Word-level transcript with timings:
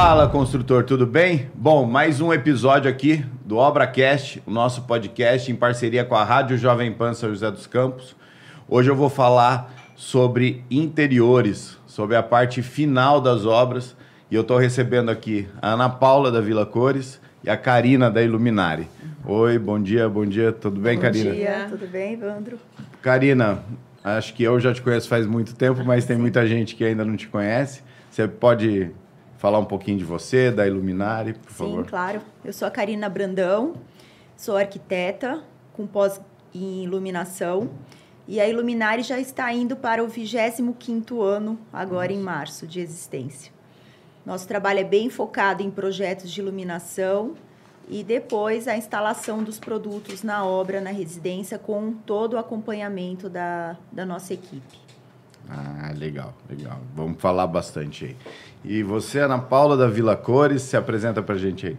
Fala, 0.00 0.28
construtor, 0.28 0.84
tudo 0.84 1.04
bem? 1.04 1.50
Bom, 1.52 1.84
mais 1.84 2.20
um 2.20 2.32
episódio 2.32 2.88
aqui 2.88 3.26
do 3.44 3.56
ObraCast, 3.56 4.40
o 4.46 4.50
nosso 4.50 4.82
podcast 4.82 5.50
em 5.50 5.56
parceria 5.56 6.04
com 6.04 6.14
a 6.14 6.22
Rádio 6.22 6.56
Jovem 6.56 6.92
Pan 6.92 7.14
São 7.14 7.30
José 7.30 7.50
dos 7.50 7.66
Campos. 7.66 8.14
Hoje 8.68 8.88
eu 8.88 8.94
vou 8.94 9.10
falar 9.10 9.74
sobre 9.96 10.64
interiores, 10.70 11.76
sobre 11.84 12.14
a 12.14 12.22
parte 12.22 12.62
final 12.62 13.20
das 13.20 13.44
obras. 13.44 13.96
E 14.30 14.36
eu 14.36 14.42
estou 14.42 14.56
recebendo 14.56 15.10
aqui 15.10 15.48
a 15.60 15.72
Ana 15.72 15.88
Paula 15.88 16.30
da 16.30 16.40
Vila 16.40 16.64
Cores 16.64 17.20
e 17.42 17.50
a 17.50 17.56
Karina 17.56 18.08
da 18.08 18.22
Iluminari. 18.22 18.86
Oi, 19.24 19.58
bom 19.58 19.82
dia, 19.82 20.08
bom 20.08 20.24
dia, 20.24 20.52
tudo 20.52 20.80
bem, 20.80 20.94
bom 20.94 21.02
Karina? 21.02 21.30
Bom 21.30 21.36
dia, 21.36 21.66
tudo 21.68 21.88
bem, 21.88 22.12
Evandro? 22.12 22.56
Karina, 23.02 23.64
acho 24.04 24.32
que 24.32 24.44
eu 24.44 24.60
já 24.60 24.72
te 24.72 24.80
conheço 24.80 25.08
faz 25.08 25.26
muito 25.26 25.56
tempo, 25.56 25.82
mas 25.84 26.04
tem 26.04 26.16
muita 26.16 26.46
gente 26.46 26.76
que 26.76 26.84
ainda 26.84 27.04
não 27.04 27.16
te 27.16 27.26
conhece. 27.26 27.82
Você 28.08 28.28
pode 28.28 28.92
falar 29.38 29.58
um 29.58 29.64
pouquinho 29.64 29.96
de 29.96 30.04
você, 30.04 30.50
da 30.50 30.66
Iluminari, 30.66 31.32
por 31.32 31.50
Sim, 31.50 31.56
favor? 31.56 31.84
Sim, 31.84 31.88
claro. 31.88 32.20
Eu 32.44 32.52
sou 32.52 32.68
a 32.68 32.70
Karina 32.70 33.08
Brandão, 33.08 33.74
sou 34.36 34.56
arquiteta 34.56 35.42
com 35.72 35.86
pós 35.86 36.20
em 36.54 36.84
iluminação. 36.84 37.70
E 38.26 38.40
a 38.40 38.46
Iluminari 38.46 39.02
já 39.02 39.18
está 39.18 39.50
indo 39.54 39.74
para 39.74 40.04
o 40.04 40.08
25º 40.08 41.22
ano, 41.22 41.58
agora 41.72 42.08
Nossa. 42.08 42.20
em 42.20 42.22
março, 42.22 42.66
de 42.66 42.80
existência. 42.80 43.50
Nosso 44.26 44.46
trabalho 44.46 44.80
é 44.80 44.84
bem 44.84 45.08
focado 45.08 45.62
em 45.62 45.70
projetos 45.70 46.30
de 46.30 46.40
iluminação 46.40 47.34
e 47.88 48.04
depois 48.04 48.68
a 48.68 48.76
instalação 48.76 49.42
dos 49.42 49.58
produtos 49.58 50.22
na 50.22 50.44
obra, 50.44 50.78
na 50.78 50.90
residência, 50.90 51.58
com 51.58 51.92
todo 51.92 52.34
o 52.34 52.38
acompanhamento 52.38 53.30
da, 53.30 53.78
da 53.90 54.04
nossa 54.04 54.34
equipe. 54.34 54.87
Ah, 55.48 55.92
legal, 55.96 56.34
legal. 56.48 56.78
Vamos 56.94 57.20
falar 57.20 57.46
bastante 57.46 58.04
aí. 58.04 58.16
E 58.64 58.82
você, 58.82 59.20
Ana 59.20 59.38
Paula 59.38 59.76
da 59.76 59.86
Vila 59.86 60.16
Cores, 60.16 60.62
se 60.62 60.76
apresenta 60.76 61.22
para 61.22 61.34
a 61.34 61.38
gente 61.38 61.66
aí. 61.66 61.76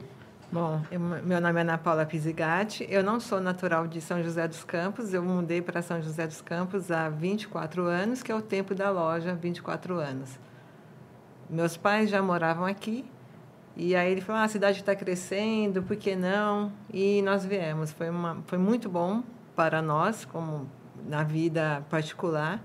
Bom, 0.51 0.81
eu, 0.91 0.99
meu 0.99 1.39
nome 1.39 1.59
é 1.59 1.61
Ana 1.61 1.77
Paula 1.77 2.03
Pisigatti. 2.07 2.87
Eu 2.89 3.03
não 3.03 3.19
sou 3.19 3.39
natural 3.39 3.85
de 3.85 4.01
São 4.01 4.23
José 4.23 4.47
dos 4.47 4.63
Campos. 4.63 5.13
Eu 5.13 5.21
mudei 5.21 5.61
para 5.61 5.83
São 5.83 6.01
José 6.01 6.25
dos 6.25 6.41
Campos 6.41 6.89
há 6.89 7.07
24 7.07 7.83
anos, 7.83 8.23
que 8.23 8.31
é 8.31 8.35
o 8.35 8.41
tempo 8.41 8.73
da 8.73 8.89
loja, 8.89 9.35
24 9.35 9.99
anos. 9.99 10.39
Meus 11.47 11.77
pais 11.77 12.09
já 12.09 12.23
moravam 12.23 12.65
aqui. 12.65 13.05
E 13.77 13.95
aí 13.95 14.11
ele 14.11 14.21
falou: 14.21 14.41
ah, 14.41 14.45
a 14.45 14.47
cidade 14.47 14.79
está 14.79 14.95
crescendo, 14.95 15.83
por 15.83 15.95
que 15.95 16.15
não? 16.15 16.71
E 16.91 17.21
nós 17.21 17.45
viemos. 17.45 17.91
Foi, 17.91 18.09
uma, 18.09 18.39
foi 18.47 18.57
muito 18.57 18.89
bom 18.89 19.23
para 19.55 19.83
nós, 19.83 20.25
como 20.25 20.67
na 21.07 21.23
vida 21.23 21.83
particular. 21.91 22.59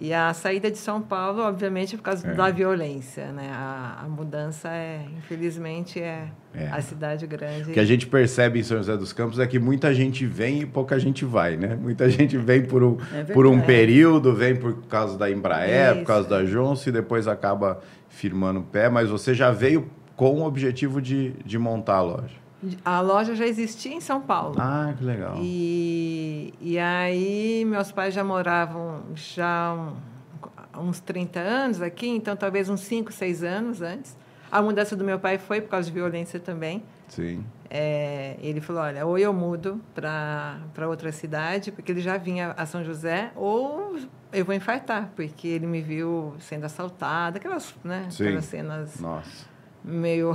E 0.00 0.14
a 0.14 0.32
saída 0.32 0.70
de 0.70 0.78
São 0.78 1.02
Paulo, 1.02 1.42
obviamente, 1.42 1.96
por 1.96 2.04
causa 2.04 2.28
é. 2.28 2.32
da 2.32 2.50
violência, 2.50 3.32
né? 3.32 3.50
A, 3.52 4.04
a, 4.04 4.08
mudança 4.08 4.68
é, 4.68 5.04
infelizmente, 5.18 5.98
é, 5.98 6.28
é, 6.54 6.68
a 6.68 6.80
cidade 6.80 7.26
grande. 7.26 7.70
O 7.70 7.72
que 7.72 7.80
a 7.80 7.84
gente 7.84 8.06
percebe 8.06 8.60
em 8.60 8.62
São 8.62 8.76
José 8.76 8.96
dos 8.96 9.12
Campos 9.12 9.40
é 9.40 9.46
que 9.46 9.58
muita 9.58 9.92
gente 9.92 10.24
vem 10.24 10.60
e 10.60 10.66
pouca 10.66 11.00
gente 11.00 11.24
vai, 11.24 11.56
né? 11.56 11.74
Muita 11.74 12.08
gente 12.08 12.38
vem 12.38 12.64
por 12.64 12.84
um, 12.84 12.96
é 13.12 13.24
por 13.24 13.44
um 13.44 13.60
período, 13.60 14.32
vem 14.32 14.54
por 14.54 14.86
causa 14.86 15.18
da 15.18 15.28
Embraer, 15.28 15.96
por 15.96 16.04
causa 16.04 16.28
da 16.28 16.44
Johnson 16.44 16.90
e 16.90 16.92
depois 16.92 17.26
acaba 17.26 17.80
firmando 18.08 18.60
o 18.60 18.62
pé. 18.62 18.88
Mas 18.88 19.10
você 19.10 19.34
já 19.34 19.50
veio 19.50 19.90
com 20.14 20.42
o 20.42 20.44
objetivo 20.44 21.02
de, 21.02 21.32
de 21.44 21.58
montar 21.58 21.96
a 21.96 22.02
loja. 22.02 22.47
A 22.84 23.00
loja 23.00 23.34
já 23.34 23.46
existia 23.46 23.92
em 23.92 24.00
São 24.00 24.20
Paulo. 24.20 24.56
Ah, 24.58 24.92
que 24.96 25.04
legal. 25.04 25.36
E, 25.38 26.52
e 26.60 26.78
aí 26.78 27.64
meus 27.64 27.92
pais 27.92 28.12
já 28.12 28.24
moravam 28.24 29.02
já 29.14 29.74
um, 29.74 30.88
uns 30.88 30.98
30 31.00 31.38
anos 31.38 31.80
aqui, 31.80 32.08
então 32.08 32.36
talvez 32.36 32.68
uns 32.68 32.80
5, 32.80 33.12
6 33.12 33.44
anos 33.44 33.80
antes. 33.80 34.16
A 34.50 34.60
mudança 34.62 34.96
do 34.96 35.04
meu 35.04 35.18
pai 35.18 35.38
foi 35.38 35.60
por 35.60 35.70
causa 35.70 35.88
de 35.88 35.94
violência 35.94 36.40
também. 36.40 36.82
Sim. 37.08 37.44
É, 37.70 38.36
ele 38.40 38.60
falou, 38.60 38.82
olha, 38.82 39.06
ou 39.06 39.18
eu 39.18 39.32
mudo 39.32 39.80
para 39.94 40.88
outra 40.88 41.12
cidade, 41.12 41.70
porque 41.70 41.92
ele 41.92 42.00
já 42.00 42.16
vinha 42.16 42.54
a 42.56 42.64
São 42.64 42.82
José, 42.82 43.30
ou 43.36 43.98
eu 44.32 44.44
vou 44.44 44.54
infartar, 44.54 45.10
porque 45.14 45.46
ele 45.46 45.66
me 45.66 45.82
viu 45.82 46.34
sendo 46.40 46.64
assaltado, 46.64 47.36
aquelas, 47.36 47.74
né, 47.84 48.08
aquelas 48.10 48.46
cenas 48.46 48.98
Nossa. 48.98 49.46
meio 49.84 50.32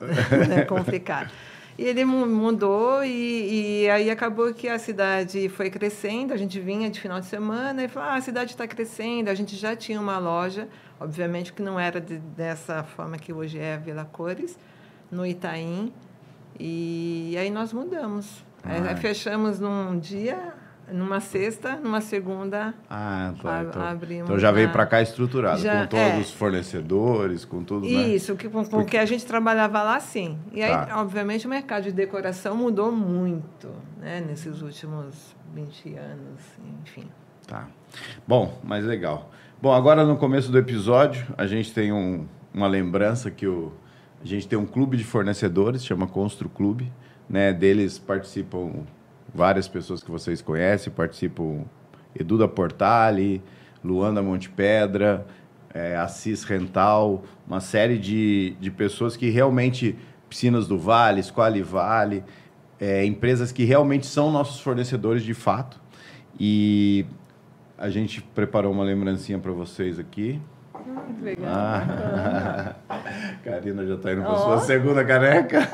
né, 0.48 0.64
complicadas. 0.64 1.30
E 1.80 1.84
ele 1.84 2.04
mudou 2.04 3.02
e, 3.02 3.84
e, 3.84 3.90
aí 3.90 4.10
acabou 4.10 4.52
que 4.52 4.68
a 4.68 4.78
cidade 4.78 5.48
foi 5.48 5.70
crescendo. 5.70 6.34
A 6.34 6.36
gente 6.36 6.60
vinha 6.60 6.90
de 6.90 7.00
final 7.00 7.18
de 7.18 7.24
semana 7.24 7.82
e 7.82 7.88
falou: 7.88 8.10
ah, 8.10 8.16
a 8.16 8.20
cidade 8.20 8.50
está 8.50 8.68
crescendo. 8.68 9.30
A 9.30 9.34
gente 9.34 9.56
já 9.56 9.74
tinha 9.74 9.98
uma 9.98 10.18
loja, 10.18 10.68
obviamente 11.00 11.54
que 11.54 11.62
não 11.62 11.80
era 11.80 11.98
de, 11.98 12.18
dessa 12.18 12.82
forma 12.82 13.16
que 13.16 13.32
hoje 13.32 13.58
é 13.58 13.76
a 13.76 13.78
Vila 13.78 14.04
Cores, 14.04 14.58
no 15.10 15.24
Itaim. 15.24 15.90
E, 16.58 17.34
aí 17.38 17.48
nós 17.48 17.72
mudamos. 17.72 18.44
Aí, 18.62 18.94
fechamos 18.96 19.58
num 19.58 19.98
dia, 19.98 20.52
numa 20.92 21.20
sexta, 21.20 21.76
numa 21.76 22.00
segunda. 22.00 22.74
Ah, 22.88 23.32
tá. 23.40 23.62
Então, 23.62 23.82
abrimos 23.82 24.24
então 24.24 24.38
já 24.38 24.50
veio 24.50 24.70
para 24.70 24.86
cá 24.86 25.00
estruturado, 25.02 25.60
já, 25.60 25.82
com 25.82 25.86
todos 25.88 26.04
é, 26.04 26.18
os 26.18 26.32
fornecedores, 26.32 27.44
com 27.44 27.62
tudo. 27.62 27.86
Né? 27.86 28.08
Isso, 28.08 28.36
que, 28.36 28.48
com, 28.48 28.60
o 28.60 28.84
que 28.84 28.96
a 28.96 29.04
gente 29.04 29.24
trabalhava 29.24 29.82
lá, 29.82 30.00
sim. 30.00 30.38
E 30.52 30.62
aí, 30.62 30.70
tá. 30.70 31.00
obviamente, 31.00 31.46
o 31.46 31.50
mercado 31.50 31.84
de 31.84 31.92
decoração 31.92 32.56
mudou 32.56 32.92
muito 32.92 33.68
né, 33.98 34.20
nesses 34.20 34.62
últimos 34.62 35.34
20 35.54 35.94
anos, 35.96 36.40
enfim. 36.82 37.08
Tá. 37.46 37.66
Bom, 38.26 38.58
mas 38.62 38.84
legal. 38.84 39.30
Bom, 39.60 39.72
agora 39.72 40.04
no 40.04 40.16
começo 40.16 40.50
do 40.50 40.58
episódio, 40.58 41.26
a 41.36 41.46
gente 41.46 41.72
tem 41.72 41.92
um, 41.92 42.26
uma 42.52 42.66
lembrança 42.66 43.30
que 43.30 43.46
o, 43.46 43.72
a 44.22 44.26
gente 44.26 44.46
tem 44.46 44.58
um 44.58 44.66
clube 44.66 44.96
de 44.96 45.04
fornecedores, 45.04 45.84
chama 45.84 46.06
Constru 46.06 46.48
Clube. 46.48 46.90
Né, 47.28 47.52
deles 47.52 47.96
participam 47.96 48.84
várias 49.34 49.68
pessoas 49.68 50.02
que 50.02 50.10
vocês 50.10 50.42
conhecem, 50.42 50.92
participam 50.92 51.64
Edu 52.18 52.36
da 52.36 52.48
Portale, 52.48 53.42
Luanda 53.82 54.22
Montepedra, 54.22 55.26
é, 55.72 55.96
Assis 55.96 56.44
Rental, 56.44 57.24
uma 57.46 57.60
série 57.60 57.98
de, 57.98 58.56
de 58.60 58.70
pessoas 58.70 59.16
que 59.16 59.30
realmente, 59.30 59.96
Piscinas 60.28 60.66
do 60.66 60.78
Vale, 60.78 61.22
Squali 61.22 61.62
Vale, 61.62 62.24
é, 62.78 63.04
empresas 63.04 63.52
que 63.52 63.64
realmente 63.64 64.06
são 64.06 64.30
nossos 64.30 64.60
fornecedores 64.60 65.22
de 65.22 65.34
fato. 65.34 65.80
E 66.38 67.04
a 67.76 67.88
gente 67.88 68.22
preparou 68.22 68.72
uma 68.72 68.84
lembrancinha 68.84 69.38
para 69.38 69.52
vocês 69.52 69.98
aqui. 69.98 70.40
Muito 70.86 71.24
legal. 71.24 71.50
Ah. 71.52 72.74
Karina 73.44 73.86
já 73.86 73.94
está 73.94 74.12
indo 74.12 74.22
para 74.22 74.32
oh. 74.32 74.36
sua 74.36 74.60
segunda 74.60 75.04
caneca. 75.04 75.60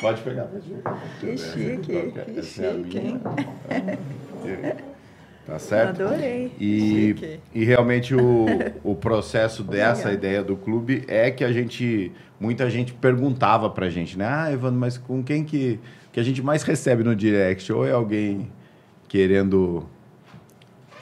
pode 0.00 0.20
pegar, 0.22 0.44
pode 0.44 0.68
pegar. 0.68 0.98
Que 1.20 1.36
chique, 1.36 2.12
que 2.12 2.42
chique, 2.42 2.98
hein? 2.98 3.20
Tá 5.46 5.60
certo? 5.60 6.02
Adorei. 6.02 6.50
E, 6.58 7.38
e 7.54 7.64
realmente 7.64 8.12
o, 8.16 8.46
o 8.82 8.96
processo 8.96 9.62
dessa 9.62 10.12
ideia 10.12 10.42
do 10.42 10.56
clube 10.56 11.04
é 11.06 11.30
que 11.30 11.44
a 11.44 11.52
gente. 11.52 12.10
Muita 12.40 12.68
gente 12.68 12.92
perguntava 12.92 13.70
pra 13.70 13.88
gente, 13.88 14.18
né? 14.18 14.26
Ah, 14.28 14.52
Evandro, 14.52 14.80
mas 14.80 14.98
com 14.98 15.22
quem 15.22 15.44
que, 15.44 15.78
que 16.12 16.18
a 16.18 16.22
gente 16.22 16.42
mais 16.42 16.64
recebe 16.64 17.04
no 17.04 17.14
direct? 17.14 17.72
Ou 17.72 17.86
é 17.86 17.92
alguém 17.92 18.50
querendo 19.08 19.88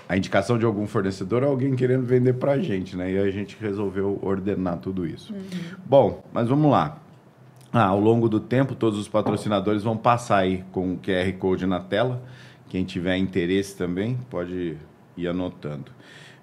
a 0.09 0.17
indicação 0.17 0.59
de 0.59 0.65
algum 0.65 0.87
fornecedor 0.87 1.43
ou 1.43 1.51
alguém 1.51 1.75
querendo 1.75 2.05
vender 2.05 2.35
para 2.35 2.53
a 2.53 2.59
gente, 2.59 2.97
né? 2.97 3.13
E 3.13 3.19
a 3.19 3.31
gente 3.31 3.57
resolveu 3.61 4.19
ordenar 4.23 4.79
tudo 4.79 5.07
isso. 5.07 5.33
Uhum. 5.33 5.41
Bom, 5.85 6.25
mas 6.33 6.49
vamos 6.49 6.71
lá. 6.71 6.99
Ah, 7.73 7.87
ao 7.87 7.99
longo 7.99 8.29
do 8.29 8.39
tempo, 8.39 8.75
todos 8.75 8.99
os 8.99 9.09
patrocinadores 9.09 9.83
vão 9.83 9.97
passar 9.97 10.39
aí 10.39 10.63
com 10.71 10.93
o 10.93 10.99
QR 10.99 11.33
Code 11.39 11.67
na 11.67 11.81
tela. 11.81 12.23
Quem 12.69 12.85
tiver 12.85 13.17
interesse 13.17 13.77
também 13.77 14.19
pode 14.31 14.77
ir 15.17 15.27
anotando. 15.29 15.91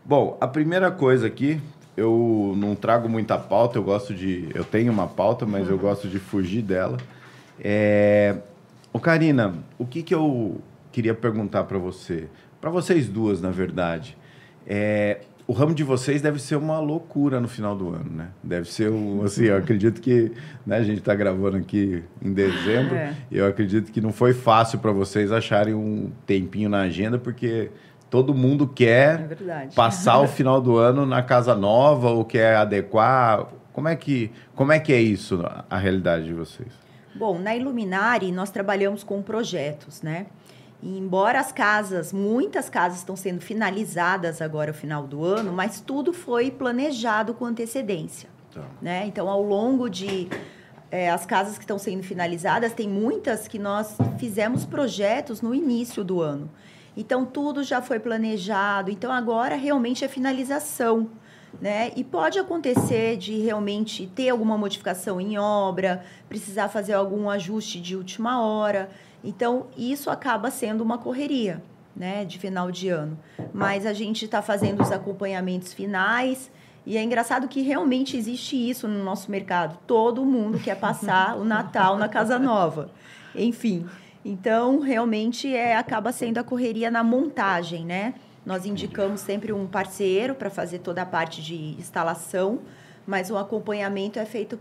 Bom, 0.03 0.37
a 0.41 0.47
primeira 0.47 0.91
coisa 0.91 1.27
aqui, 1.27 1.61
eu 1.95 2.53
não 2.57 2.75
trago 2.75 3.07
muita 3.07 3.37
pauta, 3.37 3.77
eu 3.77 3.83
gosto 3.83 4.13
de. 4.13 4.49
Eu 4.53 4.63
tenho 4.63 4.91
uma 4.91 5.07
pauta, 5.07 5.45
mas 5.45 5.67
uhum. 5.67 5.73
eu 5.73 5.77
gosto 5.77 6.07
de 6.07 6.19
fugir 6.19 6.63
dela. 6.63 6.97
É... 7.59 8.37
Ô, 8.91 8.99
Karina, 8.99 9.53
o 9.77 9.85
que, 9.85 10.03
que 10.03 10.13
eu 10.13 10.59
queria 10.91 11.13
perguntar 11.13 11.63
para 11.63 11.77
você? 11.77 12.27
Para 12.61 12.69
vocês 12.69 13.09
duas, 13.09 13.41
na 13.41 13.49
verdade. 13.49 14.15
É, 14.67 15.21
o 15.47 15.53
ramo 15.53 15.73
de 15.73 15.83
vocês 15.83 16.21
deve 16.21 16.39
ser 16.39 16.55
uma 16.55 16.79
loucura 16.79 17.41
no 17.41 17.47
final 17.47 17.75
do 17.75 17.89
ano, 17.89 18.09
né? 18.09 18.27
Deve 18.43 18.71
ser 18.71 18.89
um, 18.89 19.23
assim, 19.23 19.45
eu 19.45 19.57
acredito 19.57 19.99
que, 19.99 20.31
né, 20.65 20.77
a 20.77 20.83
gente 20.83 20.99
está 20.99 21.15
gravando 21.15 21.57
aqui 21.57 22.03
em 22.21 22.31
dezembro, 22.31 22.95
é. 22.95 23.15
eu 23.31 23.47
acredito 23.47 23.91
que 23.91 23.99
não 23.99 24.13
foi 24.13 24.33
fácil 24.33 24.79
para 24.79 24.91
vocês 24.91 25.31
acharem 25.31 25.73
um 25.73 26.11
tempinho 26.25 26.69
na 26.69 26.81
agenda, 26.81 27.17
porque 27.17 27.71
todo 28.09 28.33
mundo 28.33 28.67
quer 28.67 29.27
é 29.49 29.67
passar 29.75 30.19
o 30.19 30.27
final 30.27 30.61
do 30.61 30.77
ano 30.77 31.05
na 31.05 31.23
casa 31.23 31.55
nova 31.55 32.11
ou 32.11 32.23
quer 32.23 32.55
adequar. 32.57 33.47
Como 33.73 33.87
é 33.87 33.95
que, 33.95 34.31
como 34.55 34.71
é, 34.71 34.79
que 34.79 34.93
é 34.93 35.01
isso, 35.01 35.43
a 35.69 35.77
realidade 35.77 36.25
de 36.25 36.33
vocês? 36.33 36.69
Bom, 37.13 37.37
na 37.39 37.55
Iluminari 37.55 38.31
nós 38.31 38.49
trabalhamos 38.49 39.03
com 39.03 39.21
projetos, 39.21 40.01
né? 40.01 40.27
E 40.81 40.97
embora 40.97 41.39
as 41.39 41.51
casas, 41.51 42.11
muitas 42.11 42.69
casas 42.69 42.99
estão 42.99 43.15
sendo 43.15 43.39
finalizadas 43.39 44.41
agora 44.41 44.71
no 44.71 44.77
final 44.77 45.05
do 45.05 45.23
ano, 45.23 45.53
mas 45.53 45.79
tudo 45.79 46.11
foi 46.11 46.49
planejado 46.49 47.33
com 47.33 47.45
antecedência. 47.45 48.29
Tá. 48.51 48.65
Né? 48.81 49.05
Então, 49.05 49.29
ao 49.29 49.43
longo 49.43 49.87
de 49.89 50.27
é, 50.89 51.09
as 51.09 51.25
casas 51.25 51.57
que 51.57 51.63
estão 51.63 51.77
sendo 51.77 52.03
finalizadas, 52.03 52.73
tem 52.73 52.89
muitas 52.89 53.47
que 53.47 53.59
nós 53.59 53.95
fizemos 54.17 54.65
projetos 54.65 55.41
no 55.41 55.53
início 55.53 56.03
do 56.03 56.19
ano. 56.19 56.49
Então, 56.97 57.25
tudo 57.25 57.63
já 57.63 57.81
foi 57.81 57.99
planejado. 57.99 58.91
Então, 58.91 59.11
agora 59.11 59.55
realmente 59.55 60.03
é 60.03 60.07
finalização. 60.07 61.09
Né? 61.59 61.91
E 61.95 62.03
pode 62.03 62.39
acontecer 62.39 63.17
de 63.17 63.37
realmente 63.39 64.07
ter 64.07 64.29
alguma 64.29 64.57
modificação 64.57 65.19
em 65.19 65.37
obra, 65.37 66.03
precisar 66.27 66.69
fazer 66.69 66.93
algum 66.93 67.29
ajuste 67.29 67.79
de 67.79 67.95
última 67.95 68.41
hora. 68.41 68.89
Então, 69.23 69.67
isso 69.77 70.09
acaba 70.09 70.49
sendo 70.49 70.81
uma 70.81 70.97
correria 70.97 71.61
né, 71.95 72.25
de 72.25 72.37
final 72.39 72.71
de 72.71 72.89
ano. 72.89 73.17
Mas 73.53 73.85
a 73.85 73.93
gente 73.93 74.25
está 74.25 74.41
fazendo 74.41 74.81
os 74.81 74.91
acompanhamentos 74.91 75.73
finais 75.73 76.51
e 76.85 76.97
é 76.97 77.03
engraçado 77.03 77.47
que 77.47 77.61
realmente 77.61 78.17
existe 78.17 78.55
isso 78.55 78.87
no 78.87 79.03
nosso 79.03 79.29
mercado. 79.29 79.77
Todo 79.85 80.25
mundo 80.25 80.59
quer 80.59 80.75
passar 80.79 81.37
o 81.37 81.43
Natal 81.43 81.97
na 81.97 82.09
casa 82.09 82.39
nova. 82.39 82.89
Enfim, 83.35 83.87
então 84.25 84.79
realmente 84.79 85.53
é 85.53 85.75
acaba 85.75 86.11
sendo 86.11 86.39
a 86.39 86.43
correria 86.43 86.89
na 86.89 87.03
montagem, 87.03 87.85
né? 87.85 88.15
Nós 88.43 88.65
indicamos 88.65 89.21
sempre 89.21 89.53
um 89.53 89.67
parceiro 89.67 90.33
para 90.33 90.49
fazer 90.49 90.79
toda 90.79 91.03
a 91.03 91.05
parte 91.05 91.43
de 91.43 91.55
instalação, 91.79 92.59
mas 93.05 93.29
o 93.29 93.37
acompanhamento 93.37 94.17
é 94.17 94.25
feito 94.25 94.59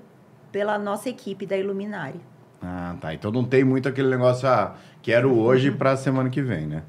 pela 0.53 0.79
nossa 0.79 1.09
equipe 1.09 1.47
da 1.47 1.57
Iluminari. 1.57 2.21
Ah, 2.63 2.97
tá. 3.01 3.15
Então 3.15 3.31
não 3.31 3.45
tem 3.45 3.65
muito 3.65 3.89
aquele 3.89 4.09
negócio, 4.09 4.49
ah, 4.49 4.77
quero 5.03 5.37
hoje 5.39 5.71
para 5.71 5.93
a 5.93 5.97
semana 5.97 6.29
que 6.29 6.43
vem, 6.43 6.67
né? 6.67 6.83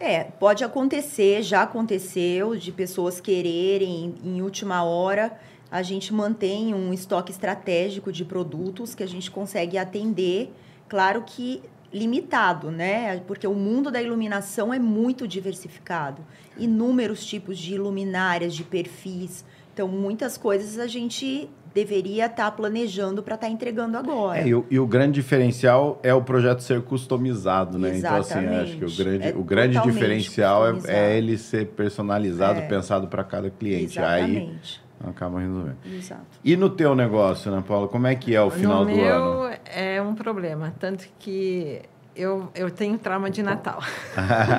É, 0.00 0.24
pode 0.24 0.64
acontecer, 0.64 1.42
já 1.42 1.62
aconteceu, 1.62 2.56
de 2.56 2.72
pessoas 2.72 3.20
quererem 3.20 4.16
em 4.24 4.42
última 4.42 4.82
hora. 4.82 5.38
A 5.70 5.80
gente 5.80 6.12
mantém 6.12 6.74
um 6.74 6.92
estoque 6.92 7.30
estratégico 7.30 8.10
de 8.10 8.24
produtos 8.24 8.96
que 8.96 9.02
a 9.04 9.06
gente 9.06 9.30
consegue 9.30 9.78
atender, 9.78 10.52
claro 10.88 11.22
que 11.24 11.62
limitado, 11.92 12.70
né? 12.70 13.20
Porque 13.26 13.46
o 13.46 13.54
mundo 13.54 13.90
da 13.90 14.02
iluminação 14.02 14.74
é 14.74 14.78
muito 14.78 15.28
diversificado. 15.28 16.24
Inúmeros 16.58 17.24
tipos 17.24 17.56
de 17.56 17.78
luminárias, 17.78 18.54
de 18.54 18.64
perfis. 18.64 19.44
Então, 19.72 19.86
muitas 19.86 20.36
coisas 20.36 20.78
a 20.78 20.86
gente 20.86 21.48
deveria 21.74 22.26
estar 22.26 22.44
tá 22.44 22.50
planejando 22.50 23.22
para 23.22 23.34
estar 23.34 23.46
tá 23.46 23.52
entregando 23.52 23.96
agora. 23.96 24.40
É, 24.40 24.48
e, 24.48 24.54
o, 24.54 24.66
e, 24.70 24.78
o, 24.78 24.86
grande 24.86 25.20
diferencial 25.20 25.98
é 26.02 26.12
o 26.12 26.22
projeto 26.22 26.60
ser 26.60 26.82
customizado, 26.82 27.78
né? 27.78 27.90
Exatamente. 27.90 28.30
Então, 28.30 28.40
assim, 28.40 28.62
acho 28.62 28.76
que 28.78 28.84
o 28.84 29.04
grande, 29.04 29.28
é 29.28 29.34
o 29.36 29.42
grande 29.42 29.80
diferencial 29.80 30.66
é, 30.66 30.74
é, 30.86 31.16
ele 31.16 31.38
ser 31.38 31.66
personalizado, 31.68 32.60
é. 32.60 32.66
pensado 32.66 33.08
para 33.08 33.24
cada 33.24 33.50
cliente. 33.50 33.98
Exatamente. 33.98 34.82
Aí 34.84 35.10
acaba 35.10 35.40
resolvendo. 35.40 35.76
Exato. 35.84 36.22
E 36.44 36.56
no 36.56 36.70
teu 36.70 36.94
negócio, 36.94 37.50
Ana 37.50 37.62
Paula, 37.62 37.88
como 37.88 38.06
é 38.06 38.14
que 38.14 38.34
é 38.34 38.40
o 38.40 38.50
final 38.50 38.84
no 38.84 38.94
do 38.94 39.00
ano? 39.00 39.40
meu 39.40 39.58
é 39.66 40.00
um 40.00 40.14
problema, 40.14 40.72
tanto 40.78 41.08
que 41.18 41.82
eu, 42.14 42.50
eu 42.54 42.70
tenho 42.70 42.98
trauma 42.98 43.30
de 43.30 43.42
Natal. 43.42 43.80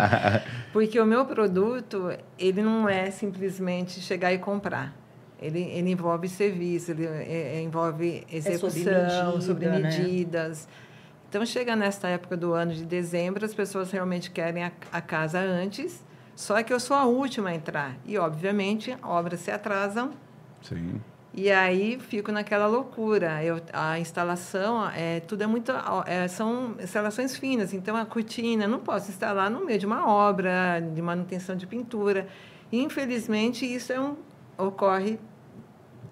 Porque 0.73 0.99
o 0.99 1.05
meu 1.05 1.25
produto, 1.25 2.11
ele 2.37 2.61
não 2.61 2.89
é 2.89 3.11
simplesmente 3.11 4.01
chegar 4.01 4.33
e 4.33 4.37
comprar. 4.37 4.93
Ele, 5.43 5.61
ele 5.61 5.91
envolve 5.91 6.29
serviço, 6.29 6.91
ele 6.91 7.05
é, 7.05 7.57
é 7.57 7.61
envolve 7.61 8.25
execução, 8.31 8.93
é 8.93 9.39
sobre, 9.39 9.39
medida, 9.39 9.41
sobre 9.41 9.65
né? 9.67 9.79
medidas. 9.79 10.67
Né? 10.67 10.73
Então, 11.29 11.45
chega 11.45 11.75
nesta 11.75 12.07
época 12.07 12.37
do 12.37 12.53
ano 12.53 12.73
de 12.73 12.85
dezembro, 12.85 13.43
as 13.43 13.53
pessoas 13.53 13.91
realmente 13.91 14.29
querem 14.29 14.63
a, 14.63 14.71
a, 14.91 15.01
casa 15.01 15.39
antes, 15.39 16.05
só 16.35 16.61
que 16.61 16.71
eu 16.71 16.79
sou 16.79 16.95
a 16.95 17.05
última 17.05 17.49
a 17.49 17.55
entrar. 17.55 17.97
E, 18.05 18.17
obviamente, 18.17 18.95
obras 19.01 19.39
se 19.39 19.49
atrasam. 19.49 20.11
Sim. 20.61 21.01
E 21.33 21.51
aí 21.51 21.97
fico 21.99 22.31
naquela 22.31 22.67
loucura. 22.67 23.43
Eu, 23.43 23.59
a 23.73 23.99
instalação, 23.99 24.87
é, 24.91 25.21
tudo 25.21 25.43
é 25.43 25.47
muito. 25.47 25.71
É, 26.05 26.27
são 26.27 26.75
instalações 26.79 27.35
finas, 27.35 27.73
então 27.73 27.97
a 27.97 28.05
cortina 28.05 28.67
não 28.67 28.77
posso 28.77 29.09
instalar 29.09 29.49
no 29.49 29.65
meio 29.65 29.79
de 29.79 29.87
uma 29.87 30.07
obra 30.07 30.79
de 30.79 31.01
manutenção 31.01 31.55
de 31.55 31.65
pintura. 31.65 32.27
Infelizmente, 32.71 33.65
isso 33.65 33.91
é 33.91 33.99
um, 33.99 34.15
ocorre 34.55 35.19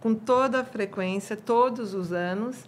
com 0.02 0.14
toda 0.14 0.60
a 0.60 0.64
frequência, 0.66 1.38
todos 1.38 1.94
os 1.94 2.12
anos. 2.12 2.66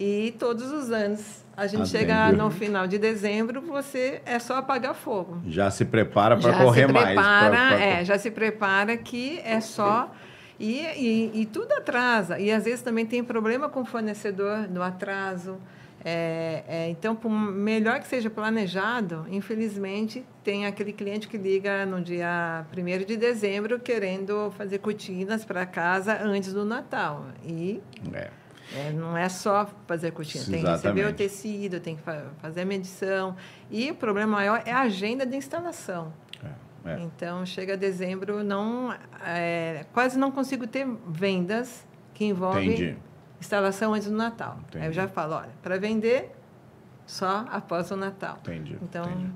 E 0.00 0.34
todos 0.40 0.72
os 0.72 0.90
anos 0.90 1.44
a 1.56 1.68
gente 1.68 1.88
chega 1.88 2.32
no 2.32 2.50
final 2.50 2.84
de 2.88 2.98
dezembro, 2.98 3.60
você 3.60 4.20
é 4.26 4.40
só 4.40 4.56
apagar 4.56 4.92
fogo. 4.92 5.40
Já 5.46 5.70
se 5.70 5.84
prepara 5.84 6.36
para 6.36 6.52
correr 6.58 6.86
prepara, 6.86 7.14
mais. 7.14 7.14
Pra, 7.14 7.48
pra... 7.50 7.80
É, 7.80 8.04
já 8.04 8.18
se 8.18 8.30
prepara 8.30 8.96
que 8.96 9.38
é 9.44 9.60
só. 9.60 10.10
E, 10.58 10.80
e, 10.80 11.42
e, 11.42 11.46
tudo 11.46 11.72
atrasa. 11.72 12.38
E 12.38 12.50
às 12.50 12.64
vezes 12.64 12.82
também 12.82 13.06
tem 13.06 13.22
problema 13.22 13.68
com 13.68 13.82
o 13.82 13.84
fornecedor 13.84 14.68
no 14.68 14.82
atraso. 14.82 15.58
É, 16.04 16.64
é, 16.68 16.88
então, 16.90 17.16
por 17.16 17.30
melhor 17.30 17.98
que 17.98 18.06
seja 18.06 18.28
planejado, 18.28 19.24
infelizmente, 19.30 20.22
tem 20.42 20.66
aquele 20.66 20.92
cliente 20.92 21.26
que 21.26 21.38
liga 21.38 21.86
no 21.86 22.02
dia 22.02 22.66
1 22.76 23.06
de 23.06 23.16
dezembro 23.16 23.80
querendo 23.80 24.50
fazer 24.50 24.78
cortinas 24.80 25.46
para 25.46 25.64
casa 25.64 26.20
antes 26.22 26.52
do 26.52 26.62
Natal. 26.62 27.28
E 27.42 27.80
é. 28.12 28.28
É, 28.74 28.90
não 28.90 29.16
é 29.16 29.28
só 29.28 29.70
fazer 29.86 30.10
cortina, 30.10 30.44
tem 30.44 30.62
que 30.62 30.70
receber 30.70 31.06
o 31.06 31.12
tecido, 31.12 31.80
tem 31.80 31.96
que 31.96 32.02
fazer 32.40 32.62
a 32.62 32.64
medição. 32.64 33.36
E 33.70 33.90
o 33.90 33.94
problema 33.94 34.36
maior 34.36 34.62
é 34.66 34.72
a 34.72 34.80
agenda 34.80 35.24
de 35.24 35.36
instalação. 35.36 36.12
É, 36.84 36.92
é. 36.92 37.00
Então, 37.00 37.46
chega 37.46 37.76
dezembro, 37.76 38.42
não, 38.42 38.94
é, 39.24 39.86
quase 39.92 40.18
não 40.18 40.30
consigo 40.30 40.66
ter 40.66 40.86
vendas 41.06 41.86
que 42.12 42.24
envolvem 42.24 42.72
Entendi 42.72 42.96
instalação 43.44 43.94
antes 43.94 44.08
do 44.08 44.16
Natal. 44.16 44.58
Entendi. 44.68 44.84
Aí 44.84 44.90
eu 44.90 44.92
já 44.92 45.06
falo, 45.06 45.34
olha, 45.34 45.50
para 45.62 45.78
vender 45.78 46.34
só 47.06 47.46
após 47.50 47.90
o 47.90 47.96
Natal. 47.96 48.38
Entendi. 48.42 48.76
Então 48.82 49.04
entendi. 49.04 49.30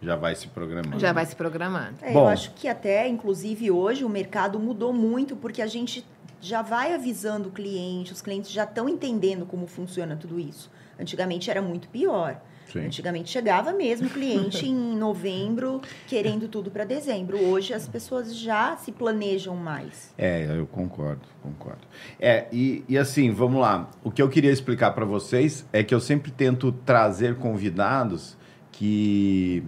já 0.00 0.16
vai 0.16 0.34
se 0.34 0.48
programando. 0.48 0.98
Já 0.98 1.12
vai 1.12 1.26
se 1.26 1.36
programando. 1.36 1.96
É, 2.00 2.12
Bom, 2.12 2.20
eu 2.20 2.28
acho 2.28 2.52
que 2.52 2.68
até, 2.68 3.06
inclusive 3.08 3.70
hoje 3.70 4.04
o 4.04 4.08
mercado 4.08 4.58
mudou 4.58 4.92
muito 4.92 5.36
porque 5.36 5.60
a 5.60 5.66
gente 5.66 6.06
já 6.40 6.62
vai 6.62 6.94
avisando 6.94 7.48
o 7.48 7.52
cliente, 7.52 8.12
os 8.12 8.22
clientes 8.22 8.50
já 8.50 8.62
estão 8.62 8.88
entendendo 8.88 9.44
como 9.44 9.66
funciona 9.66 10.16
tudo 10.16 10.38
isso. 10.38 10.70
Antigamente 10.98 11.50
era 11.50 11.60
muito 11.60 11.88
pior. 11.88 12.40
Sim. 12.72 12.86
Antigamente 12.86 13.30
chegava 13.30 13.72
mesmo 13.72 14.10
cliente 14.10 14.66
em 14.66 14.74
novembro 14.96 15.80
querendo 16.06 16.48
tudo 16.48 16.70
para 16.70 16.84
dezembro. 16.84 17.38
Hoje 17.38 17.72
as 17.72 17.88
pessoas 17.88 18.36
já 18.36 18.76
se 18.76 18.92
planejam 18.92 19.56
mais. 19.56 20.12
É, 20.18 20.46
eu 20.56 20.66
concordo, 20.66 21.22
concordo. 21.42 21.80
É, 22.20 22.46
e, 22.52 22.84
e 22.88 22.98
assim, 22.98 23.30
vamos 23.30 23.60
lá. 23.60 23.88
O 24.04 24.10
que 24.10 24.20
eu 24.20 24.28
queria 24.28 24.52
explicar 24.52 24.90
para 24.90 25.04
vocês 25.04 25.66
é 25.72 25.82
que 25.82 25.94
eu 25.94 26.00
sempre 26.00 26.30
tento 26.30 26.70
trazer 26.70 27.36
convidados 27.36 28.36
que, 28.70 29.62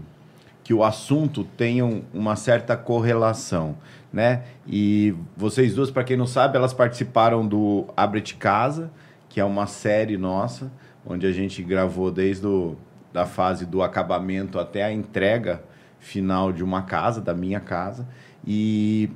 que 0.62 0.74
o 0.74 0.84
assunto 0.84 1.44
tenha 1.56 1.84
uma 2.12 2.36
certa 2.36 2.76
correlação, 2.76 3.76
né? 4.12 4.44
E 4.66 5.14
vocês 5.36 5.74
duas, 5.74 5.90
para 5.90 6.04
quem 6.04 6.16
não 6.16 6.26
sabe, 6.26 6.56
elas 6.56 6.74
participaram 6.74 7.46
do 7.46 7.86
Abre 7.96 8.20
de 8.20 8.34
Casa, 8.34 8.90
que 9.28 9.40
é 9.40 9.44
uma 9.44 9.66
série 9.66 10.16
nossa, 10.16 10.70
onde 11.04 11.26
a 11.26 11.32
gente 11.32 11.62
gravou 11.62 12.10
desde 12.10 12.46
o 12.46 12.76
da 13.12 13.26
fase 13.26 13.66
do 13.66 13.82
acabamento 13.82 14.58
até 14.58 14.84
a 14.84 14.92
entrega 14.92 15.62
final 15.98 16.52
de 16.52 16.64
uma 16.64 16.82
casa, 16.82 17.20
da 17.20 17.34
minha 17.34 17.60
casa. 17.60 18.08
E 18.46 19.10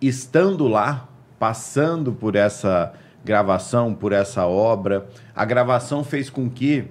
estando 0.00 0.66
lá, 0.66 1.08
passando 1.38 2.12
por 2.12 2.34
essa 2.34 2.92
gravação, 3.24 3.94
por 3.94 4.12
essa 4.12 4.46
obra, 4.46 5.08
a 5.34 5.44
gravação 5.44 6.02
fez 6.02 6.30
com 6.30 6.48
que 6.48 6.88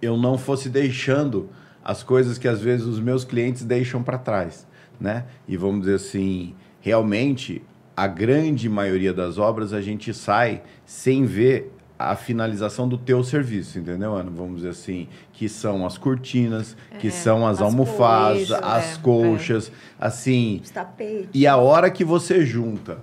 eu 0.00 0.16
não 0.16 0.38
fosse 0.38 0.68
deixando 0.68 1.50
as 1.84 2.02
coisas 2.02 2.38
que 2.38 2.48
às 2.48 2.60
vezes 2.60 2.86
os 2.86 3.00
meus 3.00 3.24
clientes 3.24 3.64
deixam 3.64 4.02
para 4.02 4.18
trás, 4.18 4.66
né? 5.00 5.26
E 5.46 5.56
vamos 5.56 5.80
dizer 5.80 5.94
assim, 5.96 6.54
realmente 6.80 7.62
a 7.96 8.06
grande 8.06 8.68
maioria 8.68 9.12
das 9.12 9.38
obras 9.38 9.72
a 9.72 9.80
gente 9.80 10.14
sai 10.14 10.62
sem 10.86 11.24
ver 11.24 11.74
a 11.98 12.14
finalização 12.14 12.88
do 12.88 12.96
teu 12.96 13.24
serviço, 13.24 13.78
entendeu, 13.78 14.14
Ana? 14.14 14.30
Vamos 14.30 14.56
dizer 14.56 14.68
assim, 14.68 15.08
que 15.32 15.48
são 15.48 15.84
as 15.84 15.98
cortinas, 15.98 16.76
que 17.00 17.08
é, 17.08 17.10
são 17.10 17.46
as, 17.46 17.56
as 17.56 17.62
almofadas, 17.62 18.48
coisas, 18.48 18.62
as 18.62 18.96
é, 18.96 19.00
colchas, 19.00 19.68
é. 19.68 19.72
assim. 20.06 20.60
Os 20.62 20.70
tapetes. 20.70 21.28
E 21.34 21.46
a 21.46 21.56
hora 21.56 21.90
que 21.90 22.04
você 22.04 22.46
junta 22.46 22.98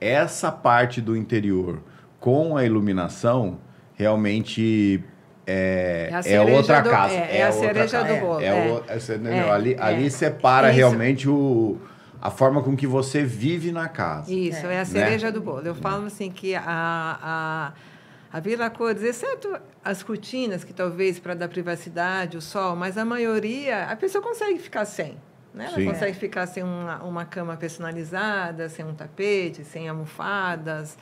essa 0.00 0.52
parte 0.52 1.00
do 1.00 1.16
interior 1.16 1.80
com 2.20 2.56
a 2.56 2.64
iluminação, 2.64 3.58
realmente 3.94 5.02
é, 5.46 6.10
é, 6.24 6.34
é 6.34 6.40
outra 6.42 6.80
do, 6.80 6.90
casa. 6.90 7.14
É, 7.14 7.38
é 7.38 7.46
a 7.46 7.52
cereja 7.52 8.02
do 8.02 8.16
bolo. 8.16 8.40
É, 8.40 9.50
ali, 9.50 9.76
ali 9.78 10.10
separa 10.10 10.70
realmente 10.70 11.28
o 11.28 11.78
a 12.20 12.30
forma 12.30 12.62
com 12.62 12.74
que 12.74 12.86
você 12.86 13.22
vive 13.22 13.70
na 13.70 13.88
casa. 13.88 14.32
Isso, 14.32 14.66
é, 14.66 14.76
a 14.76 14.78
né? 14.78 14.84
cereja 14.84 15.26
né? 15.26 15.32
do 15.32 15.40
bolo. 15.40 15.62
Eu 15.64 15.74
falo 15.74 16.06
assim 16.06 16.30
que 16.30 16.54
a, 16.56 16.62
a 16.66 17.72
A 18.36 18.40
Vila 18.40 18.68
Cores, 18.68 19.02
exceto 19.02 19.58
as 19.82 20.02
cortinas, 20.02 20.62
que 20.62 20.74
talvez 20.74 21.18
para 21.18 21.32
dar 21.32 21.48
privacidade, 21.48 22.36
o 22.36 22.42
sol, 22.42 22.76
mas 22.76 22.98
a 22.98 23.02
maioria, 23.02 23.84
a 23.84 23.96
pessoa 23.96 24.22
consegue 24.22 24.58
ficar 24.58 24.84
sem. 24.84 25.16
Né? 25.54 25.64
Ela 25.64 25.76
Sim. 25.76 25.86
consegue 25.86 26.18
ficar 26.18 26.46
sem 26.46 26.62
uma, 26.62 27.02
uma 27.02 27.24
cama 27.24 27.56
personalizada, 27.56 28.68
sem 28.68 28.84
um 28.84 28.94
tapete, 28.94 29.64
sem 29.64 29.88
almofadas. 29.88 30.98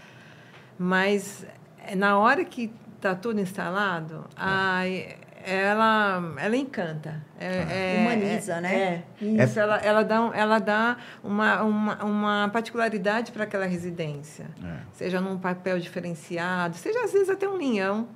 Mas 0.79 1.45
eh, 1.85 1.97
na 1.97 2.17
hora 2.17 2.45
que 2.45 2.73
está 2.95 3.17
tudo 3.17 3.41
instalado, 3.41 4.27
ai, 4.37 5.17
ela, 5.45 6.35
ela 6.39 6.57
encanta. 6.57 7.23
É, 7.39 7.47
é- 7.47 8.01
Humaniza, 8.01 8.55
é- 8.55 8.61
né? 8.61 9.05
É, 9.21 9.45
isso, 9.45 9.59
ela, 9.61 9.77
ela 9.79 10.03
dá, 10.03 10.31
ela 10.35 10.59
dá 10.59 10.97
uma, 11.23 11.63
uma, 11.63 12.05
uma 12.05 12.51
particularidade 12.53 13.33
para 13.33 13.45
aquela 13.45 13.67
residência. 13.67 14.47
É. 14.65 14.77
Seja 14.93 15.21
num 15.21 15.39
papel 15.39 15.79
diferenciado, 15.79 16.77
seja 16.77 17.05
às 17.05 17.13
vezes 17.13 17.29
até 17.29 17.49
um 17.49 17.57
linhão. 17.57 18.09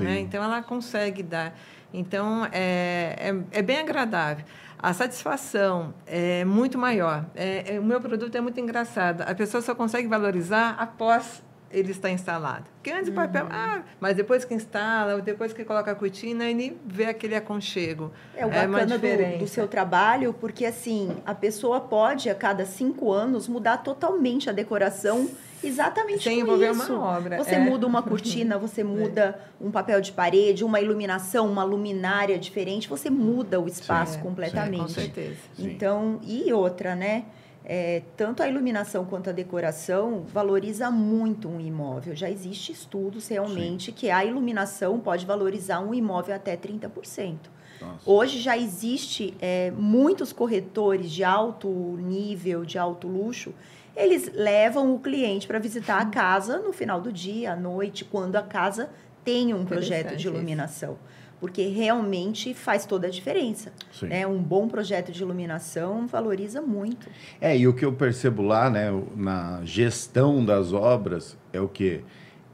Né? 0.00 0.18
Então, 0.18 0.42
ela 0.42 0.60
consegue 0.60 1.22
dar. 1.22 1.56
Então, 1.92 2.44
é, 2.50 3.14
é, 3.52 3.58
é 3.58 3.62
bem 3.62 3.78
agradável. 3.78 4.44
A 4.76 4.92
satisfação 4.92 5.94
é 6.04 6.44
muito 6.44 6.76
maior. 6.76 7.24
É, 7.34 7.76
é- 7.76 7.80
o 7.80 7.84
meu 7.84 8.00
produto 8.00 8.34
é 8.34 8.40
muito 8.40 8.58
engraçado. 8.60 9.22
A 9.22 9.34
pessoa 9.34 9.62
só 9.62 9.74
consegue 9.74 10.08
valorizar 10.08 10.74
após 10.78 11.42
ele 11.74 11.90
estar 11.90 12.10
instalado. 12.10 12.64
Porque 12.76 12.90
antes 12.90 13.08
o 13.08 13.12
papel, 13.12 13.46
ah, 13.50 13.82
mas 14.00 14.16
depois 14.16 14.44
que 14.44 14.54
instala, 14.54 15.20
depois 15.20 15.52
que 15.52 15.64
coloca 15.64 15.90
a 15.90 15.94
cortina, 15.94 16.44
ele 16.44 16.78
vê 16.86 17.06
aquele 17.06 17.34
aconchego. 17.34 18.12
É 18.36 18.46
o 18.46 18.48
uma 18.48 18.66
bacana 18.66 18.98
do, 18.98 19.38
do 19.40 19.48
seu 19.48 19.66
trabalho, 19.66 20.32
porque 20.32 20.64
assim, 20.64 21.16
a 21.26 21.34
pessoa 21.34 21.80
pode, 21.80 22.30
a 22.30 22.34
cada 22.34 22.64
cinco 22.64 23.10
anos, 23.10 23.48
mudar 23.48 23.78
totalmente 23.78 24.48
a 24.48 24.52
decoração 24.52 25.28
exatamente 25.66 26.22
Sem 26.24 26.40
envolver 26.40 26.70
isso. 26.70 26.94
uma 26.94 27.16
obra, 27.16 27.38
Você 27.38 27.54
é. 27.54 27.58
muda 27.58 27.86
uma 27.86 28.02
cortina, 28.02 28.58
você 28.58 28.84
muda 28.84 29.40
um 29.60 29.70
papel 29.70 30.00
de 30.00 30.12
parede, 30.12 30.64
uma 30.64 30.80
iluminação, 30.80 31.50
uma 31.50 31.64
luminária 31.64 32.38
diferente, 32.38 32.88
você 32.88 33.10
muda 33.10 33.60
o 33.60 33.66
espaço 33.66 34.14
Sim, 34.14 34.20
completamente. 34.20 34.82
Com 34.82 34.88
certeza. 34.88 35.36
Então, 35.58 36.20
e 36.22 36.52
outra, 36.52 36.94
né? 36.94 37.24
É, 37.66 38.02
tanto 38.14 38.42
a 38.42 38.48
iluminação 38.48 39.06
quanto 39.06 39.30
a 39.30 39.32
decoração 39.32 40.22
valoriza 40.26 40.90
muito 40.90 41.48
um 41.48 41.58
imóvel. 41.58 42.14
Já 42.14 42.30
existe 42.30 42.72
estudos 42.72 43.28
realmente 43.28 43.90
que 43.90 44.10
a 44.10 44.22
iluminação 44.22 45.00
pode 45.00 45.24
valorizar 45.24 45.80
um 45.80 45.94
imóvel 45.94 46.34
até 46.34 46.56
30%. 46.56 47.36
Nossa. 47.80 48.10
Hoje 48.10 48.38
já 48.38 48.56
existe 48.56 49.34
é, 49.40 49.70
muitos 49.70 50.32
corretores 50.32 51.10
de 51.10 51.24
alto 51.24 51.68
nível, 51.68 52.64
de 52.64 52.78
alto 52.78 53.08
luxo, 53.08 53.54
eles 53.96 54.30
levam 54.34 54.94
o 54.94 54.98
cliente 54.98 55.46
para 55.46 55.58
visitar 55.58 56.00
a 56.00 56.06
casa 56.06 56.58
no 56.58 56.72
final 56.72 57.00
do 57.00 57.12
dia, 57.12 57.52
à 57.52 57.56
noite, 57.56 58.04
quando 58.04 58.36
a 58.36 58.42
casa 58.42 58.90
tem 59.24 59.54
um 59.54 59.64
projeto 59.64 60.16
de 60.16 60.28
isso. 60.28 60.98
Porque 61.44 61.66
realmente 61.66 62.54
faz 62.54 62.86
toda 62.86 63.06
a 63.06 63.10
diferença. 63.10 63.70
Sim. 63.92 64.06
Né? 64.06 64.26
Um 64.26 64.42
bom 64.42 64.66
projeto 64.66 65.12
de 65.12 65.20
iluminação 65.20 66.06
valoriza 66.06 66.62
muito. 66.62 67.06
É, 67.38 67.54
e 67.54 67.68
o 67.68 67.74
que 67.74 67.84
eu 67.84 67.92
percebo 67.92 68.40
lá, 68.40 68.70
né, 68.70 68.88
na 69.14 69.60
gestão 69.62 70.42
das 70.42 70.72
obras, 70.72 71.36
é 71.52 71.60
o 71.60 71.68
quê? 71.68 72.00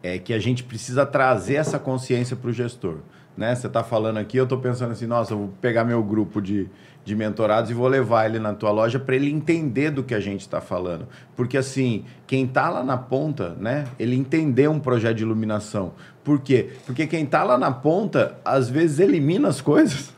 É 0.02 0.18
que 0.18 0.34
a 0.34 0.40
gente 0.40 0.64
precisa 0.64 1.06
trazer 1.06 1.54
essa 1.54 1.78
consciência 1.78 2.34
para 2.34 2.50
o 2.50 2.52
gestor. 2.52 2.96
Né? 3.36 3.54
Você 3.54 3.68
está 3.68 3.84
falando 3.84 4.16
aqui, 4.16 4.36
eu 4.36 4.42
estou 4.42 4.58
pensando 4.58 4.90
assim, 4.90 5.06
nossa, 5.06 5.34
eu 5.34 5.38
vou 5.38 5.48
pegar 5.60 5.84
meu 5.84 6.02
grupo 6.02 6.42
de, 6.42 6.68
de 7.04 7.16
mentorados 7.16 7.70
e 7.70 7.74
vou 7.74 7.88
levar 7.88 8.26
ele 8.26 8.38
na 8.38 8.52
tua 8.52 8.70
loja 8.70 8.98
para 8.98 9.16
ele 9.16 9.30
entender 9.30 9.90
do 9.90 10.02
que 10.02 10.14
a 10.14 10.20
gente 10.20 10.42
está 10.42 10.60
falando. 10.60 11.08
Porque 11.34 11.56
assim, 11.56 12.04
quem 12.26 12.44
está 12.44 12.68
lá 12.68 12.84
na 12.84 12.96
ponta, 12.96 13.56
né, 13.58 13.84
ele 13.98 14.14
entender 14.14 14.68
um 14.68 14.78
projeto 14.78 15.16
de 15.16 15.22
iluminação. 15.22 15.92
Por 16.22 16.40
quê? 16.40 16.70
Porque 16.86 17.06
quem 17.06 17.24
está 17.24 17.42
lá 17.42 17.56
na 17.56 17.72
ponta, 17.72 18.38
às 18.44 18.68
vezes 18.68 19.00
elimina 19.00 19.48
as 19.48 19.60
coisas. 19.60 20.12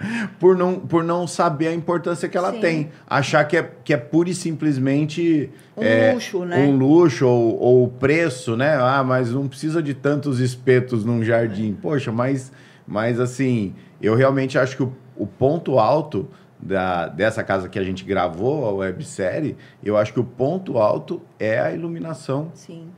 por 0.38 0.56
não, 0.56 0.78
por 0.78 1.02
não 1.02 1.26
saber 1.26 1.68
a 1.68 1.74
importância 1.74 2.28
que 2.28 2.36
ela 2.36 2.52
Sim. 2.52 2.60
tem. 2.60 2.90
Achar 3.08 3.44
que 3.44 3.56
é, 3.56 3.70
que 3.84 3.92
é 3.92 3.96
pura 3.96 4.30
e 4.30 4.34
simplesmente 4.34 5.50
Um 5.76 5.82
é, 5.82 6.12
luxo, 6.12 6.44
né? 6.44 6.58
um 6.58 6.76
luxo 6.76 7.26
ou, 7.26 7.58
ou 7.58 7.88
preço, 7.88 8.56
né? 8.56 8.76
Ah, 8.80 9.02
mas 9.04 9.32
não 9.32 9.48
precisa 9.48 9.82
de 9.82 9.94
tantos 9.94 10.38
espetos 10.38 11.04
num 11.04 11.22
jardim. 11.24 11.74
Poxa, 11.74 12.12
mas, 12.12 12.52
mas 12.86 13.18
assim, 13.18 13.74
eu 14.00 14.14
realmente 14.14 14.58
acho 14.58 14.76
que 14.76 14.82
o, 14.82 14.92
o 15.16 15.26
ponto 15.26 15.78
alto 15.78 16.28
da, 16.58 17.06
dessa 17.08 17.42
casa 17.44 17.68
que 17.68 17.78
a 17.78 17.84
gente 17.84 18.04
gravou, 18.04 18.66
a 18.66 18.72
websérie, 18.72 19.56
eu 19.84 19.96
acho 19.96 20.12
que 20.12 20.20
o 20.20 20.24
ponto 20.24 20.78
alto 20.78 21.22
é 21.38 21.58
a 21.60 21.72
iluminação 21.72 22.50
Sim. 22.54 22.88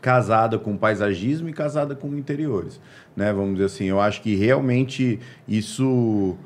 casada 0.00 0.58
com 0.58 0.76
paisagismo 0.76 1.48
e 1.48 1.52
casada 1.52 1.94
com 1.94 2.08
interiores, 2.16 2.80
né? 3.16 3.32
Vamos 3.32 3.52
dizer 3.54 3.66
assim, 3.66 3.84
eu 3.84 4.00
acho 4.00 4.20
que 4.20 4.34
realmente 4.34 5.20
isso 5.46 6.36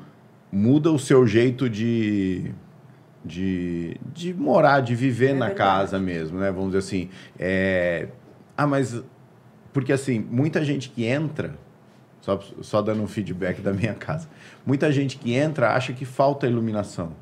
muda 0.51 0.91
o 0.91 0.99
seu 0.99 1.25
jeito 1.27 1.69
de 1.69 2.51
de, 3.23 3.97
de 4.13 4.33
morar, 4.33 4.79
de 4.79 4.95
viver 4.95 5.31
É 5.31 5.33
na 5.33 5.47
verdade. 5.47 5.57
casa 5.57 5.99
mesmo, 5.99 6.39
né? 6.39 6.49
Vamos 6.51 6.67
dizer 6.67 6.77
assim, 6.79 7.09
é... 7.37 8.07
ah, 8.55 8.65
mas 8.65 9.03
porque 9.73 9.91
assim 9.91 10.25
muita 10.31 10.63
gente 10.63 10.89
que 10.89 11.05
entra 11.05 11.55
só, 12.21 12.39
só 12.61 12.81
dando 12.81 13.01
um 13.01 13.07
feedback 13.07 13.61
da 13.61 13.73
minha 13.73 13.93
casa, 13.93 14.27
muita 14.65 14.91
gente 14.91 15.17
que 15.17 15.33
entra 15.33 15.73
acha 15.73 15.93
que 15.93 16.05
falta 16.05 16.47
iluminação, 16.47 17.13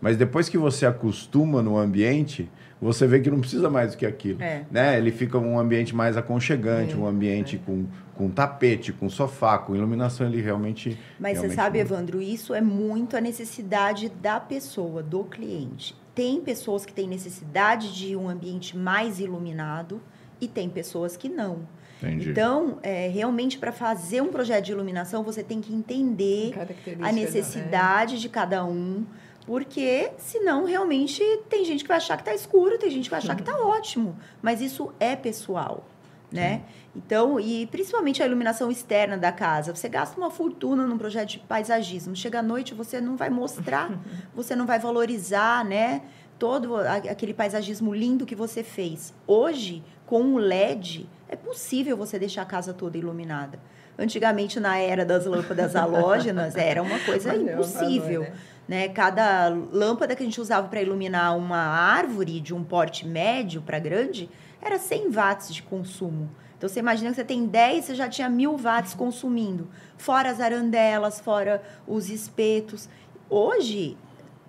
mas 0.00 0.16
depois 0.16 0.48
que 0.48 0.58
você 0.58 0.84
acostuma 0.86 1.62
no 1.62 1.78
ambiente 1.78 2.50
você 2.80 3.06
vê 3.06 3.20
que 3.20 3.30
não 3.30 3.40
precisa 3.40 3.70
mais 3.70 3.92
do 3.92 3.96
que 3.96 4.04
aquilo 4.04 4.42
É. 4.42 4.64
né? 4.70 4.98
Ele 4.98 5.10
fica 5.10 5.38
um 5.38 5.58
ambiente 5.58 5.94
mais 5.94 6.16
aconchegante, 6.16 6.92
É, 6.92 6.96
um 6.96 7.06
ambiente 7.06 7.56
com, 7.64 7.86
com 8.14 8.28
tapete, 8.28 8.92
com 8.92 9.08
sofá, 9.08 9.58
com 9.58 9.74
iluminação, 9.74 10.26
ele 10.26 10.40
realmente. 10.40 10.98
Mas 11.18 11.38
você 11.38 11.46
realmente 11.46 11.56
sabe, 11.56 11.78
muda. 11.78 11.94
Evandro, 11.94 12.22
isso 12.22 12.52
é 12.52 12.60
muito 12.60 13.16
a 13.16 13.20
necessidade 13.20 14.10
da 14.20 14.38
pessoa, 14.38 15.02
do 15.02 15.24
cliente. 15.24 15.96
Tem 16.14 16.40
pessoas 16.40 16.84
que 16.84 16.92
têm 16.92 17.08
necessidade 17.08 17.94
de 17.94 18.14
um 18.14 18.28
ambiente 18.28 18.76
mais 18.76 19.18
iluminado 19.18 20.00
e 20.40 20.46
tem 20.46 20.68
pessoas 20.68 21.16
que 21.16 21.28
não. 21.28 21.60
Entendi. 22.06 22.30
Então, 22.30 22.78
é, 22.82 23.08
realmente, 23.08 23.58
para 23.58 23.72
fazer 23.72 24.20
um 24.22 24.28
projeto 24.28 24.64
de 24.64 24.72
iluminação, 24.72 25.22
você 25.22 25.42
tem 25.42 25.60
que 25.60 25.72
entender 25.72 26.52
a 27.00 27.06
da- 27.06 27.12
necessidade 27.12 28.20
de 28.20 28.28
cada 28.28 28.64
um, 28.64 29.04
porque 29.46 30.10
senão 30.18 30.64
realmente 30.64 31.22
tem 31.48 31.64
gente 31.64 31.82
que 31.84 31.88
vai 31.88 31.98
achar 31.98 32.16
que 32.16 32.22
está 32.22 32.34
escuro, 32.34 32.78
tem 32.78 32.90
gente 32.90 33.04
que 33.04 33.10
vai 33.10 33.18
achar 33.18 33.34
que 33.34 33.42
está 33.42 33.56
ótimo, 33.58 34.16
mas 34.40 34.60
isso 34.60 34.90
é 34.98 35.14
pessoal, 35.14 35.86
né? 36.32 36.62
Então, 36.96 37.40
e 37.40 37.66
principalmente 37.66 38.22
a 38.22 38.26
iluminação 38.26 38.70
externa 38.70 39.18
da 39.18 39.32
casa, 39.32 39.74
você 39.74 39.88
gasta 39.88 40.16
uma 40.16 40.30
fortuna 40.30 40.86
num 40.86 40.96
projeto 40.96 41.30
de 41.30 41.38
paisagismo, 41.40 42.14
chega 42.14 42.38
à 42.38 42.42
noite 42.42 42.72
você 42.72 43.00
não 43.00 43.16
vai 43.16 43.28
mostrar, 43.30 43.90
você 44.34 44.54
não 44.56 44.64
vai 44.64 44.78
valorizar, 44.78 45.64
né? 45.64 46.02
Todo 46.38 46.76
aquele 46.76 47.32
paisagismo 47.34 47.94
lindo 47.94 48.24
que 48.26 48.34
você 48.34 48.62
fez. 48.62 49.12
Hoje, 49.26 49.82
com 50.14 50.34
o 50.34 50.38
LED, 50.38 51.08
é 51.28 51.34
possível 51.34 51.96
você 51.96 52.20
deixar 52.20 52.42
a 52.42 52.44
casa 52.44 52.72
toda 52.72 52.96
iluminada. 52.96 53.58
Antigamente, 53.98 54.60
na 54.60 54.78
era 54.78 55.04
das 55.04 55.26
lâmpadas 55.26 55.74
halógenas, 55.74 56.54
era 56.54 56.80
uma 56.80 57.00
coisa 57.00 57.34
impossível. 57.34 58.22
valor, 58.22 58.36
né? 58.68 58.86
né? 58.86 58.88
Cada 58.90 59.48
lâmpada 59.48 60.14
que 60.14 60.22
a 60.22 60.24
gente 60.24 60.40
usava 60.40 60.68
para 60.68 60.80
iluminar 60.80 61.36
uma 61.36 61.58
árvore 61.58 62.38
de 62.38 62.54
um 62.54 62.62
porte 62.62 63.04
médio 63.04 63.60
para 63.60 63.80
grande 63.80 64.30
era 64.62 64.78
100 64.78 65.10
watts 65.10 65.52
de 65.52 65.64
consumo. 65.64 66.30
Então 66.56 66.68
você 66.68 66.78
imagina 66.78 67.10
que 67.10 67.16
você 67.16 67.24
tem 67.24 67.44
10, 67.44 67.84
você 67.84 67.94
já 67.96 68.08
tinha 68.08 68.28
mil 68.28 68.56
watts 68.56 68.94
consumindo, 68.94 69.66
fora 69.96 70.30
as 70.30 70.38
arandelas, 70.38 71.18
fora 71.18 71.60
os 71.88 72.08
espetos. 72.08 72.88
Hoje, 73.28 73.96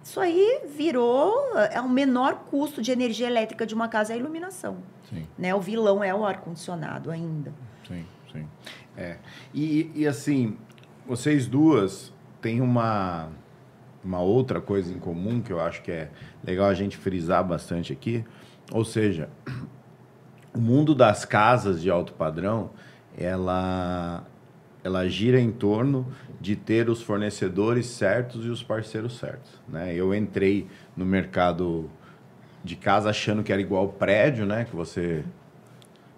isso 0.06 0.20
aí 0.20 0.62
virou 0.68 1.58
é 1.72 1.82
o 1.82 1.90
menor 1.90 2.46
custo 2.46 2.80
de 2.80 2.92
energia 2.92 3.26
elétrica 3.26 3.66
de 3.66 3.74
uma 3.74 3.88
casa 3.88 4.14
é 4.14 4.16
a 4.16 4.18
iluminação. 4.20 4.78
Sim, 5.10 5.26
Né? 5.36 5.54
O 5.56 5.60
vilão 5.60 6.04
é 6.04 6.14
o 6.14 6.24
ar-condicionado 6.24 7.10
ainda. 7.10 7.52
sim, 7.88 8.06
sim. 8.32 8.48
É. 8.96 9.18
E, 9.52 9.92
e 9.96 10.08
assim, 10.08 10.58
vocês 11.08 11.48
duas 11.48 12.14
têm 12.40 12.62
uma, 12.62 13.30
uma 14.04 14.22
outra 14.22 14.62
coisa 14.62 14.94
em 14.94 15.00
comum 15.00 15.42
que 15.42 15.52
eu 15.52 15.60
acho 15.60 15.82
que 15.82 15.92
é 15.92 16.12
legal 16.44 16.68
a 16.68 16.74
gente 16.76 16.96
frisar 16.96 17.44
bastante 17.44 17.92
aqui. 17.92 18.24
Ou 18.72 18.86
seja, 18.86 19.28
o 20.54 20.60
mundo 20.60 20.94
das 20.94 21.26
casas 21.26 21.82
de 21.82 21.90
alto 21.90 22.14
padrão, 22.14 22.70
ela, 23.18 24.24
ela 24.86 25.10
gira 25.10 25.40
em 25.40 25.52
torno 25.52 26.06
de 26.40 26.56
ter 26.56 26.90
os 26.92 27.02
fornecedores 27.02 27.88
certos 27.88 28.46
e 28.46 28.50
os 28.50 28.62
parceiros 28.62 29.18
certos. 29.18 29.52
Né? 29.68 29.96
Eu 29.96 30.14
entrei 30.14 30.68
no 30.96 31.04
mercado 31.04 31.90
de 32.64 32.76
casa 32.76 33.10
achando 33.10 33.42
que 33.42 33.52
era 33.52 33.60
igual 33.60 33.88
prédio, 33.90 34.46
né? 34.46 34.64
Que 34.64 34.76
você, 34.76 35.24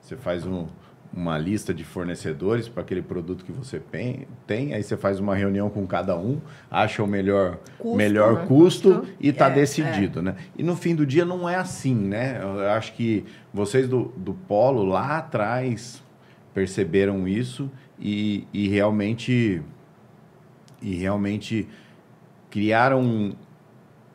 você 0.02 0.18
faz 0.18 0.46
um, 0.46 0.68
uma 1.14 1.38
lista 1.38 1.74
de 1.74 1.86
fornecedores 1.86 2.68
para 2.68 2.84
aquele 2.84 3.02
produto 3.02 3.46
que 3.46 3.54
você 3.54 3.80
tem, 3.80 4.28
tem, 4.46 4.74
aí 4.74 4.84
você 4.84 4.98
faz 4.98 5.18
uma 5.22 5.34
reunião 5.34 5.70
com 5.70 5.88
cada 5.88 6.18
um, 6.18 6.42
acha 6.70 7.02
o 7.02 7.08
melhor 7.08 7.60
Custo, 7.78 7.98
melhor 7.98 8.34
né? 8.42 8.46
custo, 8.48 8.96
Custo. 8.96 9.14
e 9.18 9.30
está 9.30 9.48
É, 9.48 9.52
decidido, 9.52 10.22
né? 10.22 10.36
E 10.58 10.64
no 10.64 10.76
fim 10.76 10.94
do 10.94 11.06
dia 11.06 11.24
não 11.24 11.48
é 11.48 11.56
assim, 11.56 11.96
né? 11.96 12.40
Eu 12.42 12.70
acho 12.72 12.94
que 12.96 13.24
vocês 13.54 13.88
do, 13.88 14.12
do 14.18 14.34
Polo 14.34 14.84
lá 14.84 15.18
atrás 15.20 16.04
perceberam 16.54 17.28
isso 17.28 17.72
e, 18.00 18.48
e 18.54 18.68
realmente 18.68 19.62
e 20.82 20.96
realmente 20.96 21.68
criaram 22.50 23.36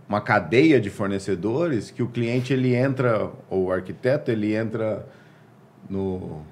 uma 0.08 0.20
cadeia 0.20 0.80
de 0.80 0.90
fornecedores 0.90 1.90
que 1.90 2.02
o 2.02 2.08
cliente 2.08 2.52
ele 2.52 2.74
entra 2.74 3.30
ou 3.50 3.64
o 3.64 3.72
arquiteto 3.72 4.30
ele 4.30 4.54
entra 4.54 5.06
no 5.88 6.42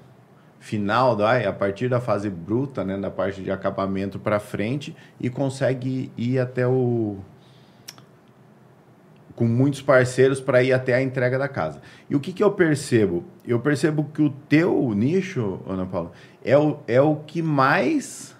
final 0.59 1.15
da 1.15 1.37
a 1.37 1.53
partir 1.53 1.87
da 1.87 1.99
fase 1.99 2.29
bruta 2.29 2.83
né 2.83 2.97
da 2.97 3.09
parte 3.09 3.41
de 3.41 3.51
acabamento 3.51 4.19
para 4.19 4.39
frente 4.39 4.95
e 5.19 5.29
consegue 5.29 6.11
ir 6.17 6.39
até 6.39 6.67
o 6.67 7.17
com 9.41 9.47
muitos 9.47 9.81
parceiros 9.81 10.39
para 10.39 10.61
ir 10.61 10.71
até 10.71 10.93
a 10.93 11.01
entrega 11.01 11.35
da 11.35 11.47
casa. 11.47 11.81
E 12.07 12.15
o 12.15 12.19
que, 12.19 12.31
que 12.31 12.43
eu 12.43 12.51
percebo? 12.51 13.25
Eu 13.43 13.59
percebo 13.59 14.03
que 14.03 14.21
o 14.21 14.29
teu 14.29 14.93
nicho, 14.93 15.59
Ana 15.67 15.83
Paula, 15.83 16.11
é 16.45 16.55
o, 16.55 16.77
é 16.87 17.01
o 17.01 17.15
que 17.15 17.41
mais. 17.41 18.35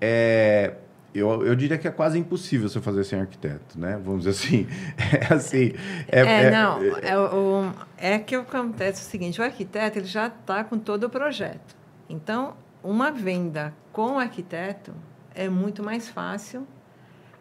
É, 0.00 0.72
eu, 1.14 1.44
eu 1.44 1.54
diria 1.54 1.76
que 1.76 1.86
é 1.86 1.90
quase 1.90 2.18
impossível 2.18 2.66
você 2.66 2.80
fazer 2.80 3.04
sem 3.04 3.20
arquiteto, 3.20 3.78
né? 3.78 4.00
Vamos 4.02 4.24
dizer 4.24 4.30
assim. 4.30 4.66
É 5.30 5.34
assim. 5.34 5.74
É, 6.10 6.20
é, 6.20 6.42
é 6.44 6.50
não. 6.50 6.82
É, 6.82 7.18
o, 7.18 7.70
é 7.98 8.18
que 8.18 8.34
acontece 8.34 9.02
o 9.02 9.04
seguinte: 9.04 9.38
o 9.38 9.44
arquiteto 9.44 9.98
ele 9.98 10.06
já 10.06 10.28
está 10.28 10.64
com 10.64 10.78
todo 10.78 11.04
o 11.04 11.10
projeto. 11.10 11.76
Então, 12.08 12.56
uma 12.82 13.10
venda 13.10 13.74
com 13.92 14.12
o 14.12 14.18
arquiteto 14.18 14.94
é 15.34 15.46
muito 15.46 15.82
mais 15.82 16.08
fácil, 16.08 16.66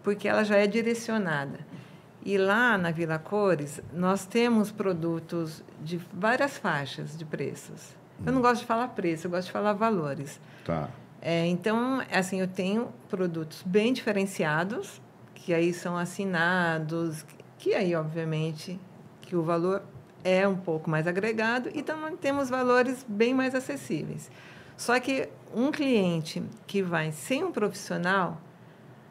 porque 0.03 0.27
ela 0.27 0.43
já 0.43 0.57
é 0.57 0.67
direcionada. 0.67 1.71
E 2.25 2.37
lá 2.37 2.77
na 2.77 2.89
Vila 2.89 3.19
Cores, 3.19 3.81
nós 3.91 4.25
temos 4.25 4.71
produtos 4.71 5.61
de 5.81 5.97
várias 6.13 6.57
faixas 6.57 7.17
de 7.17 7.25
preços. 7.25 7.95
Eu 8.25 8.31
não 8.31 8.41
gosto 8.41 8.61
de 8.61 8.67
falar 8.67 8.87
preço, 8.89 9.27
eu 9.27 9.31
gosto 9.31 9.47
de 9.47 9.51
falar 9.51 9.73
valores. 9.73 10.39
Tá. 10.63 10.89
É, 11.21 11.45
então, 11.47 12.01
assim, 12.11 12.39
eu 12.39 12.47
tenho 12.47 12.93
produtos 13.09 13.61
bem 13.65 13.91
diferenciados, 13.91 15.01
que 15.35 15.53
aí 15.53 15.73
são 15.73 15.97
assinados, 15.97 17.25
que 17.57 17.73
aí, 17.73 17.93
obviamente, 17.93 18.79
que 19.21 19.35
o 19.35 19.43
valor 19.43 19.83
é 20.23 20.47
um 20.47 20.55
pouco 20.55 20.89
mais 20.89 21.07
agregado 21.07 21.69
e 21.73 21.83
também 21.83 22.15
temos 22.15 22.49
valores 22.49 23.05
bem 23.07 23.33
mais 23.33 23.53
acessíveis. 23.53 24.31
Só 24.77 24.97
que 24.99 25.27
um 25.53 25.71
cliente 25.71 26.41
que 26.65 26.81
vai 26.81 27.11
sem 27.11 27.43
um 27.43 27.51
profissional, 27.51 28.41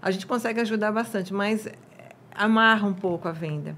a 0.00 0.10
gente 0.10 0.26
consegue 0.26 0.60
ajudar 0.60 0.90
bastante, 0.90 1.32
mas 1.32 1.68
amarra 2.34 2.86
um 2.86 2.94
pouco 2.94 3.28
a 3.28 3.32
venda. 3.32 3.76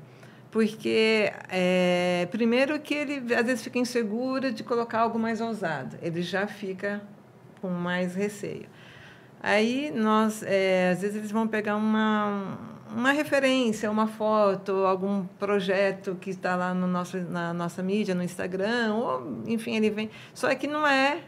Porque, 0.50 1.32
é, 1.48 2.28
primeiro, 2.30 2.78
que 2.78 2.94
ele 2.94 3.34
às 3.34 3.44
vezes 3.44 3.64
fica 3.64 3.78
inseguro 3.78 4.52
de 4.52 4.62
colocar 4.62 5.00
algo 5.00 5.18
mais 5.18 5.40
ousado, 5.40 5.98
ele 6.00 6.22
já 6.22 6.46
fica 6.46 7.02
com 7.60 7.70
mais 7.70 8.14
receio. 8.14 8.66
Aí, 9.42 9.92
nós, 9.94 10.42
é, 10.44 10.90
às 10.92 11.02
vezes, 11.02 11.16
eles 11.16 11.32
vão 11.32 11.48
pegar 11.48 11.76
uma, 11.76 12.56
uma 12.94 13.10
referência, 13.10 13.90
uma 13.90 14.06
foto, 14.06 14.72
algum 14.86 15.26
projeto 15.38 16.16
que 16.20 16.30
está 16.30 16.54
lá 16.54 16.72
no 16.72 16.86
nosso, 16.86 17.18
na 17.18 17.52
nossa 17.52 17.82
mídia, 17.82 18.14
no 18.14 18.22
Instagram, 18.22 18.94
ou, 18.94 19.42
enfim, 19.46 19.76
ele 19.76 19.90
vem. 19.90 20.08
Só 20.32 20.54
que 20.54 20.66
não 20.66 20.86
é 20.86 21.18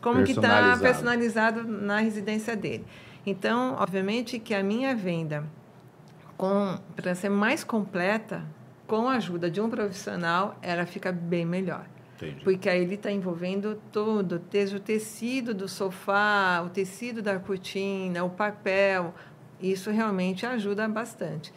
como 0.00 0.22
que 0.22 0.32
está 0.32 0.76
personalizado 0.78 1.64
na 1.64 1.98
residência 1.98 2.54
dele. 2.54 2.84
Então, 3.26 3.76
obviamente 3.80 4.38
que 4.38 4.54
a 4.54 4.62
minha 4.62 4.94
venda 4.94 5.44
para 6.94 7.14
ser 7.14 7.28
mais 7.28 7.64
completa, 7.64 8.42
com 8.86 9.08
a 9.08 9.14
ajuda 9.14 9.50
de 9.50 9.60
um 9.60 9.68
profissional, 9.68 10.56
ela 10.62 10.86
fica 10.86 11.10
bem 11.10 11.44
melhor. 11.44 11.86
Entendi. 12.16 12.44
Porque 12.44 12.68
aí 12.68 12.82
ele 12.82 12.94
está 12.94 13.10
envolvendo 13.10 13.80
tudo, 13.92 14.40
desde 14.50 14.76
o 14.76 14.80
tecido 14.80 15.52
do 15.52 15.68
sofá, 15.68 16.62
o 16.64 16.70
tecido 16.70 17.20
da 17.20 17.38
cortina, 17.38 18.24
o 18.24 18.30
papel. 18.30 19.14
Isso 19.60 19.90
realmente 19.90 20.46
ajuda 20.46 20.88
bastante. 20.88 21.52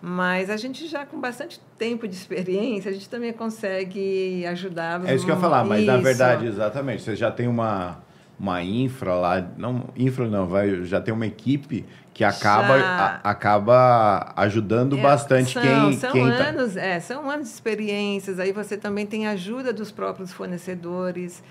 Mas 0.00 0.48
a 0.48 0.56
gente 0.56 0.86
já 0.86 1.04
com 1.04 1.20
bastante 1.20 1.60
tempo 1.76 2.06
de 2.06 2.14
experiência, 2.14 2.90
a 2.90 2.94
gente 2.94 3.08
também 3.08 3.32
consegue 3.32 4.46
ajudar. 4.46 5.04
É 5.04 5.14
isso 5.14 5.24
que 5.24 5.30
eu 5.30 5.34
ia 5.34 5.40
falar, 5.40 5.64
mas 5.64 5.80
isso. 5.80 5.90
na 5.90 5.96
verdade, 5.98 6.46
exatamente, 6.46 7.02
você 7.02 7.16
já 7.16 7.30
tem 7.32 7.48
uma, 7.48 8.00
uma 8.38 8.62
infra 8.62 9.14
lá, 9.14 9.46
não, 9.56 9.84
infra 9.96 10.28
não, 10.28 10.46
vai, 10.46 10.84
já 10.84 11.00
tem 11.00 11.12
uma 11.12 11.26
equipe 11.26 11.84
que 12.14 12.24
acaba, 12.24 12.74
a, 12.74 13.30
acaba 13.30 14.32
ajudando 14.36 14.98
é, 14.98 15.00
bastante 15.00 15.52
são, 15.52 15.62
quem 15.62 15.98
são 15.98 16.12
quem 16.12 16.28
tá. 16.28 16.48
anos 16.48 16.74
tá... 16.74 16.80
é, 16.80 17.00
são 17.00 17.30
anos 17.30 17.48
de 17.48 17.54
experiências 17.54 18.40
aí 18.40 18.52
você 18.52 18.76
também 18.76 19.06
tem 19.06 19.26
ajuda 19.28 19.72
dos 19.72 19.92
próprios 19.92 20.32
fornecedores 20.32 21.42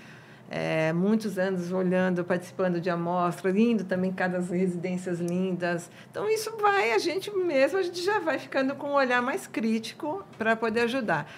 é, 0.50 0.92
muitos 0.92 1.38
anos 1.38 1.72
olhando 1.72 2.24
participando 2.24 2.80
de 2.80 2.88
amostras 2.88 3.54
indo 3.54 3.84
também 3.84 4.10
cada 4.12 4.40
residências 4.40 5.20
lindas. 5.20 5.90
Então 6.10 6.28
isso 6.28 6.56
vai 6.58 6.92
a 6.92 6.98
gente 6.98 7.30
mesmo 7.30 7.78
a 7.78 7.82
gente 7.82 8.02
já 8.02 8.18
vai 8.18 8.38
ficando 8.38 8.74
com 8.74 8.88
um 8.88 8.94
olhar 8.94 9.20
mais 9.20 9.46
crítico 9.46 10.24
para 10.38 10.56
poder 10.56 10.80
ajudar. 10.80 11.30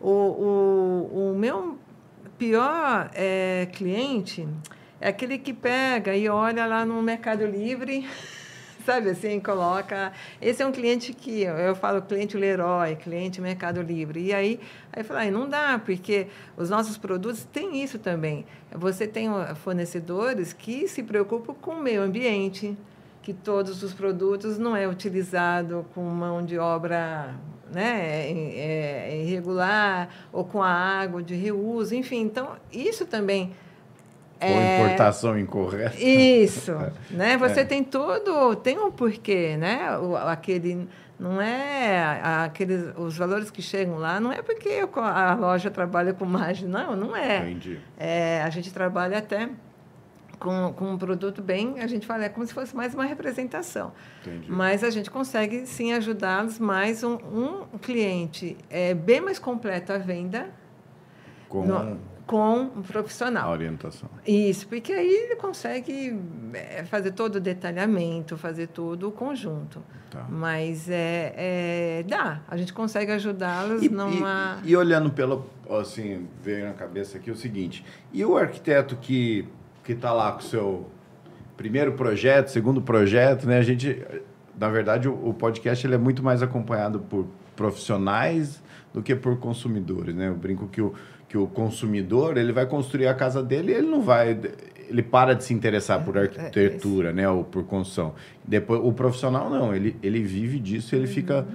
O, 0.00 0.10
o, 0.10 1.30
o 1.32 1.38
meu 1.38 1.78
pior 2.36 3.10
é, 3.14 3.68
cliente 3.72 4.46
é 5.00 5.08
aquele 5.08 5.38
que 5.38 5.52
pega 5.52 6.14
e 6.16 6.28
olha 6.28 6.66
lá 6.66 6.84
no 6.84 7.02
Mercado 7.02 7.46
Livre 7.46 8.08
sabe 8.86 9.10
assim, 9.10 9.40
coloca. 9.40 10.12
Esse 10.40 10.62
é 10.62 10.66
um 10.66 10.70
cliente 10.70 11.12
que 11.12 11.42
eu 11.42 11.74
falo 11.74 12.00
cliente 12.00 12.36
Leroy, 12.36 12.94
cliente 12.94 13.40
Mercado 13.40 13.82
Livre. 13.82 14.20
E 14.20 14.32
aí, 14.32 14.60
aí 14.92 15.02
fala, 15.02 15.22
ah, 15.22 15.30
não 15.30 15.48
dá, 15.48 15.80
porque 15.84 16.28
os 16.56 16.70
nossos 16.70 16.96
produtos 16.96 17.44
têm 17.44 17.82
isso 17.82 17.98
também. 17.98 18.46
Você 18.72 19.06
tem 19.08 19.28
fornecedores 19.56 20.52
que 20.52 20.86
se 20.86 21.02
preocupam 21.02 21.52
com 21.54 21.72
o 21.72 21.82
meio 21.82 22.00
ambiente, 22.00 22.78
que 23.22 23.34
todos 23.34 23.82
os 23.82 23.92
produtos 23.92 24.56
não 24.56 24.76
é 24.76 24.86
utilizado 24.86 25.84
com 25.92 26.02
mão 26.02 26.44
de 26.44 26.56
obra 26.56 27.34
né, 27.72 28.30
é, 28.30 29.08
é 29.10 29.22
irregular 29.24 30.08
ou 30.32 30.44
com 30.44 30.62
a 30.62 30.70
água 30.70 31.20
de 31.20 31.34
reuso, 31.34 31.92
enfim. 31.92 32.20
Então, 32.20 32.56
isso 32.70 33.04
também 33.04 33.52
ou 34.40 34.48
é, 34.48 34.84
importação 34.84 35.38
incorreta. 35.38 35.96
Isso, 35.98 36.72
né? 37.10 37.36
Você 37.38 37.60
é. 37.60 37.64
tem 37.64 37.82
tudo, 37.82 38.54
tem 38.56 38.78
um 38.78 38.90
porquê, 38.90 39.56
né? 39.56 39.98
O, 39.98 40.16
aquele 40.16 40.88
não 41.18 41.40
é 41.40 42.20
aqueles 42.44 42.92
os 42.96 43.16
valores 43.16 43.50
que 43.50 43.62
chegam 43.62 43.96
lá 43.96 44.20
não 44.20 44.30
é 44.30 44.42
porque 44.42 44.86
a 44.94 45.34
loja 45.34 45.70
trabalha 45.70 46.12
com 46.12 46.26
margem, 46.26 46.68
não, 46.68 46.94
não 46.94 47.16
é. 47.16 47.38
Entendi. 47.38 47.80
É, 47.96 48.42
a 48.42 48.50
gente 48.50 48.70
trabalha 48.70 49.18
até 49.18 49.48
com, 50.38 50.72
com 50.74 50.92
um 50.92 50.98
produto 50.98 51.42
bem, 51.42 51.80
a 51.80 51.86
gente 51.86 52.06
fala, 52.06 52.24
é 52.24 52.28
como 52.28 52.46
se 52.46 52.52
fosse 52.52 52.76
mais 52.76 52.94
uma 52.94 53.04
representação. 53.04 53.92
Entendi. 54.20 54.50
Mas 54.50 54.84
a 54.84 54.90
gente 54.90 55.10
consegue 55.10 55.66
sim 55.66 55.94
ajudá-los 55.94 56.58
mais 56.58 57.02
um, 57.02 57.14
um 57.14 57.78
cliente 57.78 58.56
é 58.68 58.92
bem 58.92 59.20
mais 59.20 59.38
completo 59.38 59.92
à 59.92 59.98
venda. 59.98 60.50
Com 61.48 61.64
no, 61.64 61.98
com 62.26 62.62
um 62.62 62.82
profissional. 62.82 63.48
A 63.48 63.52
orientação. 63.52 64.10
Isso, 64.26 64.66
porque 64.66 64.92
aí 64.92 65.08
ele 65.08 65.36
consegue 65.36 66.18
é, 66.52 66.84
fazer 66.84 67.12
todo 67.12 67.36
o 67.36 67.40
detalhamento, 67.40 68.36
fazer 68.36 68.66
todo 68.66 69.08
o 69.08 69.12
conjunto. 69.12 69.82
Tá. 70.10 70.26
Mas 70.28 70.90
é, 70.90 71.34
é, 71.36 72.04
dá, 72.06 72.42
a 72.48 72.56
gente 72.56 72.72
consegue 72.72 73.12
ajudá-los 73.12 73.88
numa. 73.90 74.58
E, 74.64 74.70
e, 74.70 74.76
olhando 74.76 75.10
pelo. 75.10 75.46
Assim, 75.70 76.28
veio 76.42 76.66
na 76.66 76.74
cabeça 76.74 77.18
aqui 77.18 77.30
o 77.30 77.36
seguinte: 77.36 77.84
e 78.12 78.24
o 78.24 78.36
arquiteto 78.36 78.96
que 78.96 79.48
está 79.88 80.12
lá 80.12 80.32
com 80.32 80.40
o 80.40 80.42
seu 80.42 80.90
primeiro 81.56 81.92
projeto, 81.92 82.48
segundo 82.48 82.82
projeto, 82.82 83.46
né? 83.46 83.58
A 83.58 83.62
gente. 83.62 84.04
Na 84.58 84.70
verdade, 84.70 85.06
o, 85.06 85.28
o 85.28 85.34
podcast 85.34 85.86
ele 85.86 85.94
é 85.94 85.98
muito 85.98 86.22
mais 86.22 86.42
acompanhado 86.42 87.00
por 87.00 87.26
profissionais 87.54 88.62
do 88.92 89.02
que 89.02 89.14
por 89.14 89.38
consumidores, 89.38 90.14
né? 90.14 90.28
Eu 90.28 90.34
brinco 90.34 90.66
que 90.68 90.80
o 90.80 90.94
que 91.28 91.36
o 91.36 91.46
consumidor 91.46 92.36
ele 92.36 92.52
vai 92.52 92.66
construir 92.66 93.06
a 93.06 93.14
casa 93.14 93.42
dele 93.42 93.72
e 93.72 93.74
ele 93.74 93.86
não 93.86 94.02
vai 94.02 94.38
ele 94.88 95.02
para 95.02 95.34
de 95.34 95.42
se 95.42 95.52
interessar 95.52 96.04
por 96.04 96.16
é, 96.16 96.20
arquitetura, 96.20 97.08
é, 97.08 97.10
é 97.10 97.14
né, 97.14 97.28
ou 97.28 97.42
por 97.42 97.64
construção. 97.64 98.14
Depois 98.44 98.80
o 98.82 98.92
profissional 98.92 99.50
não, 99.50 99.74
ele, 99.74 99.96
ele 100.02 100.22
vive 100.22 100.58
disso, 100.58 100.94
ele 100.94 101.06
uhum. 101.06 101.12
fica 101.12 101.46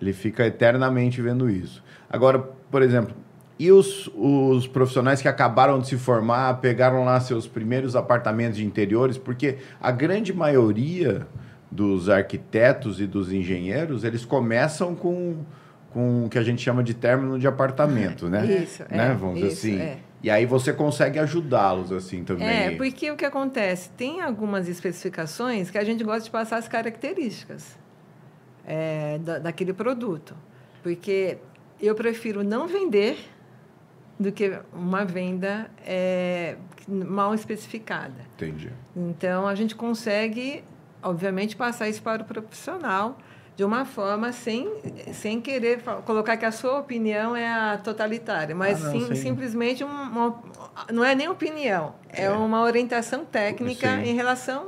ele 0.00 0.12
fica 0.12 0.46
eternamente 0.46 1.20
vendo 1.20 1.50
isso. 1.50 1.82
Agora, 2.08 2.38
por 2.38 2.82
exemplo, 2.82 3.14
e 3.58 3.72
os, 3.72 4.08
os 4.14 4.68
profissionais 4.68 5.20
que 5.20 5.26
acabaram 5.26 5.80
de 5.80 5.88
se 5.88 5.96
formar, 5.96 6.60
pegaram 6.60 7.04
lá 7.04 7.18
seus 7.18 7.48
primeiros 7.48 7.96
apartamentos 7.96 8.58
de 8.58 8.64
interiores, 8.64 9.18
porque 9.18 9.58
a 9.80 9.90
grande 9.90 10.32
maioria 10.32 11.26
dos 11.70 12.08
arquitetos 12.08 13.00
e 13.00 13.06
dos 13.06 13.32
engenheiros, 13.32 14.04
eles 14.04 14.24
começam 14.24 14.94
com 14.94 15.38
com 15.92 16.26
o 16.26 16.28
que 16.28 16.38
a 16.38 16.42
gente 16.42 16.62
chama 16.62 16.82
de 16.82 16.94
término 16.94 17.38
de 17.38 17.46
apartamento, 17.46 18.28
né? 18.28 18.44
Isso, 18.62 18.82
né? 18.90 19.10
É, 19.10 19.14
Vamos 19.14 19.38
isso, 19.38 19.46
assim. 19.46 19.80
É. 19.80 19.98
E 20.22 20.30
aí 20.30 20.46
você 20.46 20.72
consegue 20.72 21.18
ajudá-los 21.18 21.92
assim 21.92 22.24
também. 22.24 22.48
É, 22.48 22.70
porque 22.76 23.10
o 23.10 23.16
que 23.16 23.24
acontece? 23.24 23.88
Tem 23.90 24.20
algumas 24.20 24.68
especificações 24.68 25.70
que 25.70 25.78
a 25.78 25.84
gente 25.84 26.02
gosta 26.02 26.22
de 26.22 26.30
passar 26.30 26.56
as 26.56 26.66
características 26.66 27.78
é, 28.66 29.18
da, 29.18 29.38
daquele 29.38 29.72
produto. 29.72 30.34
Porque 30.82 31.38
eu 31.80 31.94
prefiro 31.94 32.42
não 32.42 32.66
vender 32.66 33.16
do 34.18 34.32
que 34.32 34.58
uma 34.72 35.04
venda 35.04 35.70
é, 35.86 36.56
mal 36.88 37.32
especificada. 37.32 38.16
Entendi. 38.34 38.72
Então, 38.96 39.46
a 39.46 39.54
gente 39.54 39.76
consegue, 39.76 40.64
obviamente, 41.00 41.54
passar 41.54 41.88
isso 41.88 42.02
para 42.02 42.22
o 42.22 42.24
profissional 42.24 43.16
de 43.58 43.64
uma 43.64 43.84
forma 43.84 44.30
sem, 44.30 44.70
sem 45.12 45.40
querer 45.40 45.80
colocar 46.04 46.36
que 46.36 46.44
a 46.44 46.52
sua 46.52 46.78
opinião 46.78 47.34
é 47.34 47.48
a 47.48 47.76
totalitária, 47.76 48.54
mas 48.54 48.86
ah, 48.86 48.92
não, 48.92 49.00
sim, 49.00 49.14
simplesmente 49.16 49.82
uma, 49.82 50.40
não 50.92 51.04
é 51.04 51.12
nem 51.12 51.28
opinião, 51.28 51.92
é, 52.08 52.26
é 52.26 52.30
uma 52.30 52.62
orientação 52.62 53.24
técnica 53.24 53.96
sim. 53.96 54.10
em 54.10 54.14
relação 54.14 54.66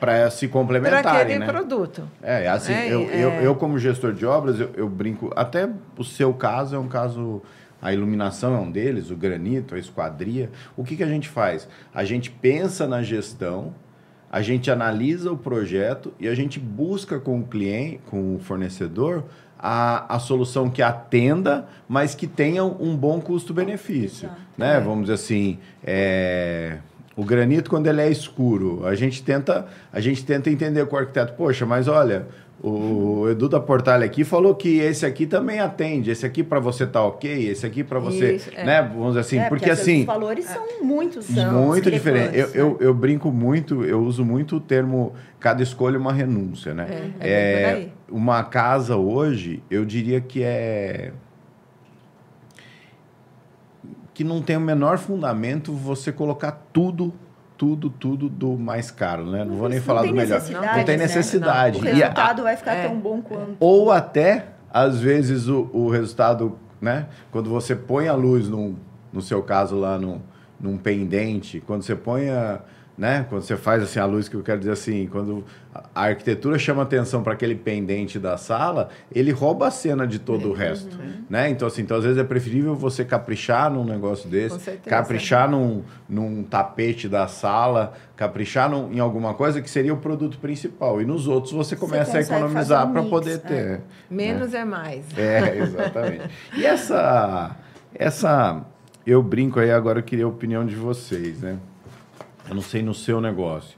para 0.00 0.30
se 0.30 0.48
complementar 0.48 1.02
para 1.02 1.20
aquele 1.20 1.40
né? 1.40 1.46
produto. 1.46 2.08
É, 2.22 2.48
assim, 2.48 2.72
é, 2.72 2.90
eu, 2.90 3.02
é... 3.02 3.22
Eu, 3.22 3.30
eu, 3.32 3.54
como 3.54 3.78
gestor 3.78 4.14
de 4.14 4.24
obras, 4.24 4.58
eu, 4.58 4.70
eu 4.74 4.88
brinco, 4.88 5.30
até 5.36 5.68
o 5.98 6.02
seu 6.02 6.32
caso 6.32 6.74
é 6.74 6.78
um 6.78 6.88
caso 6.88 7.42
a 7.82 7.92
iluminação 7.92 8.56
é 8.56 8.58
um 8.58 8.70
deles, 8.70 9.10
o 9.10 9.14
granito, 9.14 9.74
a 9.74 9.78
esquadria. 9.78 10.50
O 10.74 10.82
que, 10.82 10.96
que 10.96 11.02
a 11.02 11.06
gente 11.06 11.28
faz? 11.28 11.68
A 11.94 12.02
gente 12.02 12.30
pensa 12.30 12.86
na 12.86 13.02
gestão, 13.02 13.74
a 14.36 14.42
gente 14.42 14.70
analisa 14.70 15.32
o 15.32 15.36
projeto 15.38 16.12
e 16.20 16.28
a 16.28 16.34
gente 16.34 16.60
busca 16.60 17.18
com 17.18 17.40
o 17.40 17.44
cliente, 17.44 18.00
com 18.04 18.36
o 18.36 18.38
fornecedor, 18.38 19.24
a, 19.58 20.14
a 20.14 20.18
solução 20.18 20.68
que 20.68 20.82
atenda, 20.82 21.66
mas 21.88 22.14
que 22.14 22.26
tenha 22.26 22.62
um 22.62 22.94
bom 22.94 23.18
custo-benefício. 23.18 24.28
Né? 24.58 24.76
É. 24.76 24.80
Vamos 24.80 25.04
dizer 25.04 25.14
assim, 25.14 25.58
é, 25.82 26.76
o 27.16 27.24
granito, 27.24 27.70
quando 27.70 27.86
ele 27.86 28.02
é 28.02 28.10
escuro, 28.10 28.86
a 28.86 28.94
gente 28.94 29.22
tenta, 29.22 29.68
a 29.90 30.00
gente 30.00 30.22
tenta 30.22 30.50
entender 30.50 30.84
com 30.84 30.96
o 30.96 30.98
arquiteto, 30.98 31.32
poxa, 31.32 31.64
mas 31.64 31.88
olha, 31.88 32.26
o 32.68 33.28
Edu 33.30 33.48
da 33.48 33.60
Portalha 33.60 34.04
aqui 34.04 34.24
falou 34.24 34.52
que 34.52 34.78
esse 34.78 35.06
aqui 35.06 35.24
também 35.24 35.60
atende, 35.60 36.10
esse 36.10 36.26
aqui 36.26 36.42
para 36.42 36.58
você 36.58 36.84
tá 36.84 37.00
ok, 37.00 37.48
esse 37.48 37.64
aqui 37.64 37.84
para 37.84 38.00
você, 38.00 38.34
Isso, 38.34 38.50
é. 38.56 38.64
né? 38.64 38.82
Vamos 38.82 39.08
dizer 39.08 39.20
assim, 39.20 39.38
é, 39.38 39.48
porque, 39.48 39.66
porque 39.66 39.70
assim, 39.70 40.00
os 40.00 40.06
valores 40.06 40.44
são 40.46 40.82
muito 40.82 41.22
são 41.22 41.66
muito 41.66 41.88
diferentes. 41.88 42.34
Eu, 42.34 42.46
né? 42.46 42.52
eu, 42.54 42.76
eu, 42.80 42.92
brinco 42.92 43.30
muito, 43.30 43.84
eu 43.84 44.00
uso 44.00 44.24
muito 44.24 44.56
o 44.56 44.60
termo 44.60 45.14
cada 45.38 45.62
escolha 45.62 45.96
uma 45.96 46.12
renúncia, 46.12 46.74
né? 46.74 47.12
É, 47.20 47.28
é, 47.28 47.82
é 47.82 47.88
uma 48.10 48.42
casa 48.42 48.96
hoje, 48.96 49.62
eu 49.70 49.84
diria 49.84 50.20
que 50.20 50.42
é 50.42 51.12
que 54.12 54.24
não 54.24 54.42
tem 54.42 54.56
o 54.56 54.60
menor 54.60 54.98
fundamento 54.98 55.72
você 55.72 56.10
colocar 56.10 56.50
tudo 56.72 57.12
tudo, 57.56 57.90
tudo 57.90 58.28
do 58.28 58.56
mais 58.56 58.90
caro, 58.90 59.30
né? 59.30 59.38
Não, 59.38 59.52
não 59.52 59.56
vou 59.56 59.68
nem 59.68 59.80
falar 59.80 60.02
do 60.02 60.14
melhor. 60.14 60.42
Não 60.50 60.84
tem 60.84 60.96
necessidade. 60.96 61.80
Né? 61.80 61.90
Não. 61.90 61.96
O 61.96 62.00
resultado 62.00 62.40
a, 62.40 62.44
vai 62.44 62.56
ficar 62.56 62.74
é, 62.74 62.86
tão 62.86 62.98
bom 62.98 63.20
quanto. 63.22 63.56
Ou 63.58 63.90
até, 63.90 64.46
às 64.70 65.00
vezes, 65.00 65.48
o, 65.48 65.70
o 65.72 65.90
resultado, 65.90 66.58
né? 66.80 67.06
Quando 67.30 67.50
você 67.50 67.74
põe 67.74 68.08
a 68.08 68.14
luz, 68.14 68.48
num, 68.48 68.76
no 69.12 69.22
seu 69.22 69.42
caso 69.42 69.76
lá, 69.76 69.98
num, 69.98 70.20
num 70.60 70.76
pendente, 70.76 71.62
quando 71.66 71.82
você 71.82 71.94
põe 71.94 72.28
a 72.28 72.60
né? 72.96 73.26
Quando 73.28 73.42
você 73.42 73.56
faz 73.56 73.82
assim 73.82 73.98
a 73.98 74.06
luz 74.06 74.28
que 74.28 74.34
eu 74.34 74.42
quero 74.42 74.58
dizer 74.58 74.72
assim, 74.72 75.06
quando 75.06 75.44
a 75.94 76.04
arquitetura 76.04 76.58
chama 76.58 76.82
atenção 76.82 77.22
para 77.22 77.34
aquele 77.34 77.54
pendente 77.54 78.18
da 78.18 78.38
sala, 78.38 78.88
ele 79.12 79.30
rouba 79.30 79.66
a 79.66 79.70
cena 79.70 80.06
de 80.06 80.18
todo 80.18 80.46
uhum. 80.46 80.50
o 80.52 80.54
resto, 80.54 80.96
né? 81.28 81.50
Então 81.50 81.68
assim, 81.68 81.82
então 81.82 81.98
às 81.98 82.04
vezes 82.04 82.18
é 82.18 82.24
preferível 82.24 82.74
você 82.74 83.04
caprichar 83.04 83.70
num 83.70 83.84
negócio 83.84 84.28
desse, 84.30 84.58
caprichar 84.86 85.50
num, 85.50 85.82
num 86.08 86.42
tapete 86.42 87.08
da 87.08 87.28
sala, 87.28 87.92
caprichar 88.16 88.70
num, 88.70 88.90
em 88.90 88.98
alguma 88.98 89.34
coisa 89.34 89.60
que 89.60 89.68
seria 89.68 89.92
o 89.92 89.98
produto 89.98 90.38
principal 90.38 91.00
e 91.02 91.04
nos 91.04 91.28
outros 91.28 91.52
você 91.52 91.76
começa 91.76 92.12
você 92.12 92.18
a 92.18 92.20
economizar 92.22 92.88
um 92.88 92.92
para 92.92 93.02
poder 93.02 93.34
é. 93.34 93.38
ter. 93.38 93.54
É. 93.54 93.80
Menos 94.08 94.52
né? 94.52 94.60
é 94.60 94.64
mais. 94.64 95.04
É, 95.18 95.58
exatamente. 95.60 96.30
e 96.56 96.64
essa 96.64 97.56
essa 97.94 98.64
eu 99.06 99.22
brinco 99.22 99.60
aí 99.60 99.70
agora 99.70 99.98
eu 99.98 100.02
queria 100.02 100.24
a 100.24 100.28
opinião 100.28 100.64
de 100.64 100.74
vocês, 100.74 101.42
né? 101.42 101.58
Eu 102.48 102.54
não 102.54 102.62
sei 102.62 102.82
no 102.82 102.94
seu 102.94 103.20
negócio. 103.20 103.76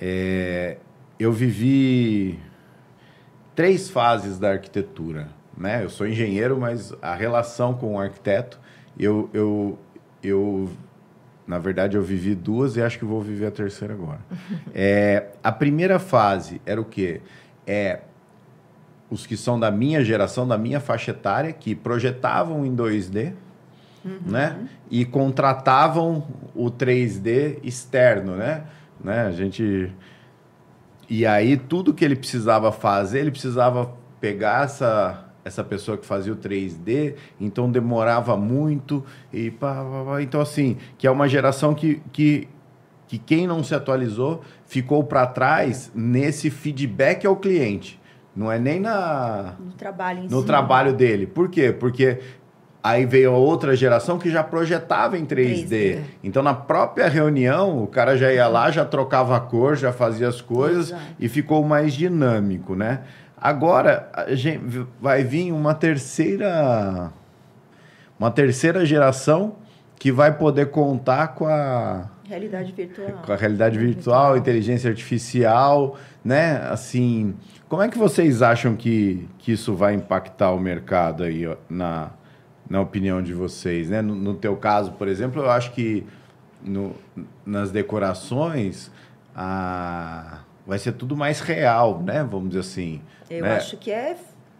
É, 0.00 0.76
eu 1.18 1.32
vivi 1.32 2.38
três 3.54 3.90
fases 3.90 4.38
da 4.38 4.50
arquitetura. 4.50 5.28
Né? 5.56 5.82
Eu 5.82 5.90
sou 5.90 6.06
engenheiro, 6.06 6.58
mas 6.58 6.94
a 7.02 7.14
relação 7.14 7.74
com 7.74 7.94
o 7.94 8.00
arquiteto, 8.00 8.60
eu, 8.98 9.28
eu, 9.34 9.78
eu 10.22 10.70
na 11.46 11.58
verdade, 11.58 11.96
eu 11.96 12.02
vivi 12.02 12.34
duas 12.34 12.76
e 12.76 12.82
acho 12.82 12.98
que 12.98 13.04
vou 13.04 13.20
viver 13.20 13.46
a 13.46 13.50
terceira 13.50 13.94
agora. 13.94 14.20
é, 14.74 15.28
a 15.42 15.50
primeira 15.50 15.98
fase 15.98 16.60
era 16.64 16.80
o 16.80 16.84
quê? 16.84 17.20
É 17.66 18.02
os 19.10 19.26
que 19.26 19.36
são 19.36 19.58
da 19.58 19.70
minha 19.70 20.04
geração, 20.04 20.46
da 20.46 20.58
minha 20.58 20.80
faixa 20.80 21.12
etária, 21.12 21.52
que 21.52 21.74
projetavam 21.74 22.64
em 22.64 22.76
2D, 22.76 23.32
uhum. 24.08 24.32
né? 24.32 24.68
E 24.90 25.04
contratavam 25.04 26.26
o 26.54 26.70
3D 26.70 27.58
externo, 27.62 28.36
né? 28.36 28.64
né? 29.02 29.22
A 29.22 29.30
gente 29.30 29.92
e 31.08 31.24
aí 31.24 31.56
tudo 31.56 31.94
que 31.94 32.04
ele 32.04 32.16
precisava 32.16 32.70
fazer, 32.70 33.20
ele 33.20 33.30
precisava 33.30 33.92
pegar 34.20 34.64
essa 34.64 35.24
essa 35.44 35.64
pessoa 35.64 35.96
que 35.96 36.04
fazia 36.04 36.32
o 36.32 36.36
3D, 36.36 37.14
então 37.40 37.70
demorava 37.70 38.36
muito 38.36 39.02
e 39.32 39.50
pá, 39.50 39.74
pá, 39.76 40.04
pá. 40.04 40.22
então 40.22 40.42
assim, 40.42 40.76
que 40.98 41.06
é 41.06 41.10
uma 41.10 41.26
geração 41.26 41.74
que, 41.74 42.02
que 42.12 42.48
que 43.08 43.16
quem 43.18 43.46
não 43.46 43.64
se 43.64 43.74
atualizou 43.74 44.42
ficou 44.66 45.02
para 45.02 45.26
trás 45.26 45.90
nesse 45.94 46.50
feedback 46.50 47.26
ao 47.26 47.36
cliente. 47.36 47.98
Não 48.36 48.52
é 48.52 48.58
nem 48.58 48.78
na 48.78 49.54
no 49.58 49.72
trabalho 49.72 50.22
no 50.30 50.40
si. 50.42 50.46
trabalho 50.46 50.92
dele. 50.92 51.26
Por 51.26 51.48
quê? 51.48 51.72
Porque 51.72 52.20
Aí 52.88 53.04
veio 53.04 53.32
a 53.32 53.36
outra 53.36 53.76
geração 53.76 54.18
que 54.18 54.30
já 54.30 54.42
projetava 54.42 55.18
em 55.18 55.26
3D. 55.26 55.68
3D. 55.68 56.00
Então, 56.24 56.42
na 56.42 56.54
própria 56.54 57.06
reunião, 57.06 57.82
o 57.82 57.86
cara 57.86 58.16
já 58.16 58.32
ia 58.32 58.48
lá, 58.48 58.70
já 58.70 58.82
trocava 58.82 59.36
a 59.36 59.40
cor, 59.40 59.76
já 59.76 59.92
fazia 59.92 60.26
as 60.26 60.40
coisas 60.40 60.88
Exato. 60.88 61.02
e 61.20 61.28
ficou 61.28 61.62
mais 61.62 61.92
dinâmico, 61.92 62.74
né? 62.74 63.00
Agora, 63.36 64.08
a 64.14 64.34
gente 64.34 64.86
vai 64.98 65.22
vir 65.22 65.52
uma 65.52 65.74
terceira 65.74 67.12
uma 68.18 68.30
terceira 68.30 68.84
geração 68.86 69.56
que 69.96 70.10
vai 70.10 70.36
poder 70.36 70.70
contar 70.70 71.28
com 71.28 71.46
a 71.46 72.08
realidade 72.24 72.72
virtual, 72.72 73.22
com 73.24 73.32
a 73.32 73.36
realidade 73.36 73.78
virtual, 73.78 74.36
inteligência 74.36 74.88
artificial, 74.88 75.96
né? 76.24 76.66
Assim, 76.70 77.34
como 77.68 77.82
é 77.82 77.88
que 77.88 77.98
vocês 77.98 78.40
acham 78.40 78.74
que, 78.74 79.28
que 79.38 79.52
isso 79.52 79.74
vai 79.74 79.94
impactar 79.94 80.52
o 80.52 80.58
mercado 80.58 81.22
aí 81.22 81.44
na 81.68 82.10
na 82.68 82.80
opinião 82.80 83.22
de 83.22 83.32
vocês, 83.32 83.88
né? 83.88 84.02
No, 84.02 84.14
no 84.14 84.34
teu 84.34 84.56
caso, 84.56 84.92
por 84.92 85.08
exemplo, 85.08 85.42
eu 85.42 85.50
acho 85.50 85.72
que 85.72 86.04
no, 86.62 86.94
nas 87.44 87.70
decorações 87.70 88.90
a, 89.34 90.40
vai 90.66 90.78
ser 90.78 90.92
tudo 90.92 91.16
mais 91.16 91.40
real, 91.40 92.02
né? 92.02 92.22
Vamos 92.24 92.48
dizer 92.50 92.60
assim. 92.60 93.00
Eu 93.30 93.44
né? 93.44 93.56
acho 93.56 93.76
que 93.76 93.90
é 93.90 94.16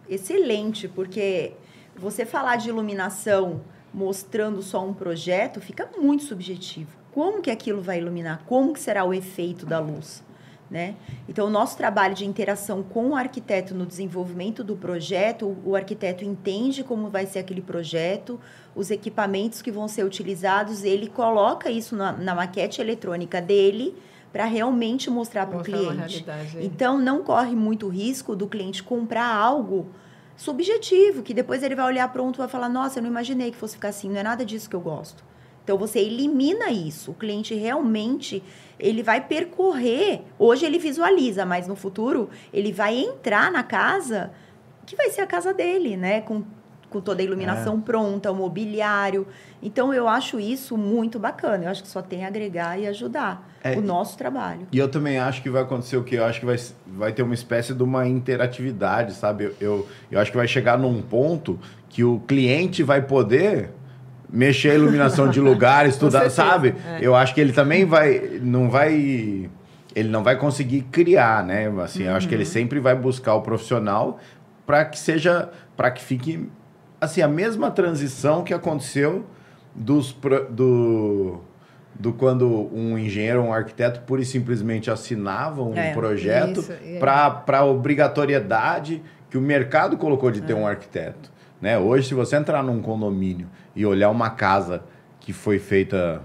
excelente, 0.07 0.87
porque 0.87 1.53
você 1.95 2.25
falar 2.25 2.55
de 2.55 2.69
iluminação 2.69 3.61
mostrando 3.93 4.61
só 4.61 4.85
um 4.85 4.93
projeto 4.93 5.59
fica 5.59 5.89
muito 5.97 6.23
subjetivo. 6.23 6.97
Como 7.11 7.41
que 7.41 7.51
aquilo 7.51 7.81
vai 7.81 7.99
iluminar? 7.99 8.43
Como 8.45 8.73
que 8.73 8.79
será 8.79 9.03
o 9.03 9.13
efeito 9.13 9.65
da 9.65 9.79
luz? 9.79 10.23
Né? 10.69 10.95
Então, 11.27 11.47
o 11.47 11.49
nosso 11.49 11.75
trabalho 11.75 12.13
de 12.13 12.25
interação 12.25 12.83
com 12.83 13.09
o 13.09 13.15
arquiteto 13.15 13.73
no 13.73 13.87
desenvolvimento 13.87 14.63
do 14.63 14.75
projeto, 14.75 15.57
o 15.65 15.75
arquiteto 15.75 16.23
entende 16.23 16.83
como 16.83 17.09
vai 17.09 17.25
ser 17.25 17.39
aquele 17.39 17.61
projeto, 17.61 18.39
os 18.75 18.91
equipamentos 18.91 19.63
que 19.63 19.71
vão 19.71 19.87
ser 19.87 20.03
utilizados, 20.03 20.83
ele 20.83 21.07
coloca 21.07 21.71
isso 21.71 21.95
na, 21.95 22.11
na 22.11 22.35
maquete 22.35 22.81
eletrônica 22.81 23.41
dele 23.41 23.95
para 24.31 24.45
realmente 24.45 25.09
mostrar 25.09 25.47
para 25.47 25.57
o 25.57 25.63
cliente. 25.63 26.23
Então, 26.61 26.99
não 26.99 27.23
corre 27.23 27.55
muito 27.55 27.87
risco 27.87 28.35
do 28.35 28.47
cliente 28.47 28.83
comprar 28.83 29.25
algo 29.25 29.87
subjetivo, 30.37 31.23
que 31.23 31.33
depois 31.33 31.63
ele 31.63 31.75
vai 31.75 31.85
olhar 31.85 32.07
pronto 32.13 32.35
e 32.35 32.37
vai 32.37 32.47
falar: 32.47 32.69
Nossa, 32.69 32.99
eu 32.99 33.03
não 33.03 33.09
imaginei 33.09 33.49
que 33.51 33.57
fosse 33.57 33.75
ficar 33.75 33.89
assim, 33.89 34.09
não 34.09 34.19
é 34.19 34.23
nada 34.23 34.45
disso 34.45 34.69
que 34.69 34.75
eu 34.75 34.81
gosto. 34.81 35.23
Então 35.69 35.77
você 35.77 35.99
elimina 35.99 36.71
isso. 36.71 37.11
O 37.11 37.13
cliente 37.13 37.53
realmente 37.53 38.41
ele 38.79 39.03
vai 39.03 39.21
percorrer. 39.21 40.21
Hoje 40.39 40.65
ele 40.65 40.79
visualiza, 40.79 41.45
mas 41.45 41.67
no 41.67 41.75
futuro 41.75 42.27
ele 42.51 42.71
vai 42.71 42.97
entrar 42.97 43.51
na 43.51 43.61
casa 43.61 44.31
que 44.83 44.95
vai 44.95 45.11
ser 45.11 45.21
a 45.21 45.27
casa 45.27 45.53
dele, 45.53 45.95
né? 45.95 46.21
Com, 46.21 46.43
com 46.89 46.99
toda 46.99 47.21
a 47.21 47.23
iluminação 47.23 47.77
é. 47.77 47.81
pronta, 47.81 48.31
o 48.31 48.35
mobiliário. 48.35 49.27
Então 49.61 49.93
eu 49.93 50.07
acho 50.07 50.39
isso 50.39 50.75
muito 50.75 51.19
bacana. 51.19 51.65
Eu 51.65 51.69
acho 51.69 51.83
que 51.83 51.87
só 51.87 52.01
tem 52.01 52.25
a 52.25 52.29
agregar 52.29 52.79
e 52.79 52.87
ajudar 52.87 53.47
é, 53.63 53.77
o 53.77 53.81
nosso 53.83 54.17
trabalho. 54.17 54.65
E 54.71 54.77
eu 54.79 54.89
também 54.89 55.19
acho 55.19 55.43
que 55.43 55.51
vai 55.51 55.61
acontecer 55.61 55.97
o 55.97 56.03
que? 56.03 56.15
Eu 56.15 56.25
acho 56.25 56.39
que 56.39 56.47
vai, 56.47 56.55
vai 56.87 57.13
ter 57.13 57.21
uma 57.21 57.35
espécie 57.35 57.75
de 57.75 57.83
uma 57.83 58.07
interatividade, 58.07 59.13
sabe? 59.13 59.43
Eu, 59.43 59.55
eu, 59.61 59.87
eu 60.09 60.19
acho 60.19 60.31
que 60.31 60.37
vai 60.37 60.47
chegar 60.47 60.79
num 60.79 60.99
ponto 60.99 61.59
que 61.87 62.03
o 62.03 62.19
cliente 62.21 62.81
vai 62.81 63.03
poder 63.03 63.69
mexer 64.31 64.71
a 64.71 64.75
iluminação 64.75 65.29
de 65.29 65.39
lugares, 65.39 65.93
estudar, 65.93 66.29
sabe? 66.29 66.75
É. 66.85 66.99
Eu 67.01 67.15
acho 67.15 67.33
que 67.33 67.41
ele 67.41 67.51
também 67.51 67.85
vai, 67.85 68.39
não 68.41 68.69
vai, 68.69 69.49
ele 69.95 70.09
não 70.09 70.23
vai 70.23 70.37
conseguir 70.37 70.81
criar, 70.91 71.43
né? 71.43 71.67
Assim, 71.81 72.03
uhum. 72.03 72.09
eu 72.09 72.15
acho 72.15 72.27
que 72.27 72.35
ele 72.35 72.43
uhum. 72.43 72.49
sempre 72.49 72.79
vai 72.79 72.95
buscar 72.95 73.33
o 73.35 73.41
profissional 73.41 74.19
para 74.65 74.85
que 74.85 74.99
seja, 74.99 75.49
para 75.75 75.89
que 75.89 76.01
fique, 76.03 76.47
assim, 77.01 77.21
a 77.21 77.27
mesma 77.27 77.71
transição 77.71 78.43
que 78.43 78.53
aconteceu 78.53 79.25
dos, 79.73 80.15
do, 80.51 81.41
do 81.99 82.13
quando 82.13 82.69
um 82.71 82.97
engenheiro 82.97 83.41
ou 83.41 83.47
um 83.47 83.53
arquiteto 83.53 84.01
pura 84.01 84.21
e 84.21 84.25
simplesmente 84.25 84.91
assinavam 84.91 85.71
um 85.71 85.77
É, 85.77 85.93
projeto 85.93 86.63
para 86.99 87.59
a 87.59 87.65
obrigatoriedade 87.65 89.01
que 89.29 89.37
o 89.37 89.41
mercado 89.41 89.97
colocou 89.97 90.29
de 90.31 90.41
ter 90.41 90.53
É. 90.53 90.55
um 90.55 90.67
arquiteto. 90.67 91.31
Né? 91.61 91.77
Hoje, 91.77 92.07
se 92.09 92.13
você 92.13 92.35
entrar 92.37 92.63
num 92.63 92.81
condomínio 92.81 93.47
e 93.75 93.85
olhar 93.85 94.09
uma 94.09 94.29
casa 94.29 94.83
que 95.19 95.33
foi 95.33 95.59
feita 95.59 96.21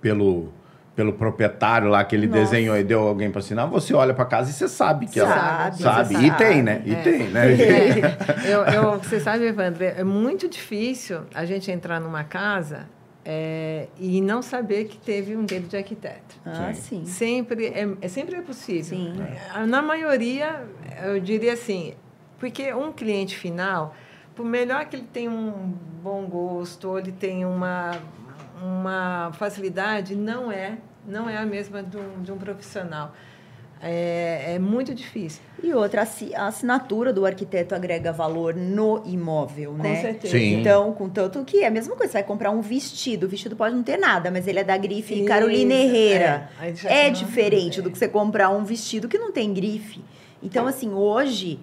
pelo, 0.00 0.52
pelo 0.94 1.12
proprietário 1.14 1.88
lá, 1.88 2.04
que 2.04 2.14
ele 2.14 2.26
Nossa. 2.26 2.38
desenhou 2.40 2.76
e 2.76 2.84
deu 2.84 3.00
alguém 3.08 3.30
para 3.30 3.40
assinar, 3.40 3.66
você 3.68 3.94
olha 3.94 4.12
para 4.14 4.24
casa 4.24 4.50
e 4.50 4.52
você 4.52 4.68
sabe 4.68 5.06
que 5.06 5.18
ela 5.18 5.34
Sabe, 5.34 5.82
sabe. 5.82 6.14
você 6.14 6.26
E 6.26 6.30
tem, 6.32 6.48
sabe. 6.56 6.62
né? 6.62 6.82
E 6.84 6.92
É. 6.94 7.02
tem, 7.02 7.30
né? 7.30 7.46
É, 8.44 8.52
eu, 8.52 8.60
eu- 8.64 8.98
você 8.98 9.18
sabe, 9.20 9.44
Evandro, 9.46 9.84
é 9.84 10.04
muito 10.04 10.48
difícil 10.48 11.20
a 11.34 11.44
gente 11.44 11.70
entrar 11.70 12.00
numa 12.00 12.24
casa 12.24 12.86
é, 13.24 13.88
e 13.98 14.20
não 14.20 14.40
saber 14.40 14.84
que 14.84 14.96
teve 14.98 15.36
um 15.36 15.44
dedo 15.44 15.66
de 15.68 15.76
arquiteto. 15.76 16.36
Ah, 16.46 16.72
Sim. 16.72 17.04
sim. 17.04 17.04
Sempre 17.06 17.66
é, 17.66 17.86
é 18.00 18.08
sempre 18.08 18.36
é 18.36 18.40
possível. 18.42 18.96
Sim. 18.98 19.12
É, 19.54 19.66
Na 19.66 19.82
maioria, 19.82 20.62
eu 21.04 21.18
diria 21.20 21.52
assim, 21.52 21.94
porque 22.38 22.72
um 22.72 22.92
cliente 22.92 23.36
final, 23.36 23.94
por 24.34 24.44
melhor 24.44 24.84
que 24.86 24.96
ele 24.96 25.06
tenha 25.12 25.30
um 25.30 25.74
bom 26.02 26.22
gosto, 26.26 26.88
ou 26.88 26.98
ele 26.98 27.12
tenha 27.12 27.48
uma, 27.48 27.92
uma 28.62 29.30
facilidade, 29.34 30.14
não 30.14 30.50
é, 30.50 30.78
não 31.06 31.28
é 31.28 31.36
a 31.36 31.46
mesma 31.46 31.82
de 31.82 31.96
um, 31.96 32.22
de 32.22 32.32
um 32.32 32.38
profissional. 32.38 33.12
É, 33.80 34.54
é 34.54 34.58
muito 34.58 34.92
difícil. 34.92 35.40
E 35.62 35.72
outra, 35.72 36.00
a 36.00 36.02
assi- 36.02 36.34
a 36.34 36.48
assinatura 36.48 37.12
do 37.12 37.24
arquiteto 37.24 37.76
agrega 37.76 38.12
valor 38.12 38.52
no 38.52 39.02
imóvel, 39.06 39.70
Com 39.70 39.76
né? 39.78 40.00
certeza. 40.00 40.36
Sim. 40.36 40.58
Então, 40.60 40.92
com 40.92 41.08
tanto 41.08 41.44
que 41.44 41.62
é 41.62 41.68
a 41.68 41.70
mesma 41.70 41.94
coisa, 41.94 42.10
você 42.10 42.18
vai 42.18 42.24
comprar 42.26 42.50
um 42.50 42.60
vestido, 42.60 43.26
o 43.26 43.28
vestido 43.28 43.54
pode 43.54 43.76
não 43.76 43.84
ter 43.84 43.96
nada, 43.96 44.32
mas 44.32 44.48
ele 44.48 44.58
é 44.58 44.64
da 44.64 44.76
grife 44.76 45.14
Isso, 45.14 45.28
Carolina 45.28 45.74
Herrera. 45.74 46.50
é. 46.60 46.74
Já 46.74 46.90
É, 46.90 47.04
uma- 47.04 47.12
diferente 47.12 47.78
é. 47.78 47.82
do 47.82 47.88
que 47.88 47.96
você 47.96 48.08
comprar 48.08 48.50
um 48.50 48.64
vestido 48.64 49.06
que 49.08 49.16
não 49.16 49.30
tem 49.30 49.54
grife. 49.54 50.02
Então, 50.42 50.66
assim, 50.66 50.92
hoje, 50.92 51.60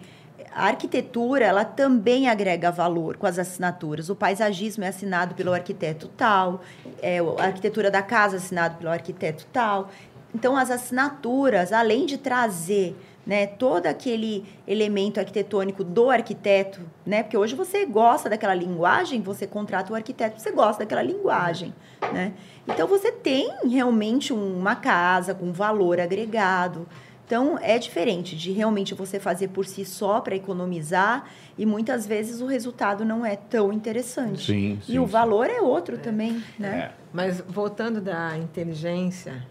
a 0.55 0.67
arquitetura, 0.67 1.43
ela 1.43 1.65
também 1.65 2.29
agrega 2.29 2.71
valor 2.71 3.17
com 3.17 3.27
as 3.27 3.37
assinaturas. 3.37 4.09
O 4.09 4.15
paisagismo 4.15 4.85
é 4.85 4.87
assinado 4.87 5.35
pelo 5.35 5.51
arquiteto 5.53 6.07
tal, 6.07 6.61
é, 7.01 7.19
a 7.19 7.43
arquitetura 7.43 7.91
da 7.91 8.01
casa 8.01 8.37
é 8.37 8.39
assinado 8.39 8.77
pelo 8.77 8.89
arquiteto 8.89 9.45
tal. 9.51 9.89
Então, 10.33 10.55
as 10.55 10.71
assinaturas, 10.71 11.73
além 11.73 12.05
de 12.05 12.17
trazer 12.17 12.95
né, 13.25 13.47
todo 13.47 13.87
aquele 13.87 14.45
elemento 14.67 15.19
arquitetônico 15.19 15.83
do 15.83 16.09
arquiteto, 16.09 16.81
né? 17.05 17.23
Porque 17.23 17.35
hoje 17.35 17.55
você 17.55 17.85
gosta 17.85 18.29
daquela 18.29 18.53
linguagem, 18.53 19.21
você 19.21 19.47
contrata 19.47 19.91
o 19.91 19.95
arquiteto, 19.95 20.39
você 20.39 20.51
gosta 20.51 20.83
daquela 20.83 21.01
linguagem, 21.01 21.73
né? 22.13 22.33
Então 22.67 22.87
você 22.87 23.11
tem 23.11 23.51
realmente 23.67 24.31
uma 24.31 24.75
casa 24.75 25.33
com 25.33 25.51
valor 25.51 25.99
agregado. 25.99 26.87
Então 27.25 27.57
é 27.59 27.77
diferente 27.79 28.35
de 28.35 28.51
realmente 28.51 28.93
você 28.93 29.19
fazer 29.19 29.47
por 29.47 29.65
si 29.65 29.83
só 29.83 30.19
para 30.21 30.35
economizar 30.35 31.25
e 31.57 31.65
muitas 31.65 32.05
vezes 32.05 32.39
o 32.39 32.45
resultado 32.45 33.03
não 33.03 33.25
é 33.25 33.35
tão 33.35 33.73
interessante. 33.73 34.45
Sim, 34.45 34.79
e 34.83 34.91
sim, 34.93 34.99
o 34.99 35.05
sim. 35.05 35.11
valor 35.11 35.49
é 35.49 35.59
outro 35.59 35.97
também, 35.97 36.43
né? 36.59 36.91
É. 36.91 36.95
Mas 37.11 37.43
voltando 37.47 37.99
da 37.99 38.37
inteligência, 38.37 39.43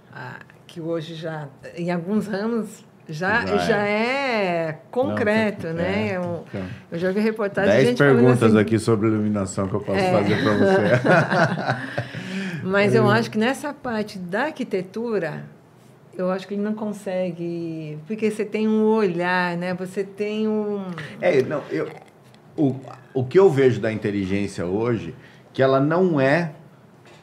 que 0.69 0.81
hoje 0.81 1.15
já, 1.17 1.49
em 1.77 1.91
alguns 1.91 2.27
ramos, 2.29 2.85
já, 3.09 3.45
Já 3.45 3.57
já, 3.59 3.87
é. 3.87 4.69
é. 4.69 4.79
concreto, 4.91 5.67
Não, 5.67 5.75
né? 5.75 6.09
é. 6.13 6.17
Eu, 6.17 6.45
Então, 6.49 6.63
eu 6.93 6.99
já 6.99 7.11
vi 7.11 7.21
reportagem 7.21 7.71
de 7.71 7.77
Dez 7.77 7.89
gente 7.89 7.99
perguntas 7.99 8.43
assim, 8.45 8.59
aqui 8.59 8.79
sobre 8.79 9.09
iluminação 9.09 9.69
que 9.69 9.75
eu 9.75 9.81
posso 9.81 9.99
É. 9.99 10.11
fazer 10.13 10.43
para 10.43 10.53
você. 10.55 12.05
Mas 12.65 12.95
eu 12.95 13.09
acho 13.11 13.31
que 13.31 13.37
nessa 13.39 13.75
parte 13.75 14.19
da 14.19 14.45
arquitetura, 14.45 15.45
eu 16.17 16.31
acho 16.31 16.47
que 16.47 16.55
ele 16.55 16.63
não 16.63 16.75
consegue, 16.75 17.99
porque 18.07 18.31
você 18.31 18.45
tem 18.45 18.69
um 18.69 18.85
olhar, 18.85 19.57
né? 19.57 19.75
Você 19.75 20.05
tem 20.05 20.49
um 20.49 20.83
É, 21.21 21.43
não, 21.43 21.63
eu, 21.71 21.89
o, 22.57 22.77
o 23.13 23.25
que 23.25 23.39
eu 23.39 23.51
vejo 23.51 23.81
da 23.81 23.93
inteligência 23.93 24.65
hoje, 24.65 25.15
que 25.53 25.63
ela 25.63 25.81
não 25.81 26.21
é 26.21 26.53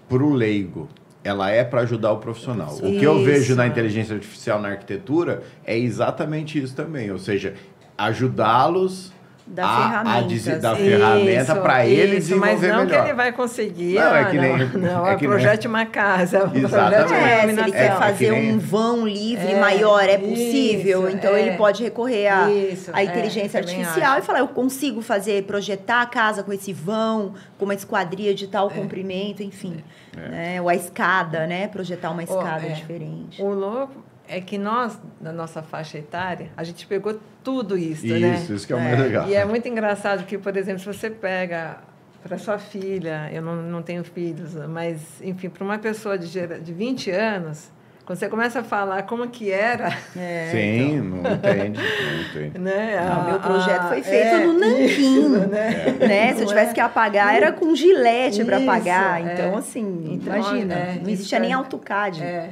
para 0.08 0.24
o 0.24 0.34
leigo, 0.34 0.90
ela 1.24 1.50
é 1.50 1.64
para 1.64 1.82
ajudar 1.82 2.12
o 2.12 2.18
profissional. 2.18 2.74
O 2.76 2.98
que 2.98 3.04
eu 3.04 3.16
Isso. 3.18 3.26
vejo 3.26 3.56
na 3.56 3.68
inteligência 3.68 4.16
artificial 4.16 4.60
na 4.60 4.70
arquitetura 4.70 5.44
é 5.64 5.78
exatamente 5.78 6.62
isso 6.62 6.76
também, 6.76 7.12
ou 7.12 7.20
seja, 7.20 7.54
ajudá-los 7.98 9.14
Dar 9.54 9.66
a, 9.66 9.76
a 9.76 9.90
ferramentas. 10.04 10.28
dese- 10.28 10.60
dar 10.60 10.76
ferramenta 10.76 11.56
para 11.58 11.86
ele 11.86 12.18
isso, 12.18 12.38
mas 12.38 12.60
desenvolver 12.60 12.68
não 12.78 12.86
melhor. 12.86 13.02
que 13.04 13.08
ele 13.10 13.14
vai 13.16 13.32
conseguir. 13.34 13.96
Não, 13.96 14.16
é 14.16 14.26
que 14.26 14.38
nem- 14.38 14.58
não, 14.58 14.68
não, 14.80 15.08
é 15.08 15.14
é 15.14 15.16
que 15.18 15.28
projete 15.28 15.68
uma 15.68 15.86
casa, 15.86 16.46
um 16.48 16.56
Exatamente. 16.58 17.14
É, 17.14 17.42
se 17.54 17.60
ele 17.60 17.72
quer 17.72 17.78
É, 17.78 17.86
é 17.88 17.92
fazer 17.92 18.26
que 18.26 18.32
nem- 18.32 18.54
um 18.54 18.60
vão 18.60 19.06
livre 19.08 19.52
É, 19.52 19.60
maior, 19.60 20.04
é 20.04 20.18
possível. 20.18 21.08
isso, 21.08 21.18
então 21.18 21.36
é. 21.36 21.42
ele 21.48 21.58
pode 21.58 21.84
recorrer 21.84 22.28
à 22.28 22.50
é, 22.50 23.04
inteligência 23.04 23.60
artificial 23.60 24.12
acho. 24.14 24.20
e 24.20 24.22
falar: 24.22 24.40
eu 24.40 24.48
consigo 24.48 25.02
fazer, 25.02 25.44
projetar 25.44 26.02
a 26.02 26.06
casa 26.06 26.44
com 26.44 26.54
esse 26.54 26.72
vão, 26.74 27.34
com 27.58 27.66
uma 27.66 27.74
esquadria 27.74 28.34
de 28.34 28.46
É. 28.46 28.48
tal 28.48 28.70
comprimento, 28.70 29.44
enfim. 29.44 29.84
Né? 30.16 30.62
Ou 30.62 30.68
a 30.70 30.76
escada, 30.76 31.48
né? 31.48 31.68
Projetar 31.68 32.10
uma 32.12 32.22
Oh, 32.22 32.38
escada 32.38 32.66
é. 32.66 32.70
diferente. 32.70 33.42
O 33.42 33.50
louco 33.50 33.94
é 34.32 34.40
que 34.42 34.58
nós, 34.58 34.98
na 35.20 35.32
nossa 35.34 35.62
faixa 35.62 35.98
etária, 35.98 36.50
a 36.56 36.64
gente 36.64 36.88
pegou 36.88 37.20
tudo 37.44 37.78
isso, 37.78 38.06
Isso, 38.06 38.20
né? 38.20 38.46
isso 38.50 38.66
que 38.68 38.72
é 38.74 38.76
o 38.76 38.80
mais 38.80 38.98
legal. 39.00 39.28
E 39.28 39.36
é 39.36 39.44
muito 39.46 39.68
engraçado 39.68 40.24
que, 40.26 40.38
por 40.38 40.56
exemplo, 40.56 40.80
se 40.80 40.86
você 40.86 41.10
pega 41.10 41.78
para 42.24 42.38
sua 42.38 42.58
filha, 42.58 43.30
eu 43.34 43.42
não, 43.42 43.56
não 43.58 43.82
tenho 43.82 44.04
filhos, 44.04 44.54
mas, 44.70 45.02
enfim, 45.22 45.50
para 45.50 45.64
uma 45.64 45.78
pessoa 45.80 46.18
de, 46.18 46.28
gera- 46.28 46.60
de 46.60 46.72
20 46.72 47.10
anos, 47.12 47.70
quando 48.06 48.18
você 48.20 48.30
começa 48.30 48.60
a 48.60 48.64
falar 48.64 49.04
como 49.04 49.28
que 49.28 49.52
era, 49.52 49.90
É, 50.16 50.50
Sim, 50.52 51.02
não 51.02 51.18
entende, 51.34 51.80
não 51.80 52.22
entende. 52.22 52.60
né? 52.60 53.02
Não, 53.06 53.22
a- 53.22 53.24
meu 53.26 53.40
projeto 53.40 53.82
a- 53.82 53.88
foi 53.90 54.02
feito 54.04 54.28
é, 54.36 54.46
no 54.46 54.54
nanquim. 54.54 54.86
isso, 54.88 55.30
né? 55.48 55.96
Né? 56.00 56.34
Se 56.36 56.42
eu 56.44 56.48
tivesse 56.48 56.72
é? 56.72 56.74
que 56.76 56.80
apagar, 56.80 57.36
era 57.36 57.52
com 57.52 57.76
gilete 57.76 58.46
para 58.46 58.60
Isso, 58.60 58.70
apagar. 58.70 59.28
é. 59.28 59.34
Então, 59.34 59.58
assim, 59.58 60.10
Então, 60.14 60.36
imagina. 60.38 60.74
é, 60.76 60.86
não 60.96 61.02
isso 61.02 61.10
existia 61.12 61.38
é- 61.38 61.42
nem 61.42 61.54
AutoCAD. 61.54 62.24
É. 62.24 62.50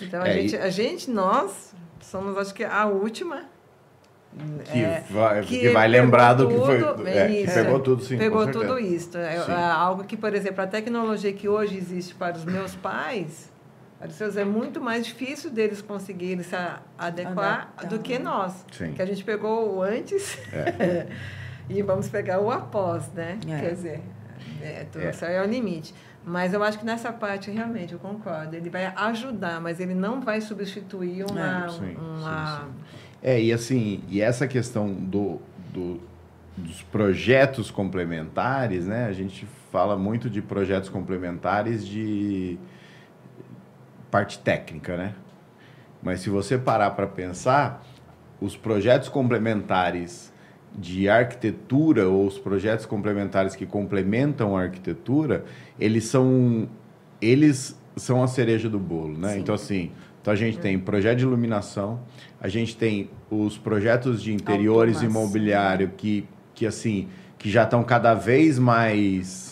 né? 0.00 0.06
Então, 0.08 0.22
a, 0.22 0.28
É, 0.28 0.32
gente, 0.34 0.54
e- 0.54 0.58
a 0.58 0.70
gente, 0.70 1.10
nós, 1.10 1.74
somos, 2.00 2.36
acho 2.38 2.52
que, 2.54 2.64
a 2.64 2.86
última 2.86 3.42
Que, 4.64 4.78
É, 4.78 5.02
vai, 5.10 5.40
que 5.42 5.58
que 5.58 5.68
vai 5.70 5.88
lembrar 5.88 6.34
do 6.34 6.46
que 6.46 6.54
tudo, 6.54 6.66
foi. 7.02 7.10
É, 7.10 7.26
que 7.26 7.32
isso. 7.42 7.54
pegou 7.54 7.80
tudo, 7.80 8.02
sim. 8.04 8.16
Pegou 8.16 8.46
tudo 8.48 8.78
isso. 8.78 9.18
É, 9.18 9.40
Sim. 9.40 9.50
é 9.50 9.54
algo 9.56 10.04
que, 10.04 10.16
por 10.16 10.32
exemplo, 10.32 10.62
a 10.62 10.66
tecnologia 10.68 11.32
que 11.32 11.48
hoje 11.48 11.76
existe 11.76 12.14
para 12.14 12.36
os 12.36 12.44
meus 12.44 12.76
pais, 12.76 13.50
para 13.98 14.06
os 14.08 14.14
seus, 14.14 14.36
é 14.36 14.44
muito 14.44 14.80
mais 14.80 15.04
difícil 15.04 15.50
deles 15.50 15.82
conseguirem 15.82 16.44
se 16.44 16.54
adequar 16.96 17.72
Adaptar. 17.76 17.88
do 17.88 17.98
que 17.98 18.20
nós. 18.20 18.64
Sim. 18.70 18.92
Que 18.92 19.02
a 19.02 19.06
gente 19.06 19.24
pegou 19.24 19.74
o 19.78 19.82
antes 19.82 20.38
e 21.68 21.82
vamos 21.82 22.08
pegar 22.08 22.38
o 22.40 22.50
após, 22.52 23.08
né? 23.12 23.36
É. 23.48 23.60
Quer 23.60 23.70
dizer, 23.74 24.00
é, 24.62 24.86
tudo 24.92 25.04
É. 25.06 25.10
isso 25.10 25.24
aí 25.24 25.34
é 25.34 25.42
o 25.42 25.46
limite. 25.46 25.92
Mas 26.30 26.54
eu 26.54 26.62
acho 26.62 26.78
que 26.78 26.84
nessa 26.84 27.12
parte, 27.12 27.50
realmente, 27.50 27.92
eu 27.92 27.98
concordo. 27.98 28.54
Ele 28.54 28.70
vai 28.70 28.86
ajudar, 28.86 29.60
mas 29.60 29.80
ele 29.80 29.94
não 29.94 30.20
vai 30.20 30.40
substituir 30.40 31.24
uma... 31.28 31.64
É, 31.64 31.68
sim, 31.68 31.96
uma... 31.96 32.60
sim, 32.60 32.66
É, 33.22 33.42
e 33.42 33.52
assim, 33.52 34.02
e 34.08 34.20
essa 34.20 34.46
questão 34.46 34.92
do, 34.92 35.40
do- 35.72 36.00
dos 36.56 36.82
projetos 36.82 37.70
complementares, 37.70 38.86
né? 38.86 39.06
A 39.06 39.12
gente 39.12 39.46
fala 39.72 39.96
muito 39.96 40.30
de 40.30 40.40
projetos 40.40 40.88
complementares 40.88 41.86
de 41.86 42.58
parte 44.10 44.38
técnica, 44.38 44.96
né? 44.96 45.14
Mas 46.02 46.20
se 46.20 46.30
você 46.30 46.56
parar 46.56 46.90
para 46.92 47.06
pensar, 47.06 47.82
os 48.40 48.56
projetos 48.56 49.08
complementares 49.08 50.29
de 50.78 51.08
arquitetura 51.08 52.08
ou 52.08 52.26
os 52.26 52.38
projetos 52.38 52.86
complementares 52.86 53.56
que 53.56 53.66
complementam 53.66 54.56
a 54.56 54.62
arquitetura, 54.62 55.44
eles 55.78 56.04
são 56.04 56.68
eles 57.20 57.78
são 57.96 58.22
a 58.22 58.26
cereja 58.26 58.68
do 58.68 58.78
bolo, 58.78 59.18
né? 59.18 59.34
Sim. 59.34 59.40
Então 59.40 59.54
assim, 59.54 59.90
então 60.20 60.32
a 60.32 60.36
gente 60.36 60.58
tem 60.58 60.78
projeto 60.78 61.18
de 61.18 61.24
iluminação, 61.24 62.00
a 62.40 62.48
gente 62.48 62.76
tem 62.76 63.10
os 63.30 63.58
projetos 63.58 64.22
de 64.22 64.32
interiores 64.32 65.02
e 65.02 65.04
Automação. 65.04 65.22
imobiliário 65.22 65.92
que 65.96 66.26
que 66.54 66.66
assim, 66.66 67.08
que 67.38 67.50
já 67.50 67.64
estão 67.64 67.82
cada 67.82 68.14
vez 68.14 68.58
mais 68.58 69.50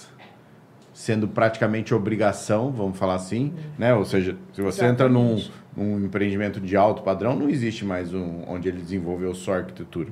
sendo 0.92 1.28
praticamente 1.28 1.94
obrigação, 1.94 2.72
vamos 2.72 2.98
falar 2.98 3.14
assim, 3.14 3.54
né? 3.78 3.94
Ou 3.94 4.04
seja, 4.04 4.36
se 4.52 4.60
você 4.60 4.84
entra 4.84 5.08
num, 5.08 5.34
Exatamente. 5.36 5.52
num 5.76 6.04
empreendimento 6.04 6.60
de 6.60 6.76
alto 6.76 7.02
padrão, 7.02 7.36
não 7.36 7.48
existe 7.48 7.84
mais 7.84 8.12
um 8.12 8.42
onde 8.48 8.68
ele 8.68 8.80
desenvolveu 8.82 9.32
só 9.32 9.54
arquitetura. 9.54 10.08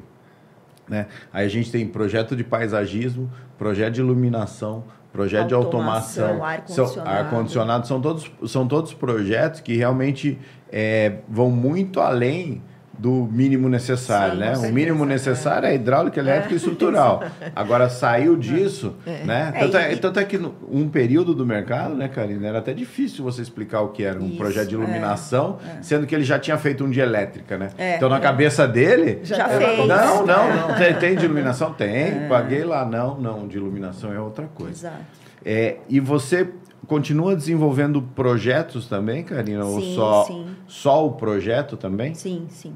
Né? 0.88 1.06
Aí 1.32 1.44
a 1.46 1.48
gente 1.48 1.70
tem 1.70 1.86
projeto 1.86 2.36
de 2.36 2.44
paisagismo, 2.44 3.30
projeto 3.58 3.94
de 3.94 4.00
iluminação, 4.00 4.84
projeto 5.12 5.48
de 5.48 5.54
Automação, 5.54 6.24
automação, 6.26 6.44
ar-condicionado. 6.44 6.92
são- 6.94 7.06
ar-condicionado, 7.06 7.86
são 7.86 8.00
todos, 8.00 8.30
são 8.46 8.68
todos 8.68 8.92
projetos 8.94 9.60
que 9.60 9.76
realmente 9.76 10.38
é, 10.70 11.18
vão 11.28 11.50
muito 11.50 12.00
além 12.00 12.62
do 12.98 13.28
mínimo 13.30 13.68
necessário, 13.68 14.34
Sim, 14.34 14.38
né? 14.40 14.56
O 14.56 14.72
mínimo 14.72 15.04
é. 15.04 15.06
necessário 15.08 15.68
é, 15.68 15.74
hidráulica, 15.74 16.18
elétrica 16.18 16.54
e 16.54 16.56
estrutural. 16.56 17.22
Agora 17.54 17.88
saiu 17.88 18.36
disso, 18.36 18.94
É. 19.06 19.24
né? 19.24 19.52
É, 19.54 19.60
Tanto 19.60 19.76
é, 19.76 19.96
tanto 19.96 20.20
é 20.20 20.24
que 20.24 20.38
no- 20.38 20.54
um 20.70 20.88
período 20.88 21.34
do 21.34 21.44
mercado, 21.44 21.94
né, 21.94 22.08
Karina, 22.08 22.46
era 22.48 22.58
até 22.60 22.72
difícil 22.72 23.22
você 23.22 23.42
explicar 23.42 23.82
o 23.82 23.88
que 23.88 24.02
era 24.02 24.18
um 24.20 24.28
Isso, 24.28 24.36
projeto 24.38 24.68
de 24.68 24.74
é, 24.74 24.78
iluminação, 24.78 25.58
sendo 25.82 26.06
que 26.06 26.14
ele 26.14 26.24
já 26.24 26.38
tinha 26.38 26.56
feito 26.56 26.84
um 26.84 26.90
de 26.90 27.00
elétrica, 27.00 27.58
né? 27.58 27.68
É, 27.76 27.96
então 27.96 28.08
na 28.08 28.18
cabeça 28.20 28.66
dele, 28.66 29.20
Já 29.22 29.36
tava 29.44 29.58
fez. 29.58 29.78
não, 29.78 30.26
não, 30.26 30.68
não, 30.68 30.74
tem, 30.76 30.94
tem 30.94 31.16
de 31.16 31.24
iluminação, 31.26 31.72
tem, 31.74 31.88
É. 32.24 32.26
paguei 32.28 32.64
lá, 32.64 32.84
não, 32.84 33.20
não, 33.20 33.46
de 33.46 33.56
iluminação 33.56 34.12
é 34.12 34.18
outra 34.20 34.46
coisa. 34.54 34.72
Exato. 34.88 35.04
É, 35.44 35.76
e 35.88 36.00
você 36.00 36.48
continua 36.88 37.34
desenvolvendo 37.34 38.00
projetos 38.00 38.86
também, 38.86 39.22
Karina? 39.24 39.64
Ou 39.64 39.80
Sim, 39.80 39.94
só, 39.94 40.24
sim. 40.24 40.46
só 40.66 41.06
o 41.06 41.12
projeto 41.12 41.76
também? 41.76 42.14
Sim, 42.14 42.46
sim. 42.48 42.72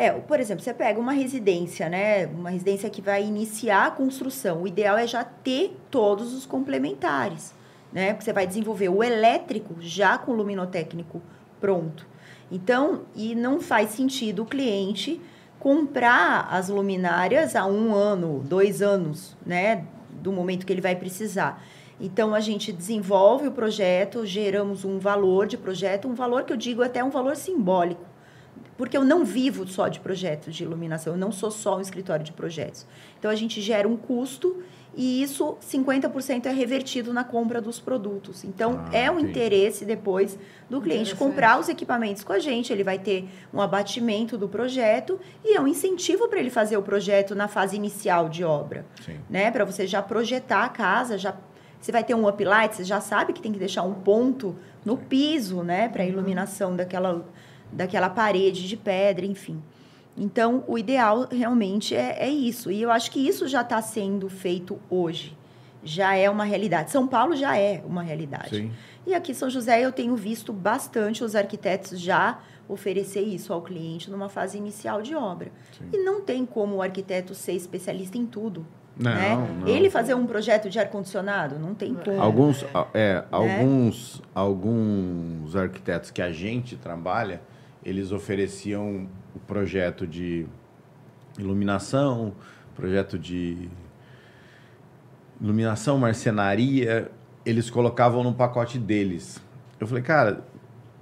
É, 0.00 0.10
por 0.12 0.40
exemplo, 0.40 0.64
você 0.64 0.72
pega 0.72 0.98
uma 0.98 1.12
residência, 1.12 1.86
né? 1.86 2.24
Uma 2.24 2.48
residência 2.48 2.88
que 2.88 3.02
vai 3.02 3.22
iniciar 3.22 3.88
a 3.88 3.90
construção. 3.90 4.62
O 4.62 4.66
ideal 4.66 4.96
é 4.96 5.06
já 5.06 5.22
ter 5.22 5.76
todos 5.90 6.32
os 6.32 6.46
complementares, 6.46 7.54
né? 7.92 8.14
Porque 8.14 8.24
você 8.24 8.32
vai 8.32 8.46
desenvolver 8.46 8.88
o 8.88 9.04
elétrico 9.04 9.76
já 9.78 10.16
com 10.16 10.32
o 10.32 10.34
luminotécnico 10.36 11.20
pronto. 11.60 12.06
Então, 12.50 13.02
e 13.14 13.34
não 13.34 13.60
faz 13.60 13.90
sentido 13.90 14.44
o 14.44 14.46
cliente 14.46 15.20
comprar 15.58 16.48
as 16.50 16.70
luminárias 16.70 17.54
há 17.54 17.66
um 17.66 17.94
ano, 17.94 18.42
dois 18.42 18.80
anos, 18.80 19.36
né? 19.44 19.84
Do 20.10 20.32
momento 20.32 20.64
que 20.64 20.72
ele 20.72 20.80
vai 20.80 20.96
precisar. 20.96 21.62
Então, 22.00 22.34
a 22.34 22.40
gente 22.40 22.72
desenvolve 22.72 23.48
o 23.48 23.52
projeto, 23.52 24.24
geramos 24.24 24.82
um 24.82 24.98
valor 24.98 25.46
de 25.46 25.58
projeto, 25.58 26.08
um 26.08 26.14
valor 26.14 26.44
que 26.44 26.54
eu 26.54 26.56
digo 26.56 26.82
até 26.82 27.04
um 27.04 27.10
valor 27.10 27.36
simbólico 27.36 28.09
porque 28.80 28.96
eu 28.96 29.04
não 29.04 29.26
vivo 29.26 29.66
só 29.66 29.88
de 29.88 30.00
projetos 30.00 30.56
de 30.56 30.64
iluminação, 30.64 31.12
eu 31.12 31.18
não 31.18 31.30
sou 31.30 31.50
só 31.50 31.76
um 31.76 31.82
escritório 31.82 32.24
de 32.24 32.32
projetos. 32.32 32.86
Então 33.18 33.30
a 33.30 33.34
gente 33.34 33.60
gera 33.60 33.86
um 33.86 33.94
custo 33.94 34.62
e 34.96 35.22
isso 35.22 35.58
50% 35.60 36.46
é 36.46 36.50
revertido 36.50 37.12
na 37.12 37.22
compra 37.22 37.60
dos 37.60 37.78
produtos. 37.78 38.42
Então 38.42 38.82
Ah, 38.86 38.96
é 38.96 39.10
um 39.10 39.18
entendi. 39.18 39.32
interesse 39.32 39.84
depois 39.84 40.38
do 40.70 40.80
cliente 40.80 41.14
comprar 41.14 41.60
os 41.60 41.68
equipamentos 41.68 42.24
com 42.24 42.32
a 42.32 42.38
gente, 42.38 42.72
ele 42.72 42.82
vai 42.82 42.98
ter 42.98 43.28
um 43.52 43.60
abatimento 43.60 44.38
do 44.38 44.48
projeto 44.48 45.20
e 45.44 45.54
é 45.54 45.60
um 45.60 45.68
incentivo 45.68 46.26
para 46.26 46.40
ele 46.40 46.48
fazer 46.48 46.78
o 46.78 46.82
projeto 46.82 47.34
na 47.34 47.48
fase 47.48 47.76
inicial 47.76 48.30
de 48.30 48.44
obra 48.44 48.86
Sim. 49.04 49.20
né? 49.28 49.50
Para 49.50 49.66
você 49.66 49.86
já 49.86 50.00
projetar 50.00 50.64
a 50.64 50.70
casa, 50.70 51.18
já 51.18 51.36
você 51.78 51.92
vai 51.92 52.02
ter 52.02 52.14
um 52.14 52.26
uplight, 52.26 52.76
você 52.76 52.84
já 52.84 53.02
sabe 53.02 53.34
que 53.34 53.42
tem 53.42 53.52
que 53.52 53.58
deixar 53.58 53.82
um 53.82 53.92
ponto 53.92 54.56
no 54.84 54.96
piso, 54.96 55.62
né, 55.62 55.88
para 55.88 56.04
iluminação 56.04 56.74
daquela 56.76 57.24
daquela 57.72 58.08
parede 58.08 58.66
de 58.68 58.76
pedra, 58.76 59.24
enfim. 59.24 59.62
Então, 60.16 60.64
o 60.66 60.76
ideal 60.76 61.28
realmente 61.30 61.94
é, 61.94 62.24
é 62.24 62.28
isso. 62.28 62.70
E 62.70 62.82
eu 62.82 62.90
acho 62.90 63.10
que 63.10 63.26
isso 63.26 63.48
já 63.48 63.62
está 63.62 63.80
sendo 63.80 64.28
feito 64.28 64.78
hoje. 64.90 65.36
Já 65.82 66.14
é 66.14 66.28
uma 66.28 66.44
realidade. 66.44 66.90
São 66.90 67.06
Paulo 67.06 67.34
já 67.34 67.56
é 67.56 67.82
uma 67.86 68.02
realidade. 68.02 68.54
Sim. 68.54 68.72
E 69.06 69.14
aqui 69.14 69.32
em 69.32 69.34
São 69.34 69.48
José 69.48 69.80
eu 69.80 69.90
tenho 69.90 70.14
visto 70.14 70.52
bastante 70.52 71.24
os 71.24 71.34
arquitetos 71.34 71.98
já 71.98 72.38
oferecer 72.68 73.22
isso 73.22 73.52
ao 73.52 73.62
cliente 73.62 74.10
numa 74.10 74.28
fase 74.28 74.58
inicial 74.58 75.00
de 75.00 75.14
obra. 75.14 75.50
Sim. 75.76 75.88
E 75.92 76.04
não 76.04 76.20
tem 76.20 76.44
como 76.44 76.76
o 76.76 76.82
arquiteto 76.82 77.34
ser 77.34 77.52
especialista 77.52 78.18
em 78.18 78.26
tudo. 78.26 78.66
Não, 78.96 79.14
né? 79.14 79.48
não. 79.60 79.66
Ele 79.66 79.88
fazer 79.88 80.14
um 80.14 80.26
projeto 80.26 80.68
de 80.68 80.78
ar-condicionado, 80.78 81.58
não 81.58 81.74
tem 81.74 81.94
como. 81.94 82.20
Alguns, 82.20 82.64
é, 82.92 83.14
Né? 83.14 83.24
alguns, 83.30 84.22
alguns 84.34 85.56
arquitetos 85.56 86.10
que 86.10 86.20
a 86.20 86.30
gente 86.30 86.76
trabalha, 86.76 87.40
eles 87.84 88.12
ofereciam 88.12 89.08
o 89.34 89.38
projeto 89.38 90.06
de 90.06 90.46
iluminação, 91.38 92.34
projeto 92.74 93.18
de 93.18 93.68
iluminação, 95.40 95.98
marcenaria, 95.98 97.10
eles 97.44 97.70
colocavam 97.70 98.22
no 98.22 98.34
pacote 98.34 98.78
deles. 98.78 99.42
Eu 99.78 99.86
falei, 99.86 100.02
cara, 100.02 100.44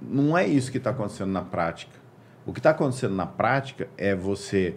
não 0.01 0.37
é 0.37 0.47
isso 0.47 0.71
que 0.71 0.77
está 0.77 0.91
acontecendo 0.91 1.31
na 1.31 1.41
prática. 1.41 1.99
O 2.45 2.53
que 2.53 2.59
está 2.59 2.69
acontecendo 2.69 3.15
na 3.15 3.25
prática 3.25 3.89
é 3.97 4.15
você 4.15 4.75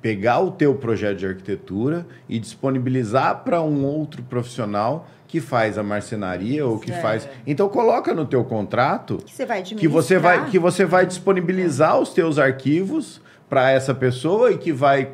pegar 0.00 0.40
o 0.40 0.52
teu 0.52 0.74
projeto 0.76 1.18
de 1.18 1.26
arquitetura 1.26 2.06
e 2.28 2.38
disponibilizar 2.38 3.42
para 3.42 3.60
um 3.60 3.84
outro 3.84 4.22
profissional 4.22 5.08
que 5.28 5.40
faz 5.40 5.76
a 5.78 5.82
marcenaria 5.82 6.66
ou 6.66 6.78
que 6.78 6.90
É. 6.90 7.00
faz. 7.00 7.28
Então 7.46 7.68
coloca 7.68 8.14
no 8.14 8.24
teu 8.24 8.42
contrato 8.42 9.18
que 9.18 9.32
você 9.34 9.44
vai 9.46 9.62
que 9.62 9.86
você 9.86 10.18
vai 10.18 10.46
que 10.46 10.58
você 10.58 10.84
vai 10.86 11.04
disponibilizar 11.06 11.98
os 12.00 12.12
teus 12.14 12.38
arquivos 12.38 13.20
para 13.48 13.70
essa 13.70 13.94
pessoa 13.94 14.50
e 14.50 14.58
que 14.58 14.72
vai 14.72 15.10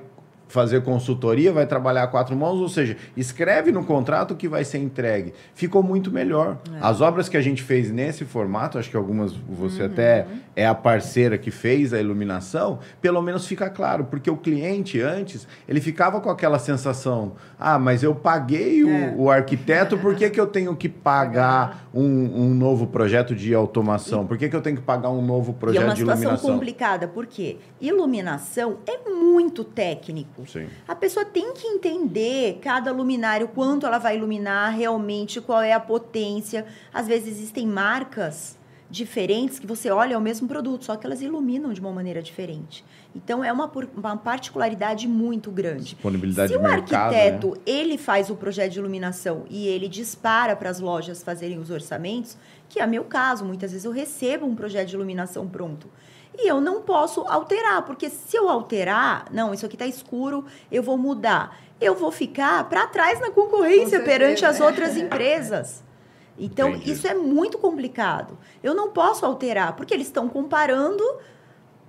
fazer 0.55 0.83
consultoria, 0.83 1.53
vai 1.53 1.67
trabalhar 1.67 2.05
a 2.05 2.07
quatro 2.07 2.37
mãos, 2.37 2.61
ou 2.61 2.69
seja, 2.69 2.97
escreve 3.17 3.73
no 3.73 3.85
contrato 3.85 4.37
que 4.37 4.49
vai 4.49 4.65
ser 4.65 4.79
entregue. 4.79 5.35
Ficou 5.53 5.83
muito 5.83 6.13
melhor. 6.13 6.59
As 6.81 7.01
obras 7.01 7.29
que 7.29 7.37
a 7.37 7.41
gente 7.41 7.61
fez 7.61 7.91
nesse 7.91 8.25
formato, 8.25 8.79
acho 8.79 8.89
que 8.89 8.97
algumas 8.97 9.33
você 9.33 9.83
até 9.83 10.27
é 10.55 10.65
a 10.65 10.73
parceira 10.75 11.37
que 11.37 11.51
fez 11.51 11.93
a 11.93 11.99
iluminação, 11.99 12.79
pelo 13.03 13.21
menos 13.21 13.45
fica 13.49 13.69
claro, 13.69 14.05
porque 14.05 14.31
o 14.31 14.37
cliente 14.37 15.01
antes, 15.01 15.49
ele 15.69 15.81
ficava 15.81 16.21
com 16.21 16.31
aquela 16.31 16.61
sensação, 16.61 17.33
ah, 17.59 17.77
mas 17.77 18.05
eu 18.05 18.15
paguei 18.15 18.85
o, 18.85 18.89
É. 18.89 19.15
o 19.17 19.29
arquiteto, 19.29 19.99
por 19.99 20.15
que, 20.15 20.31
que 20.31 20.41
eu 20.41 20.47
tenho 20.47 20.77
que 20.77 20.89
pagar 20.89 21.89
um, 21.93 22.43
um 22.43 22.55
novo 22.55 22.87
projeto 22.87 23.35
de 23.35 23.53
automação? 23.53 24.25
Por 24.25 24.39
que, 24.39 24.49
que 24.49 24.55
eu 24.55 24.61
tenho 24.63 24.77
que 24.77 24.83
pagar 24.83 25.11
um 25.11 25.21
novo 25.21 25.51
é 25.51 25.55
projeto 25.55 25.83
uma 25.83 25.95
de 25.95 25.99
situação 26.01 26.23
iluminação? 26.23 26.53
complicada, 26.53 27.09
porque 27.09 27.57
iluminação 27.81 28.77
é 28.87 29.11
muito 29.11 29.65
técnico. 29.65 30.44
Sim. 30.47 30.69
A 30.87 30.95
pessoa 30.95 31.25
tem 31.25 31.53
que 31.55 31.67
entender 31.67 32.59
cada 32.61 32.93
luminário, 32.93 33.49
quanto 33.49 33.87
ela 33.87 33.99
vai 33.99 34.17
iluminar 34.17 34.75
realmente, 34.75 35.41
qual 35.41 35.61
é 35.61 35.73
a 35.73 35.81
potência. 35.81 36.67
Às 36.93 37.07
vezes 37.07 37.29
existem 37.29 37.67
marcas 37.67 38.59
diferentes 38.91 39.59
que 39.59 39.67
você 39.67 39.91
olha 39.91 40.15
é 40.15 40.17
o 40.17 40.21
mesmo 40.21 40.47
produto, 40.47 40.85
só 40.85 40.97
que 40.97 41.07
elas 41.07 41.21
iluminam 41.21 41.73
de 41.73 41.81
uma 41.81 41.91
maneira 41.91 42.23
diferente. 42.23 42.85
Então 43.15 43.43
é 43.43 43.53
uma, 43.53 43.71
uma 43.97 44.17
particularidade 44.17 45.09
muito 45.09 45.51
grande. 45.51 45.85
Disponibilidade 45.85 46.53
Se 46.53 46.59
o 46.59 46.63
mercado, 46.63 47.13
né? 47.13 47.29
arquiteto 47.29 47.61
ele 47.67 47.97
faz 47.97 48.31
o 48.31 48.37
projeto 48.37 48.73
de 48.73 48.79
iluminação 48.79 49.45
e 49.49 49.67
ele 49.67 49.89
dispara 49.89 50.55
para 50.55 50.71
as 50.71 50.81
lojas 50.81 51.23
fazerem 51.23 51.59
os 51.59 51.71
orçamentos, 51.71 52.37
que 52.75 52.81
é 52.81 52.87
meu 52.89 53.05
caso, 53.05 53.45
muitas 53.45 53.71
vezes 53.71 53.85
eu 53.85 53.93
recebo 53.93 54.45
um 54.45 54.57
projeto 54.57 54.89
de 54.89 54.97
iluminação 54.97 55.47
pronto. 55.47 55.89
E 56.37 56.51
eu 56.51 56.61
não 56.61 56.83
posso 56.83 57.21
alterar, 57.21 57.83
porque 57.83 58.11
se 58.11 58.37
eu 58.37 58.49
alterar, 58.49 59.27
não, 59.31 59.55
isso 59.55 59.65
aqui 59.65 59.77
está 59.77 59.87
escuro, 59.87 60.45
eu 60.73 60.83
vou 60.83 60.99
mudar. 60.99 61.57
Eu 61.81 61.95
vou 61.95 62.11
ficar 62.11 62.69
para 62.69 62.85
trás 62.89 63.21
na 63.21 63.31
concorrência 63.31 64.01
Com 64.01 64.05
perante 64.05 64.41
certeza. 64.41 64.65
as 64.65 64.69
outras 64.69 64.97
empresas. 64.97 65.85
Então, 66.37 66.71
Entendi. 66.71 66.91
isso 66.91 67.07
é 67.07 67.15
muito 67.15 67.59
complicado. 67.59 68.37
Eu 68.61 68.75
não 68.75 68.91
posso 68.91 69.25
alterar, 69.25 69.77
porque 69.77 69.95
eles 69.95 70.09
estão 70.09 70.29
comparando 70.29 71.05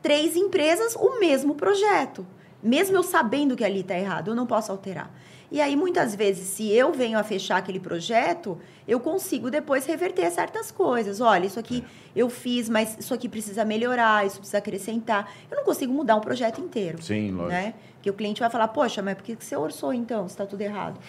três 0.03 0.35
empresas 0.35 0.95
o 0.95 1.19
mesmo 1.19 1.55
projeto. 1.55 2.27
Mesmo 2.61 2.95
eu 2.95 3.01
sabendo 3.01 3.55
que 3.55 3.63
ali 3.63 3.79
está 3.79 3.97
errado, 3.97 4.27
eu 4.27 4.35
não 4.35 4.45
posso 4.45 4.71
alterar. 4.71 5.09
E 5.55 5.61
aí, 5.61 5.73
muitas 5.73 6.13
vezes, 6.13 6.49
se 6.49 6.69
eu 6.69 6.91
venho 6.91 7.17
a 7.17 7.23
fechar 7.23 7.55
aquele 7.55 7.79
projeto, 7.79 8.59
eu 8.85 8.99
consigo 8.99 9.49
depois 9.49 9.85
reverter 9.85 10.29
certas 10.29 10.69
coisas. 10.69 11.21
Olha, 11.21 11.45
isso 11.45 11.57
aqui 11.57 11.81
eu 12.13 12.29
fiz, 12.29 12.67
mas 12.67 12.97
isso 12.99 13.13
aqui 13.13 13.29
precisa 13.29 13.63
melhorar, 13.63 14.25
isso 14.25 14.39
precisa 14.39 14.57
acrescentar. 14.57 15.31
Eu 15.49 15.55
não 15.55 15.63
consigo 15.63 15.93
mudar 15.93 16.17
um 16.17 16.19
projeto 16.19 16.59
inteiro. 16.59 17.01
Sim, 17.01 17.31
lógico. 17.31 17.53
Né? 17.53 17.73
Porque 17.93 18.09
o 18.09 18.13
cliente 18.13 18.41
vai 18.41 18.49
falar, 18.49 18.67
poxa, 18.67 19.01
mas 19.01 19.15
por 19.15 19.23
que 19.23 19.37
você 19.39 19.55
orçou 19.55 19.93
então, 19.93 20.25
está 20.25 20.45
tudo 20.45 20.59
errado? 20.59 20.99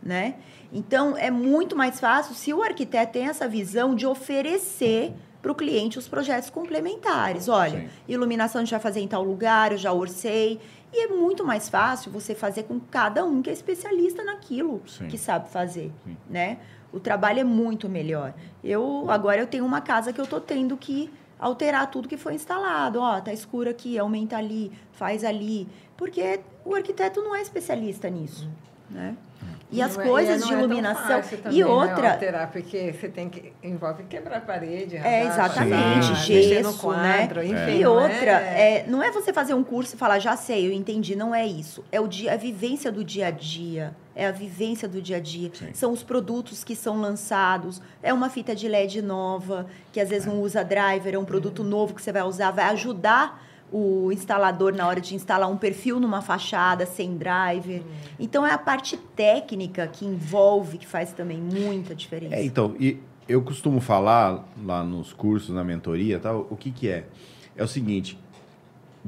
Né? 0.00 0.36
Então, 0.72 1.16
é 1.18 1.32
muito 1.32 1.74
mais 1.74 1.98
fácil 1.98 2.32
se 2.36 2.54
o 2.54 2.62
arquiteto 2.62 3.14
tem 3.14 3.26
essa 3.26 3.48
visão 3.48 3.92
de 3.92 4.06
oferecer 4.06 5.12
para 5.42 5.52
o 5.52 5.54
cliente 5.54 5.96
os 5.96 6.08
projetos 6.08 6.50
complementares. 6.50 7.48
Olha, 7.48 7.80
Sim. 7.80 7.88
iluminação 8.08 8.60
a 8.60 8.64
gente 8.64 8.72
vai 8.72 8.80
fazer 8.80 9.00
em 9.00 9.06
tal 9.06 9.22
lugar, 9.22 9.70
eu 9.70 9.78
já 9.78 9.92
orcei. 9.92 10.60
E 10.92 11.04
é 11.04 11.08
muito 11.08 11.44
mais 11.44 11.68
fácil 11.68 12.10
você 12.10 12.34
fazer 12.34 12.64
com 12.64 12.80
cada 12.80 13.24
um 13.24 13.42
que 13.42 13.50
é 13.50 13.52
especialista 13.52 14.22
naquilo 14.24 14.82
Sim. 14.86 15.08
que 15.08 15.18
sabe 15.18 15.48
fazer, 15.50 15.92
Sim. 16.04 16.16
né? 16.28 16.58
O 16.92 17.00
trabalho 17.00 17.40
é 17.40 17.44
muito 17.44 17.88
melhor. 17.88 18.32
Eu 18.62 19.10
agora 19.10 19.40
eu 19.40 19.46
tenho 19.46 19.64
uma 19.64 19.80
casa 19.80 20.12
que 20.12 20.20
eu 20.20 20.26
tô 20.26 20.40
tendo 20.40 20.76
que 20.76 21.12
alterar 21.38 21.90
tudo 21.90 22.08
que 22.08 22.16
foi 22.16 22.34
instalado. 22.34 23.00
Ó, 23.00 23.20
tá 23.20 23.32
escuro 23.32 23.68
aqui, 23.68 23.98
aumenta 23.98 24.36
ali, 24.36 24.72
faz 24.92 25.24
ali, 25.24 25.68
porque 25.96 26.40
o 26.64 26.74
arquiteto 26.74 27.20
não 27.22 27.34
é 27.34 27.42
especialista 27.42 28.08
nisso, 28.08 28.48
né? 28.88 29.16
E 29.70 29.82
as 29.82 29.96
Não 29.96 30.02
é- 30.04 30.06
coisas 30.08 30.40
não 30.40 30.46
de 30.48 30.54
é 30.54 30.58
iluminação 30.58 31.20
também, 31.22 31.58
e 31.58 31.64
né, 31.64 31.66
outra 31.66 32.12
alterar, 32.12 32.50
porque 32.52 32.92
você 32.92 33.08
tem 33.08 33.28
que 33.28 33.52
envolve 33.62 34.04
quebrar 34.04 34.36
a 34.38 34.40
parede, 34.40 34.96
É, 34.96 35.24
exatamente, 35.26 36.08
passar, 36.10 36.14
gesso, 36.24 36.78
quadro, 36.78 37.40
né? 37.40 37.46
enfim. 37.46 37.80
E 37.80 37.82
não 37.82 37.92
outra, 37.94 38.30
é- 38.30 38.76
é, 38.78 38.84
não 38.86 39.02
é 39.02 39.10
você 39.10 39.32
fazer 39.32 39.54
um 39.54 39.64
curso 39.64 39.96
e 39.96 39.98
falar, 39.98 40.20
já 40.20 40.36
sei, 40.36 40.68
eu 40.68 40.72
entendi. 40.72 41.16
Não 41.16 41.34
é 41.34 41.44
isso. 41.44 41.84
É 41.90 42.00
o 42.00 42.06
dia, 42.06 42.32
a 42.34 42.36
vivência 42.36 42.92
do 42.92 43.02
dia 43.02 43.26
a 43.26 43.30
dia. 43.32 43.92
É 44.14 44.26
a 44.28 44.30
vivência 44.32 44.88
do 44.88 45.02
dia 45.02 45.16
a 45.16 45.20
dia. 45.20 45.50
Sim. 45.52 45.70
São 45.74 45.92
os 45.92 46.02
produtos 46.02 46.62
que 46.64 46.74
são 46.76 47.00
lançados. 47.00 47.82
É 48.02 48.14
uma 48.14 48.30
fita 48.30 48.54
de 48.54 48.66
LED 48.68 49.02
nova, 49.02 49.66
que 49.92 50.00
às 50.00 50.08
vezes 50.08 50.26
não 50.26 50.40
usa 50.40 50.64
driver, 50.64 51.12
é 51.14 51.18
um 51.18 51.24
produto 51.24 51.62
novo 51.64 51.92
que 51.92 52.00
você 52.00 52.12
vai 52.12 52.22
usar, 52.22 52.50
vai 52.52 52.66
ajudar 52.66 53.44
o 53.72 54.10
instalador 54.12 54.74
na 54.74 54.86
hora 54.86 55.00
de 55.00 55.14
instalar 55.14 55.50
um 55.50 55.56
perfil 55.56 55.98
numa 55.98 56.22
fachada 56.22 56.86
sem 56.86 57.16
driver. 57.16 57.80
Hum. 57.80 58.14
Então 58.18 58.46
é 58.46 58.52
a 58.52 58.58
parte 58.58 58.96
técnica 58.96 59.86
que 59.86 60.04
envolve 60.04 60.78
que 60.78 60.86
faz 60.86 61.12
também 61.12 61.38
muita 61.38 61.94
diferença. 61.94 62.36
É, 62.36 62.44
então, 62.44 62.74
e 62.78 62.98
eu 63.28 63.42
costumo 63.42 63.80
falar 63.80 64.46
lá 64.64 64.84
nos 64.84 65.12
cursos, 65.12 65.54
na 65.54 65.64
mentoria, 65.64 66.18
tal, 66.18 66.46
o 66.48 66.56
que 66.56 66.70
que 66.70 66.88
é? 66.88 67.06
É 67.56 67.64
o 67.64 67.68
seguinte, 67.68 68.18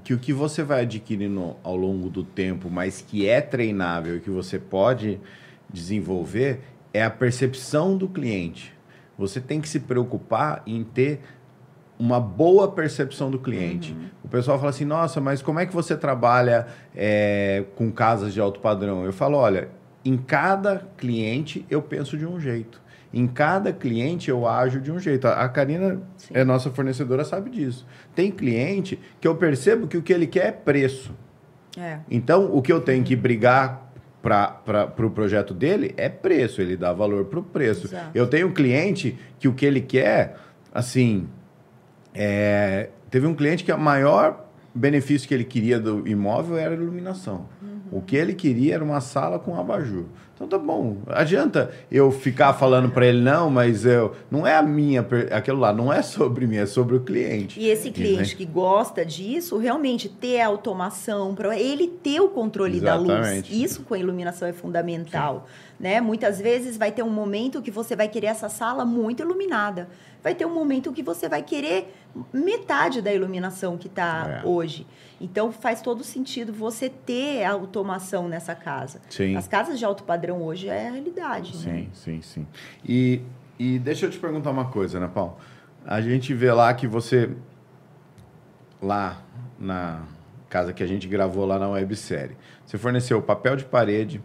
que 0.02 0.12
o 0.14 0.18
que 0.18 0.32
você 0.32 0.62
vai 0.62 0.82
adquirindo 0.82 1.56
ao 1.62 1.76
longo 1.76 2.08
do 2.08 2.24
tempo, 2.24 2.70
mas 2.70 3.00
que 3.00 3.28
é 3.28 3.40
treinável 3.40 4.16
e 4.16 4.20
que 4.20 4.30
você 4.30 4.58
pode 4.58 5.20
desenvolver, 5.68 6.60
é 6.92 7.02
a 7.02 7.10
percepção 7.10 7.96
do 7.96 8.08
cliente. 8.08 8.74
Você 9.16 9.40
tem 9.40 9.60
que 9.60 9.68
se 9.68 9.80
preocupar 9.80 10.62
em 10.66 10.82
ter 10.82 11.20
uma 11.98 12.20
boa 12.20 12.70
percepção 12.70 13.30
do 13.30 13.38
cliente. 13.38 13.92
Uhum. 13.92 14.08
O 14.24 14.28
pessoal 14.28 14.58
fala 14.58 14.70
assim: 14.70 14.84
nossa, 14.84 15.20
mas 15.20 15.42
como 15.42 15.58
é 15.58 15.66
que 15.66 15.74
você 15.74 15.96
trabalha 15.96 16.66
é, 16.94 17.64
com 17.74 17.90
casas 17.90 18.32
de 18.32 18.40
alto 18.40 18.60
padrão? 18.60 19.04
Eu 19.04 19.12
falo: 19.12 19.36
olha, 19.36 19.68
em 20.04 20.16
cada 20.16 20.86
cliente 20.96 21.66
eu 21.68 21.82
penso 21.82 22.16
de 22.16 22.26
um 22.26 22.38
jeito. 22.38 22.80
Em 23.12 23.26
cada 23.26 23.72
cliente 23.72 24.30
eu 24.30 24.46
ajo 24.46 24.80
de 24.80 24.92
um 24.92 24.98
jeito. 24.98 25.26
A 25.26 25.48
Karina 25.48 26.00
Sim. 26.16 26.34
é 26.34 26.44
nossa 26.44 26.70
fornecedora, 26.70 27.24
sabe 27.24 27.50
disso. 27.50 27.86
Tem 28.14 28.30
cliente 28.30 28.98
que 29.20 29.26
eu 29.26 29.34
percebo 29.34 29.86
que 29.86 29.96
o 29.96 30.02
que 30.02 30.12
ele 30.12 30.26
quer 30.26 30.46
é 30.46 30.52
preço. 30.52 31.14
É. 31.76 32.00
Então, 32.10 32.54
o 32.54 32.60
que 32.60 32.72
eu 32.72 32.80
tenho 32.80 33.02
que 33.02 33.16
brigar 33.16 33.90
para 34.20 34.60
o 34.66 34.90
pro 34.90 35.10
projeto 35.10 35.54
dele 35.54 35.94
é 35.96 36.08
preço, 36.08 36.60
ele 36.60 36.76
dá 36.76 36.92
valor 36.92 37.24
para 37.26 37.38
o 37.38 37.42
preço. 37.42 37.86
Exato. 37.86 38.10
Eu 38.14 38.26
tenho 38.26 38.48
um 38.48 38.52
cliente 38.52 39.18
que 39.38 39.48
o 39.48 39.54
que 39.54 39.64
ele 39.64 39.80
quer, 39.80 40.36
assim, 40.72 41.28
é, 42.20 42.90
teve 43.08 43.28
um 43.28 43.34
cliente 43.34 43.62
que 43.62 43.72
o 43.72 43.78
maior 43.78 44.44
benefício 44.74 45.28
que 45.28 45.32
ele 45.32 45.44
queria 45.44 45.78
do 45.78 46.06
imóvel 46.06 46.58
era 46.58 46.72
a 46.72 46.76
iluminação. 46.76 47.46
Uhum. 47.62 47.98
O 47.98 48.02
que 48.02 48.16
ele 48.16 48.34
queria 48.34 48.74
era 48.74 48.84
uma 48.84 49.00
sala 49.00 49.38
com 49.38 49.58
abajur. 49.58 50.04
Então 50.34 50.46
tá 50.46 50.58
bom. 50.58 50.98
Adianta 51.08 51.70
eu 51.90 52.12
ficar 52.12 52.52
falando 52.54 52.90
para 52.90 53.06
ele 53.06 53.20
não, 53.20 53.50
mas 53.50 53.84
eu 53.84 54.14
não 54.30 54.46
é 54.46 54.54
a 54.54 54.62
minha 54.62 55.04
aquilo 55.32 55.58
lá, 55.58 55.72
não 55.72 55.92
é 55.92 56.00
sobre 56.02 56.46
mim, 56.46 56.56
é 56.56 56.66
sobre 56.66 56.94
o 56.96 57.00
cliente. 57.00 57.58
E 57.58 57.68
esse 57.68 57.90
cliente 57.90 58.36
que 58.36 58.44
gosta 58.44 59.04
disso, 59.04 59.58
realmente 59.58 60.08
ter 60.08 60.40
a 60.40 60.46
automação 60.46 61.34
para 61.34 61.58
ele 61.58 61.88
ter 61.88 62.20
o 62.20 62.28
controle 62.28 62.76
Exatamente. 62.76 63.10
da 63.12 63.34
luz. 63.34 63.50
Isso 63.50 63.82
com 63.82 63.94
a 63.94 63.98
iluminação 63.98 64.46
é 64.46 64.52
fundamental, 64.52 65.44
Sim. 65.46 65.74
né? 65.80 66.00
Muitas 66.00 66.40
vezes 66.40 66.76
vai 66.76 66.92
ter 66.92 67.02
um 67.02 67.10
momento 67.10 67.60
que 67.60 67.70
você 67.72 67.96
vai 67.96 68.06
querer 68.06 68.28
essa 68.28 68.48
sala 68.48 68.84
muito 68.84 69.22
iluminada. 69.22 69.88
Vai 70.28 70.34
ter 70.34 70.44
um 70.44 70.52
momento 70.52 70.92
que 70.92 71.02
você 71.02 71.26
vai 71.26 71.42
querer 71.42 71.90
metade 72.30 73.00
da 73.00 73.10
iluminação 73.10 73.78
que 73.78 73.86
está 73.86 74.42
é. 74.42 74.46
hoje. 74.46 74.86
Então 75.18 75.50
faz 75.50 75.80
todo 75.80 76.04
sentido 76.04 76.52
você 76.52 76.90
ter 76.90 77.44
a 77.44 77.52
automação 77.52 78.28
nessa 78.28 78.54
casa. 78.54 79.00
Sim. 79.08 79.36
As 79.36 79.48
casas 79.48 79.78
de 79.78 79.86
alto 79.86 80.04
padrão 80.04 80.42
hoje 80.42 80.68
é 80.68 80.88
a 80.88 80.90
realidade. 80.90 81.56
Sim, 81.56 81.70
né? 81.70 81.86
sim, 81.94 82.20
sim. 82.20 82.46
E, 82.86 83.22
e 83.58 83.78
deixa 83.78 84.04
eu 84.04 84.10
te 84.10 84.18
perguntar 84.18 84.50
uma 84.50 84.66
coisa, 84.66 85.00
né, 85.00 85.08
Paulo? 85.08 85.38
A 85.86 85.98
gente 86.02 86.34
vê 86.34 86.52
lá 86.52 86.74
que 86.74 86.86
você 86.86 87.30
lá 88.82 89.22
na 89.58 90.02
casa 90.50 90.74
que 90.74 90.82
a 90.82 90.86
gente 90.86 91.08
gravou 91.08 91.46
lá 91.46 91.58
na 91.58 91.70
websérie, 91.70 92.36
você 92.66 92.76
forneceu 92.76 93.22
papel 93.22 93.56
de 93.56 93.64
parede, 93.64 94.22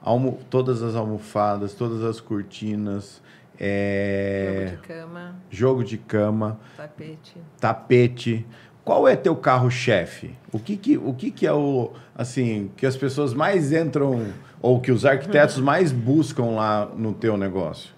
almo, 0.00 0.38
todas 0.48 0.82
as 0.82 0.94
almofadas, 0.94 1.74
todas 1.74 2.02
as 2.02 2.18
cortinas, 2.18 3.20
é... 3.58 4.54
Jogo 4.54 4.70
de 4.70 4.88
cama. 4.88 5.36
Jogo 5.50 5.84
de 5.84 5.98
cama. 5.98 6.60
Tapete. 6.76 7.36
Tapete. 7.60 8.46
Qual 8.84 9.06
é 9.06 9.16
teu 9.16 9.36
carro-chefe? 9.36 10.34
O 10.50 10.58
que 10.58 10.76
que, 10.76 10.96
o 10.96 11.12
que 11.12 11.30
que 11.30 11.46
é 11.46 11.52
o, 11.52 11.92
assim, 12.14 12.70
que 12.76 12.86
as 12.86 12.96
pessoas 12.96 13.34
mais 13.34 13.70
entram, 13.72 14.32
ou 14.62 14.80
que 14.80 14.90
os 14.90 15.04
arquitetos 15.04 15.58
mais 15.60 15.92
buscam 15.92 16.52
lá 16.52 16.86
no 16.86 17.12
teu 17.12 17.36
negócio? 17.36 17.94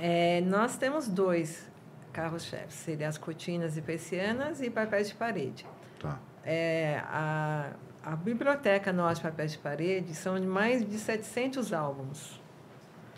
É, 0.00 0.40
nós 0.40 0.78
temos 0.78 1.08
dois 1.08 1.68
carros-chefes, 2.12 2.74
seriam 2.74 3.08
as 3.08 3.18
cortinas 3.18 3.76
e 3.76 3.82
persianas 3.82 4.62
e 4.62 4.70
papéis 4.70 5.08
de 5.08 5.14
parede. 5.14 5.66
Tá. 5.98 6.18
É, 6.42 7.02
a, 7.04 7.72
a 8.02 8.16
biblioteca 8.16 8.94
nossa 8.94 9.16
de 9.16 9.22
papéis 9.22 9.52
de 9.52 9.58
parede 9.58 10.14
são 10.14 10.40
de 10.40 10.46
mais 10.46 10.88
de 10.88 10.98
700 10.98 11.72
álbuns. 11.74 12.39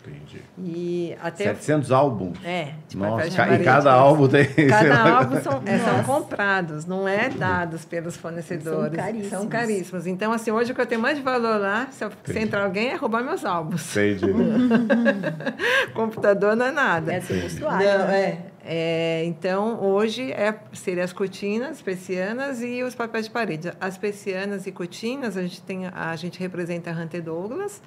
Entendi. 0.05 0.41
E 0.57 1.15
até 1.21 1.45
700 1.45 1.91
álbuns? 1.91 2.37
É. 2.43 2.73
De 2.87 2.97
Nossa, 2.97 3.27
e 3.27 3.63
cada 3.63 3.93
álbum 3.93 4.27
tem... 4.27 4.45
Cada 4.45 4.99
álbum 5.17 5.41
são, 5.41 5.61
é, 5.65 5.77
são 5.79 6.03
comprados, 6.03 6.85
não 6.85 7.07
é 7.07 7.29
dados 7.29 7.85
pelos 7.85 8.17
fornecedores. 8.17 8.95
São 8.95 9.05
caríssimos. 9.05 9.29
São 9.29 9.47
caríssimos. 9.47 10.07
Então, 10.07 10.31
assim, 10.33 10.51
hoje 10.51 10.71
o 10.71 10.75
que 10.75 10.81
eu 10.81 10.85
tenho 10.85 11.01
mais 11.01 11.17
de 11.17 11.23
valor 11.23 11.59
lá, 11.59 11.87
se, 11.91 12.03
eu, 12.03 12.11
se 12.25 12.39
entrar 12.39 12.65
alguém, 12.65 12.89
é 12.89 12.95
roubar 12.95 13.23
meus 13.23 13.45
álbuns. 13.45 13.95
Entendi. 13.95 14.25
Computador 15.93 16.55
não 16.55 16.65
é 16.65 16.71
nada. 16.71 17.13
É. 17.13 17.21
Não, 17.59 17.79
é. 17.81 18.37
É, 18.65 19.23
então, 19.25 19.83
hoje 19.83 20.31
é, 20.31 20.55
seriam 20.71 21.03
as 21.03 21.11
cortinas, 21.11 21.81
persianas 21.81 22.61
e 22.61 22.81
os 22.81 22.95
papéis 22.95 23.25
de 23.25 23.31
parede. 23.31 23.73
As 23.79 23.97
persianas 23.97 24.65
e 24.65 24.71
cortinas, 24.71 25.35
a 25.35 25.41
gente, 25.41 25.61
tem, 25.61 25.85
a 25.87 26.15
gente 26.15 26.39
representa 26.39 26.89
a 26.89 26.93
Hunter 26.93 27.21
Douglas, 27.21 27.81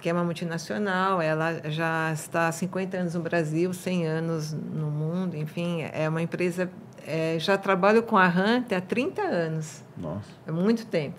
que 0.00 0.08
é 0.08 0.12
uma 0.12 0.24
multinacional, 0.24 1.20
ela 1.20 1.60
já 1.70 2.12
está 2.12 2.48
há 2.48 2.52
50 2.52 2.96
anos 2.96 3.14
no 3.14 3.20
Brasil, 3.20 3.72
100 3.72 4.06
anos 4.06 4.52
no 4.52 4.90
mundo, 4.90 5.36
enfim, 5.36 5.82
é 5.92 6.08
uma 6.08 6.22
empresa, 6.22 6.70
é, 7.06 7.36
já 7.38 7.58
trabalho 7.58 8.02
com 8.02 8.16
a 8.16 8.26
Hunter 8.26 8.78
há 8.78 8.80
30 8.80 9.22
anos. 9.22 9.84
Nossa. 9.96 10.30
É 10.46 10.50
muito 10.50 10.86
tempo, 10.86 11.18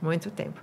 muito 0.00 0.30
tempo. 0.30 0.60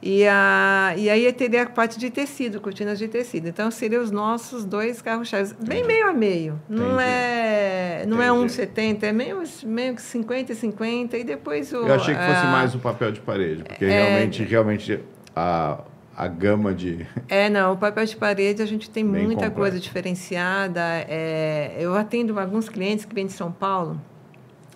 E, 0.00 0.24
a, 0.28 0.94
e 0.96 1.10
aí 1.10 1.32
teria 1.32 1.64
a 1.64 1.66
parte 1.66 1.98
de 1.98 2.08
tecido, 2.08 2.60
cortinas 2.60 2.98
de 3.00 3.08
tecido. 3.08 3.48
Então, 3.48 3.68
seriam 3.68 4.00
os 4.00 4.12
nossos 4.12 4.64
dois 4.64 5.02
carros-chave. 5.02 5.54
Bem 5.60 5.84
meio 5.84 6.08
a 6.08 6.12
meio. 6.12 6.60
Não 6.68 7.00
é 7.00 8.04
não 8.06 8.22
é 8.22 8.28
1,70, 8.28 9.02
é 9.02 9.12
meio, 9.12 9.42
meio 9.64 9.94
que 9.94 10.02
50 10.02 10.52
e 10.52 10.54
50. 10.54 11.18
E 11.18 11.24
depois 11.24 11.72
o... 11.72 11.78
Eu 11.78 11.94
achei 11.94 12.14
que 12.14 12.20
fosse 12.20 12.46
mais 12.46 12.74
o 12.74 12.78
papel 12.78 13.10
de 13.10 13.20
parede, 13.20 13.64
porque 13.64 13.84
é, 13.84 13.88
realmente, 13.88 14.44
realmente 14.44 15.00
a, 15.34 15.80
a 16.18 16.26
gama 16.26 16.74
de. 16.74 17.06
É, 17.28 17.48
não, 17.48 17.74
o 17.74 17.76
papel 17.76 18.04
de 18.04 18.16
parede 18.16 18.60
a 18.60 18.66
gente 18.66 18.90
tem 18.90 19.08
Bem 19.08 19.22
muita 19.22 19.42
completo. 19.42 19.54
coisa 19.54 19.78
diferenciada. 19.78 20.80
É, 21.08 21.76
eu 21.78 21.94
atendo 21.94 22.38
alguns 22.40 22.68
clientes 22.68 23.04
que 23.04 23.14
vêm 23.14 23.26
de 23.26 23.32
São 23.32 23.52
Paulo. 23.52 24.00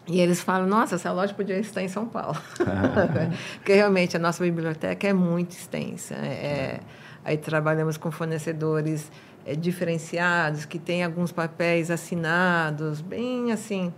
E 0.06 0.20
eles 0.20 0.40
falam, 0.40 0.68
nossa, 0.68 0.94
essa 0.94 1.10
loja 1.10 1.34
podia 1.34 1.58
estar 1.58 1.82
em 1.82 1.88
São 1.88 2.06
Paulo. 2.06 2.36
Porque 3.58 3.74
realmente 3.74 4.16
a 4.16 4.20
nossa 4.20 4.44
biblioteca 4.44 5.08
é 5.08 5.12
muito 5.12 5.50
extensa. 5.50 6.14
É, 6.14 6.78
aí 7.24 7.36
trabalhamos 7.36 7.96
com 7.96 8.12
fornecedores 8.12 9.10
é, 9.44 9.56
diferenciados, 9.56 10.64
que 10.64 10.78
têm 10.78 11.02
alguns 11.02 11.32
papéis 11.32 11.90
assinados, 11.90 13.00
bem 13.00 13.50
assim, 13.50 13.92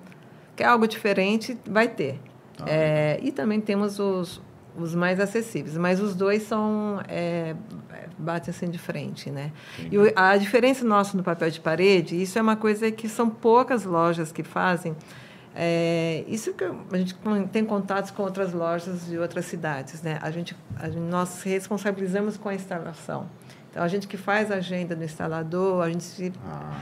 que 0.57 0.62
é 0.62 0.66
algo 0.66 0.86
diferente, 0.86 1.59
vai 1.66 1.88
ter. 1.88 2.18
Ah, 2.59 2.64
é, 2.66 3.20
e 3.22 3.30
também 3.30 3.61
temos 3.61 3.99
os, 3.99 4.40
os 4.76 4.94
mais 4.94 5.20
acessíveis, 5.20 5.76
mas 5.76 6.00
os 6.00 6.14
dois 6.14 6.42
são 6.42 7.00
é, 7.08 7.54
batem 8.18 8.50
assim 8.50 8.70
de 8.70 8.78
frente, 8.78 9.30
né? 9.30 9.52
E 9.78 9.96
a 10.16 10.36
diferença 10.36 10.84
nossa 10.84 11.16
no 11.16 11.22
papel 11.22 11.50
de 11.50 11.60
parede, 11.60 12.20
isso 12.20 12.38
é 12.38 12.42
uma 12.42 12.56
coisa 12.56 12.90
que 12.90 13.08
são 13.08 13.28
poucas 13.30 13.84
lojas 13.84 14.32
que 14.32 14.42
fazem. 14.42 14.96
É, 15.56 16.24
isso 16.26 16.52
que 16.52 16.64
a 16.64 16.96
gente 16.96 17.14
tem 17.52 17.64
contatos 17.64 18.10
com 18.10 18.24
outras 18.24 18.52
lojas 18.52 19.06
de 19.06 19.16
outras 19.18 19.44
cidades, 19.44 20.02
né? 20.02 20.18
A 20.20 20.30
gente, 20.30 20.56
a 20.76 20.88
gente 20.88 21.02
nós 21.02 21.42
responsabilizamos 21.42 22.36
com 22.36 22.48
a 22.48 22.54
instalação. 22.54 23.28
Então 23.70 23.82
a 23.82 23.88
gente 23.88 24.08
que 24.08 24.16
faz 24.16 24.50
a 24.50 24.56
agenda 24.56 24.96
do 24.96 25.04
instalador, 25.04 25.82
a 25.82 25.88
gente 25.88 26.32
ah. 26.44 26.80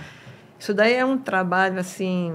isso 0.59 0.72
daí 0.72 0.95
é 0.95 1.05
um 1.05 1.18
trabalho 1.18 1.78
assim 1.78 2.34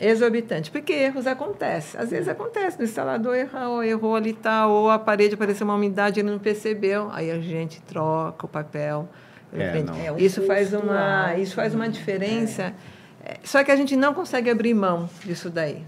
exorbitante, 0.00 0.70
porque 0.70 0.92
erros 0.92 1.26
acontecem. 1.26 2.00
Às 2.00 2.10
vezes 2.10 2.28
acontece, 2.28 2.80
o 2.80 2.82
instalador 2.82 3.34
errou, 3.34 3.84
errou 3.84 4.16
ali 4.16 4.32
tal, 4.32 4.70
ou 4.70 4.90
a 4.90 4.98
parede 4.98 5.34
apareceu 5.34 5.66
uma 5.66 5.74
umidade 5.74 6.18
e 6.18 6.22
ele 6.22 6.30
não 6.30 6.38
percebeu, 6.38 7.10
aí 7.12 7.30
a 7.30 7.38
gente 7.38 7.82
troca 7.82 8.46
o 8.46 8.48
papel. 8.48 9.08
É, 9.52 9.62
é 9.62 10.22
isso 10.22 10.46
faz 10.46 10.72
uma 10.72 11.36
isso 11.36 11.54
faz 11.54 11.74
uma 11.74 11.88
diferença. 11.88 12.72
É. 13.24 13.36
Só 13.44 13.62
que 13.62 13.70
a 13.70 13.76
gente 13.76 13.96
não 13.96 14.14
consegue 14.14 14.48
abrir 14.48 14.72
mão 14.72 15.10
disso 15.24 15.50
daí. 15.50 15.84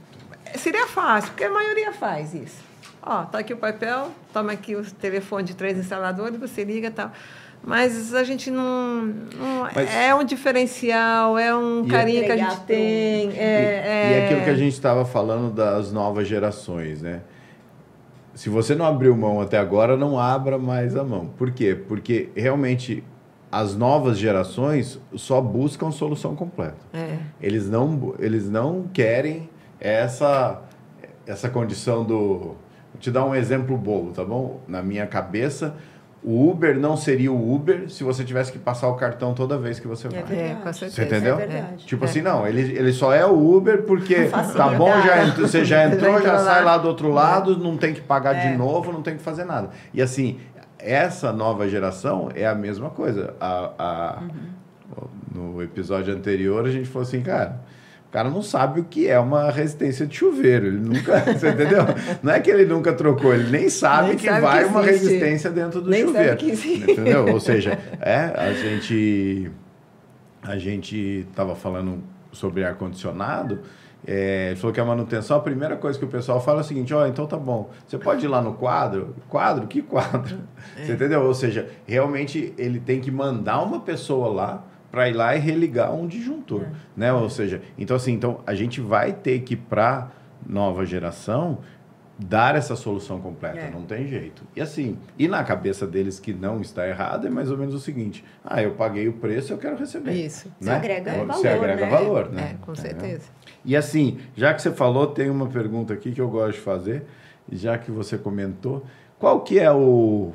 Seria 0.56 0.86
fácil, 0.86 1.30
porque 1.30 1.44
a 1.44 1.50
maioria 1.50 1.92
faz 1.92 2.34
isso. 2.34 2.60
Ó, 3.02 3.24
tá 3.24 3.38
aqui 3.38 3.52
o 3.52 3.56
papel, 3.56 4.12
toma 4.32 4.52
aqui 4.52 4.76
o 4.76 4.84
telefone 4.84 5.44
de 5.44 5.54
três 5.54 5.78
instaladores, 5.78 6.38
você 6.38 6.62
liga 6.62 6.88
e 6.88 6.90
tal. 6.90 7.10
Mas 7.64 8.12
a 8.12 8.24
gente 8.24 8.50
não. 8.50 9.02
não 9.04 9.68
Mas, 9.74 9.94
é 9.94 10.14
um 10.14 10.24
diferencial, 10.24 11.38
é 11.38 11.54
um 11.54 11.86
carinho 11.86 12.24
que 12.24 12.32
a 12.32 12.36
gente 12.36 12.60
tem. 12.62 13.30
É, 13.30 13.30
e, 13.30 13.38
é... 13.38 14.10
e 14.10 14.14
é 14.14 14.24
aquilo 14.24 14.42
que 14.42 14.50
a 14.50 14.54
gente 14.56 14.72
estava 14.72 15.04
falando 15.04 15.52
das 15.52 15.92
novas 15.92 16.26
gerações, 16.26 17.00
né? 17.00 17.20
Se 18.34 18.48
você 18.48 18.74
não 18.74 18.84
abriu 18.86 19.16
mão 19.16 19.40
até 19.40 19.58
agora, 19.58 19.96
não 19.96 20.18
abra 20.18 20.58
mais 20.58 20.96
a 20.96 21.04
mão. 21.04 21.26
Por 21.38 21.52
quê? 21.52 21.74
Porque 21.74 22.30
realmente 22.34 23.04
as 23.50 23.76
novas 23.76 24.18
gerações 24.18 24.98
só 25.14 25.40
buscam 25.40 25.90
solução 25.90 26.34
completa. 26.34 26.78
É. 26.94 27.18
Eles, 27.40 27.68
não, 27.68 28.14
eles 28.18 28.48
não 28.48 28.88
querem 28.92 29.50
essa 29.78 30.62
essa 31.26 31.48
condição 31.48 32.04
do. 32.04 32.56
Vou 32.92 33.00
te 33.00 33.10
dar 33.10 33.24
um 33.24 33.34
exemplo 33.34 33.76
bobo, 33.76 34.12
tá 34.12 34.24
bom? 34.24 34.60
Na 34.68 34.82
minha 34.82 35.06
cabeça, 35.06 35.74
o 36.24 36.48
Uber 36.50 36.78
não 36.78 36.96
seria 36.96 37.32
o 37.32 37.54
Uber 37.54 37.90
se 37.90 38.04
você 38.04 38.22
tivesse 38.24 38.52
que 38.52 38.58
passar 38.58 38.88
o 38.88 38.94
cartão 38.94 39.34
toda 39.34 39.58
vez 39.58 39.80
que 39.80 39.88
você 39.88 40.06
É 40.06 40.10
vai. 40.10 40.22
verdade. 40.22 40.50
É, 40.50 40.54
com 40.54 40.72
certeza. 40.72 40.94
Você 40.94 41.02
entendeu? 41.04 41.34
É 41.40 41.46
verdade. 41.46 41.84
Tipo 41.86 42.04
É. 42.04 42.08
assim, 42.08 42.20
não, 42.22 42.46
ele, 42.46 42.60
ele 42.60 42.92
só 42.92 43.12
é 43.12 43.26
o 43.26 43.56
Uber 43.56 43.82
porque 43.82 44.26
tá 44.26 44.68
bom, 44.76 44.90
já 45.02 45.24
entrou, 45.26 45.48
você 45.48 45.64
já 45.64 45.86
entrou, 45.86 46.20
já 46.22 46.38
sai 46.38 46.62
lá. 46.64 46.78
do 46.78 46.86
outro 46.88 47.10
lado, 47.10 47.56
não 47.58 47.76
tem 47.76 47.92
que 47.92 48.00
pagar 48.00 48.34
de 48.34 48.46
É. 48.48 48.56
novo, 48.56 48.92
não 48.92 49.02
tem 49.02 49.16
que 49.16 49.22
fazer 49.22 49.44
nada. 49.44 49.70
E 49.92 50.00
assim, 50.00 50.38
essa 50.78 51.32
nova 51.32 51.68
geração 51.68 52.28
é 52.34 52.46
a 52.46 52.54
mesma 52.54 52.90
coisa. 52.90 53.34
A, 53.40 53.70
a- 53.78 54.22
No 55.34 55.62
episódio 55.62 56.14
anterior, 56.14 56.66
a 56.66 56.70
gente 56.70 56.86
falou 56.88 57.06
assim, 57.08 57.22
cara. 57.22 57.60
O 58.12 58.14
cara 58.14 58.28
não 58.28 58.42
sabe 58.42 58.80
o 58.80 58.84
que 58.84 59.08
é 59.08 59.18
uma 59.18 59.50
resistência 59.50 60.06
de 60.06 60.14
chuveiro. 60.14 60.66
Ele 60.66 60.76
nunca. 60.76 61.18
Você 61.32 61.48
entendeu? 61.48 61.80
Não 62.22 62.30
é 62.30 62.40
que 62.40 62.50
ele 62.50 62.66
nunca 62.66 62.92
trocou, 62.92 63.32
ele 63.32 63.50
nem 63.50 63.70
sabe 63.70 64.08
Nem 64.08 64.16
que 64.18 64.26
sabe 64.26 64.40
vai 64.42 64.64
que 64.64 64.68
uma 64.68 64.82
resistência 64.82 65.50
dentro 65.50 65.80
do 65.80 65.88
Nem 65.88 66.02
sabe 66.02 66.12
chuveiro. 66.12 66.36
que 66.36 66.50
existe. 66.50 66.90
Entendeu? 66.90 67.26
Ou 67.28 67.40
seja, 67.40 67.78
é, 68.02 68.34
a 68.36 68.52
gente 68.52 69.50
a 70.42 70.58
gente 70.58 71.26
estava 71.30 71.54
falando 71.54 72.02
sobre 72.30 72.62
ar-condicionado, 72.62 73.60
é, 74.06 74.48
ele 74.48 74.56
falou 74.56 74.74
que 74.74 74.80
a 74.80 74.84
manutenção, 74.84 75.38
a 75.38 75.40
primeira 75.40 75.78
coisa 75.78 75.98
que 75.98 76.04
o 76.04 76.08
pessoal 76.08 76.38
fala 76.38 76.58
é 76.58 76.60
o 76.60 76.64
seguinte, 76.64 76.92
ó, 76.92 77.06
então 77.06 77.26
tá 77.26 77.38
bom, 77.38 77.70
você 77.86 77.96
pode 77.96 78.26
ir 78.26 78.28
lá 78.28 78.42
no 78.42 78.52
quadro? 78.52 79.16
Quadro? 79.26 79.66
Que 79.66 79.80
quadro? 79.80 80.36
Você 80.76 80.92
entendeu? 80.92 81.22
Ou 81.22 81.32
seja, 81.32 81.70
realmente 81.86 82.52
ele 82.58 82.78
tem 82.78 83.00
que 83.00 83.10
mandar 83.10 83.62
uma 83.62 83.80
pessoa 83.80 84.28
lá 84.28 84.64
para 84.93 85.09
ir 85.09 85.14
lá 85.14 85.34
e 85.34 85.38
religar 85.40 85.93
um 85.93 86.07
disjuntor, 86.07 86.66
né? 86.97 87.12
Ou 87.12 87.28
seja, 87.30 87.62
então 87.78 87.97
assim, 87.97 88.12
então 88.12 88.40
a 88.47 88.55
gente 88.55 88.80
vai 88.80 89.12
ter 89.12 89.40
que 89.40 89.57
para 89.57 90.11
nova 90.47 90.84
geração 90.86 91.59
dar 92.18 92.55
essa 92.55 92.76
solução 92.76 93.18
completa, 93.20 93.59
É. 93.59 93.70
não 93.70 93.82
tem 93.82 94.07
jeito. 94.07 94.45
E 94.55 94.61
assim, 94.61 94.97
e 95.18 95.26
na 95.26 95.43
cabeça 95.43 95.86
deles 95.86 96.20
que 96.20 96.32
não 96.32 96.61
está 96.61 96.86
errado 96.86 97.26
é 97.26 97.30
mais 97.30 97.51
ou 97.51 97.57
menos 97.57 97.74
o 97.74 97.80
seguinte: 97.80 98.22
ah, 98.45 98.62
eu 98.62 98.72
paguei 98.72 99.09
o 99.09 99.14
preço, 99.14 99.53
eu 99.53 99.59
quero 99.59 99.76
receber. 99.76 100.12
Isso. 100.12 100.53
Você 100.61 100.68
né? 100.70 100.76
agrega 100.76 101.11
Você 101.24 101.49
valor, 101.49 101.64
agrega 101.70 101.86
né? 101.86 101.90
valor, 101.90 102.28
né? 102.30 102.51
É, 102.61 102.64
com 102.64 102.72
É. 102.72 102.76
certeza. 102.76 103.30
E 103.64 103.74
assim, 103.74 104.18
já 104.36 104.53
que 104.53 104.61
você 104.61 104.70
falou, 104.70 105.07
tem 105.07 105.30
uma 105.30 105.47
pergunta 105.47 105.95
aqui 105.95 106.12
que 106.12 106.20
eu 106.20 106.28
gosto 106.28 106.53
de 106.59 106.61
fazer, 106.61 107.05
já 107.51 107.78
que 107.78 107.90
você 107.90 108.18
comentou, 108.18 108.84
qual 109.18 109.40
que 109.40 109.59
é 109.59 109.72
o, 109.72 110.32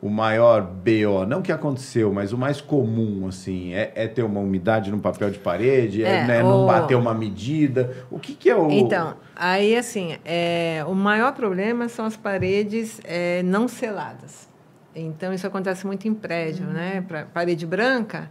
o 0.00 0.08
maior 0.10 0.62
BO? 0.62 1.24
Não 1.26 1.40
que 1.42 1.50
aconteceu, 1.50 2.12
mas 2.12 2.32
o 2.32 2.38
mais 2.38 2.60
comum, 2.60 3.26
assim, 3.28 3.72
é, 3.74 3.92
é 3.94 4.06
ter 4.06 4.22
uma 4.22 4.40
umidade 4.40 4.90
no 4.90 4.98
papel 4.98 5.30
de 5.30 5.38
parede, 5.38 6.04
é, 6.04 6.08
É, 6.08 6.26
né, 6.26 6.42
não 6.42 6.62
o- 6.62 6.66
bater 6.66 6.94
uma 6.96 7.14
medida. 7.14 7.94
O 8.10 8.18
que, 8.18 8.34
que 8.34 8.50
é 8.50 8.56
o. 8.56 8.70
Então, 8.70 9.14
aí 9.34 9.76
assim, 9.76 10.16
é, 10.24 10.84
o 10.86 10.94
maior 10.94 11.32
problema 11.32 11.88
são 11.88 12.04
as 12.04 12.16
paredes 12.16 13.00
é, 13.04 13.42
não 13.42 13.66
seladas. 13.68 14.46
Então, 14.94 15.32
isso 15.32 15.46
acontece 15.46 15.86
muito 15.86 16.08
em 16.08 16.14
prédio, 16.14 16.64
né? 16.66 17.04
Pra 17.06 17.24
parede 17.26 17.66
branca, 17.66 18.30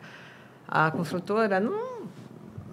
a 0.68 0.89
construtora 0.89 1.59
não. 1.59 1.95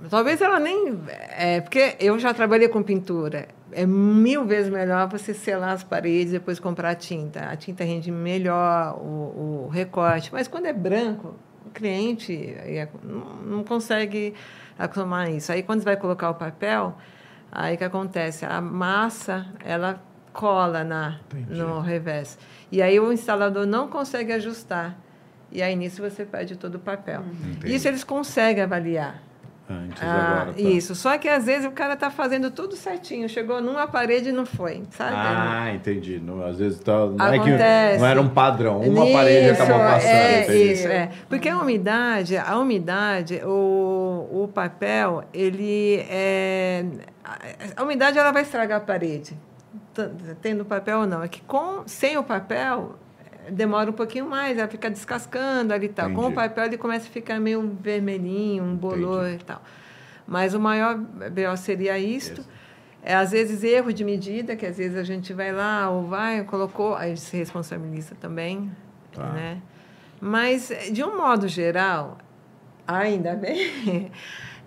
Talvez 0.08 0.40
ela 0.40 0.58
nem. 0.58 0.98
É, 1.36 1.60
porque 1.60 1.94
eu 2.00 2.18
já 2.18 2.32
trabalhei 2.32 2.68
com 2.68 2.82
pintura. 2.82 3.48
É 3.72 3.86
mil 3.86 4.44
vezes 4.44 4.70
melhor 4.70 5.08
você 5.08 5.32
selar 5.34 5.70
as 5.70 5.82
paredes 5.82 6.32
e 6.32 6.38
depois 6.38 6.60
comprar 6.60 6.94
tinta. 6.94 7.40
A 7.46 7.56
tinta 7.56 7.84
rende 7.84 8.10
melhor 8.10 8.96
o, 8.98 9.66
o 9.66 9.68
recorte. 9.68 10.32
Mas 10.32 10.46
quando 10.46 10.66
é 10.66 10.72
branco, 10.72 11.34
o 11.66 11.70
cliente 11.70 12.54
é, 12.58 12.88
não, 13.02 13.64
consegue 13.64 14.34
acostumar 14.78 15.30
isso. 15.30 15.52
Aí, 15.52 15.62
quando 15.62 15.82
vai 15.82 15.96
colocar 15.96 16.30
o 16.30 16.34
papel, 16.34 16.96
aí 17.50 17.76
que 17.76 17.84
acontece? 17.84 18.44
A 18.44 18.60
massa, 18.60 19.46
ela 19.64 20.02
cola 20.32 20.84
na, 20.84 21.20
Entendi. 21.32 21.60
no 21.60 21.80
revés. 21.80 22.38
E 22.70 22.80
aí 22.82 22.98
o 22.98 23.12
instalador 23.12 23.66
não 23.66 23.88
consegue 23.88 24.32
ajustar. 24.32 24.98
E 25.50 25.62
aí, 25.62 25.76
nisso, 25.76 26.00
você 26.02 26.24
perde 26.24 26.56
todo 26.56 26.76
o 26.76 26.78
papel. 26.78 27.22
Entendi. 27.22 27.74
Isso 27.74 27.86
eles 27.86 28.04
conseguem 28.04 28.62
avaliar. 28.62 29.22
Antes 29.70 30.02
Ah, 30.02 30.32
agora. 30.32 30.52
tá. 30.52 30.60
Isso. 30.60 30.94
Só 30.94 31.16
que 31.16 31.28
às 31.28 31.44
vezes 31.46 31.66
o 31.66 31.70
cara 31.70 31.94
está 31.94 32.10
fazendo 32.10 32.50
tudo 32.50 32.76
certinho. 32.76 33.28
Chegou 33.28 33.60
numa 33.60 33.86
parede 33.86 34.28
e 34.30 34.32
não 34.32 34.44
foi, 34.44 34.82
sabe? 34.90 35.12
Ah, 35.14 35.72
entendi. 35.74 36.18
Não, 36.18 36.44
às 36.44 36.58
vezes 36.58 36.78
tá, 36.80 37.06
não, 37.06 37.26
é 37.26 37.38
que, 37.38 37.50
não 37.98 38.06
era 38.06 38.20
um 38.20 38.28
padrão. 38.28 38.80
Uma 38.80 39.06
parede 39.10 39.52
Isso, 39.52 39.62
acabou 39.62 39.78
passando. 39.78 40.10
É, 40.10 40.42
entendi. 40.42 40.72
isso, 40.72 40.88
é. 40.88 41.10
Porque 41.28 41.48
a 41.48 41.58
umidade, 41.58 42.36
a 42.36 42.58
umidade, 42.58 43.40
o, 43.44 44.28
o 44.44 44.50
papel, 44.52 45.24
ele 45.32 46.04
é. 46.10 46.84
A, 47.76 47.82
umidade 47.82 48.18
ela 48.18 48.32
vai 48.32 48.42
estragar 48.42 48.78
a 48.78 48.84
parede. 48.84 49.36
Tendo 50.40 50.64
papel 50.64 51.00
ou 51.00 51.06
não. 51.06 51.22
É 51.22 51.28
que 51.28 51.40
com, 51.42 51.82
sem 51.86 52.16
o 52.16 52.24
papel 52.24 52.96
demora 53.50 53.90
um 53.90 53.92
pouquinho 53.92 54.28
mais, 54.28 54.56
ela 54.58 54.68
fica 54.68 54.88
descascando 54.90 55.72
ali 55.74 55.86
e 55.86 55.88
tal. 55.88 56.10
Com 56.10 56.16
o 56.16 56.20
Entendi. 56.24 56.34
papel 56.34 56.64
ele 56.66 56.78
começa 56.78 57.06
a 57.06 57.10
ficar 57.10 57.38
meio 57.40 57.76
vermelhinho, 57.80 58.62
um 58.64 58.76
bolor 58.76 59.28
e 59.30 59.38
tal. 59.38 59.62
Mas 60.26 60.54
o 60.54 60.60
maior 60.60 60.96
BO 60.96 61.56
seria 61.56 61.98
isto. 61.98 62.40
Isso. 62.40 62.48
É, 63.04 63.14
às 63.16 63.32
vezes, 63.32 63.64
erro 63.64 63.92
de 63.92 64.04
medida, 64.04 64.54
que 64.54 64.64
às 64.64 64.76
vezes 64.78 64.96
a 64.96 65.02
gente 65.02 65.32
vai 65.32 65.50
lá 65.52 65.90
ou 65.90 66.06
vai, 66.06 66.44
colocou, 66.44 66.94
aí 66.94 67.16
se 67.16 67.36
responsabiliza 67.36 68.14
também. 68.20 68.70
Tá. 69.12 69.26
Né? 69.30 69.58
Mas, 70.20 70.72
de 70.92 71.02
um 71.02 71.16
modo 71.18 71.48
geral, 71.48 72.18
ainda 72.86 73.34
bem, 73.36 74.12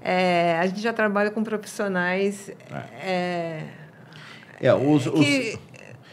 é, 0.01 0.59
a 0.59 0.67
gente 0.67 0.81
já 0.81 0.91
trabalha 0.91 1.31
com 1.31 1.41
profissionais 1.45 2.51
é, 3.01 3.63
É, 4.59 4.73
os, 4.73 5.07
os- 5.07 5.13
que 5.25 5.57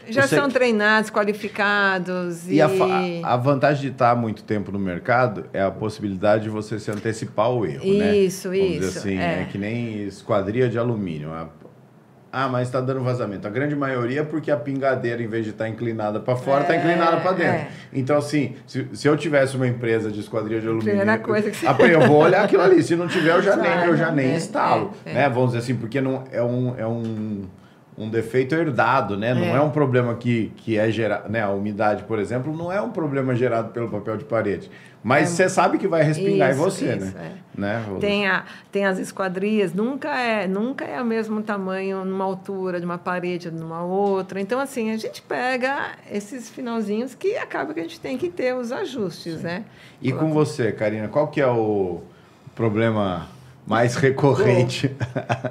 já 0.09 0.27
são 0.27 0.49
treinados, 0.49 1.09
qualificados. 1.09 2.47
E, 2.49 2.55
E 2.55 2.61
a, 2.61 2.69
a 3.23 3.37
vantagem 3.37 3.81
de 3.83 3.87
estar 3.91 4.15
muito 4.15 4.43
tempo 4.43 4.71
no 4.71 4.79
mercado 4.79 5.45
é 5.53 5.61
a 5.61 5.71
possibilidade 5.71 6.43
de 6.43 6.49
você 6.49 6.79
se 6.79 6.89
antecipar 6.91 7.45
ao 7.47 7.65
erro, 7.65 7.85
né? 7.93 8.15
Isso, 8.15 8.49
Vamos 8.49 8.67
dizer 8.67 8.87
isso, 8.87 8.97
assim, 8.99 9.17
é. 9.17 9.41
é. 9.41 9.47
que 9.51 9.57
nem 9.57 10.03
esquadria 10.03 10.69
de 10.69 10.77
alumínio. 10.77 11.29
Ah, 12.35 12.47
mas 12.49 12.67
está 12.67 12.81
dando 12.81 13.03
vazamento. 13.03 13.47
A 13.47 13.49
grande 13.51 13.75
maioria 13.75 14.21
é 14.21 14.23
porque 14.23 14.49
a 14.49 14.57
pingadeira, 14.57 15.21
em 15.21 15.27
vez 15.27 15.45
de 15.45 15.51
estar 15.51 15.69
inclinada 15.69 16.19
para 16.19 16.35
fora, 16.35 16.61
está 16.61 16.73
É, 16.73 16.77
inclinada 16.79 17.17
para 17.17 17.31
dentro. 17.33 17.53
é. 17.53 17.67
Então, 17.93 18.17
assim, 18.17 18.55
se, 18.65 18.87
se 18.91 19.07
eu 19.07 19.15
tivesse 19.15 19.55
uma 19.55 19.67
empresa 19.67 20.09
de 20.11 20.19
esquadria 20.19 20.59
de 20.59 20.65
alumínio, 20.65 20.95
Primeira 20.95 21.19
coisa 21.19 21.51
que 21.51 21.55
você- 21.57 21.67
eu 21.95 22.01
vou 22.07 22.23
olhar 22.23 22.43
aquilo 22.45 22.63
ali. 22.63 22.81
Se 22.81 22.95
não 22.95 23.07
tiver, 23.07 23.35
eu 23.35 23.41
já 23.43 23.55
nem, 23.55 23.71
eu 23.85 23.95
já 23.95 24.05
Claro, 24.05 24.15
nem 24.15 24.31
é, 24.31 24.35
instalo. 24.35 24.93
é, 25.05 25.11
é. 25.11 25.13
Né? 25.13 25.29
Vamos 25.29 25.49
dizer 25.51 25.59
assim, 25.59 25.75
porque 25.75 26.01
não 26.01 26.23
é 26.31 26.41
um, 26.41 26.73
é 26.75 26.87
um, 26.87 27.43
um 27.97 28.09
defeito 28.09 28.55
herdado, 28.55 29.15
né? 29.17 29.33
Não 29.33 29.43
é, 29.43 29.57
É. 29.57 29.61
um 29.61 29.69
problema 29.69 30.15
que, 30.15 30.51
que 30.57 30.77
é 30.77 30.89
gerado. 30.89 31.29
Né? 31.31 31.41
A 31.41 31.49
umidade, 31.49 32.03
por 32.03 32.19
exemplo, 32.19 32.55
não 32.55 32.71
é 32.71 32.81
um 32.81 32.89
problema 32.89 33.35
gerado 33.35 33.69
pelo 33.71 33.89
papel 33.89 34.17
de 34.17 34.23
parede. 34.23 34.69
Mas 35.03 35.29
você 35.29 35.49
sabe 35.49 35.77
que 35.77 35.85
vai 35.87 36.01
respingar 36.01 36.49
em 36.49 36.53
Isso, 36.53 36.61
você, 36.61 36.95
isso, 36.95 37.13
né? 37.17 37.33
é. 37.57 37.59
né? 37.59 37.85
Tem, 37.99 38.25
a, 38.25 38.45
tem 38.71 38.85
as 38.85 38.97
esquadrias, 38.97 39.73
nunca 39.73 40.17
é, 40.17 40.47
nunca 40.47 40.85
é 40.85 41.01
o 41.01 41.05
mesmo 41.05 41.41
tamanho 41.43 42.05
numa 42.05 42.23
altura 42.23 42.79
de 42.79 42.85
uma 42.85 42.97
parede 42.97 43.49
ou 43.49 43.53
numa 43.53 43.83
outra. 43.83 44.39
Então, 44.39 44.61
assim, 44.61 44.91
a 44.91 44.97
gente 44.97 45.21
pega 45.21 45.91
esses 46.09 46.49
finalzinhos 46.49 47.13
que 47.13 47.35
acaba 47.35 47.73
que 47.73 47.81
a 47.81 47.83
gente 47.83 47.99
tem 47.99 48.17
que 48.17 48.29
ter 48.29 48.55
os 48.55 48.71
ajustes, 48.71 49.41
né? 49.41 49.65
E 50.01 50.11
com 50.13 50.31
você, 50.31 50.71
Karina, 50.71 51.09
qual 51.09 51.27
que 51.27 51.41
é 51.41 51.47
o 51.47 52.01
problema 52.55 53.27
mais 53.65 53.95
recorrente? 53.95 54.95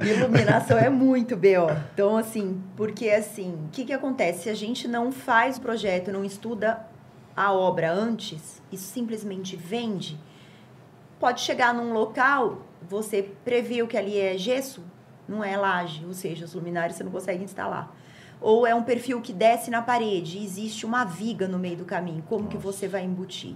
Iluminação 0.01 0.79
é 0.79 0.91
muito 0.91 1.37
BO. 1.37 1.71
Então, 1.95 2.17
assim, 2.17 2.63
porque 2.77 3.09
assim, 3.09 3.55
o 3.67 3.69
que, 3.71 3.85
que 3.85 3.93
acontece? 3.93 4.45
Se 4.45 4.51
a 4.51 4.55
gente 4.55 4.87
não 4.87 5.11
faz 5.11 5.57
o 5.57 5.61
projeto, 5.61 6.13
não 6.13 6.25
estuda 6.25 6.87
a 7.37 7.53
obra 7.53 7.91
antes 7.91 8.61
e 8.71 8.77
simplesmente 8.77 9.57
vende, 9.57 10.21
pode 11.19 11.41
chegar 11.41 11.73
num 11.73 11.93
local, 11.93 12.63
você 12.83 13.23
previu 13.45 13.87
que 13.87 13.97
ali 13.97 14.19
é 14.19 14.37
gesso, 14.37 14.83
não 15.27 15.43
é 15.43 15.57
laje, 15.57 16.05
ou 16.05 16.13
seja, 16.13 16.45
os 16.45 16.53
luminários 16.53 16.97
você 16.97 17.05
não 17.05 17.11
consegue 17.11 17.43
instalar. 17.43 17.97
Ou 18.41 18.67
é 18.67 18.75
um 18.75 18.83
perfil 18.83 19.21
que 19.21 19.33
desce 19.33 19.71
na 19.71 19.81
parede 19.81 20.39
e 20.39 20.45
existe 20.45 20.85
uma 20.85 21.05
viga 21.05 21.47
no 21.47 21.59
meio 21.59 21.77
do 21.77 21.85
caminho, 21.85 22.23
como 22.29 22.49
que 22.49 22.57
você 22.57 22.89
vai 22.89 23.05
embutir? 23.05 23.55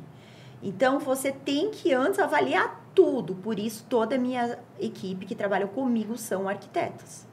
Então 0.63 0.99
você 0.99 1.33
tem 1.33 1.71
que 1.71 1.93
antes 1.93 2.19
avaliar 2.19 2.86
tudo. 2.97 3.35
Por 3.35 3.59
isso 3.59 3.85
toda 3.89 4.17
a 4.17 4.19
minha 4.19 4.59
equipe 4.81 5.27
que 5.27 5.35
trabalha 5.35 5.69
comigo 5.69 6.17
são 6.17 6.49
arquitetos. 6.49 7.27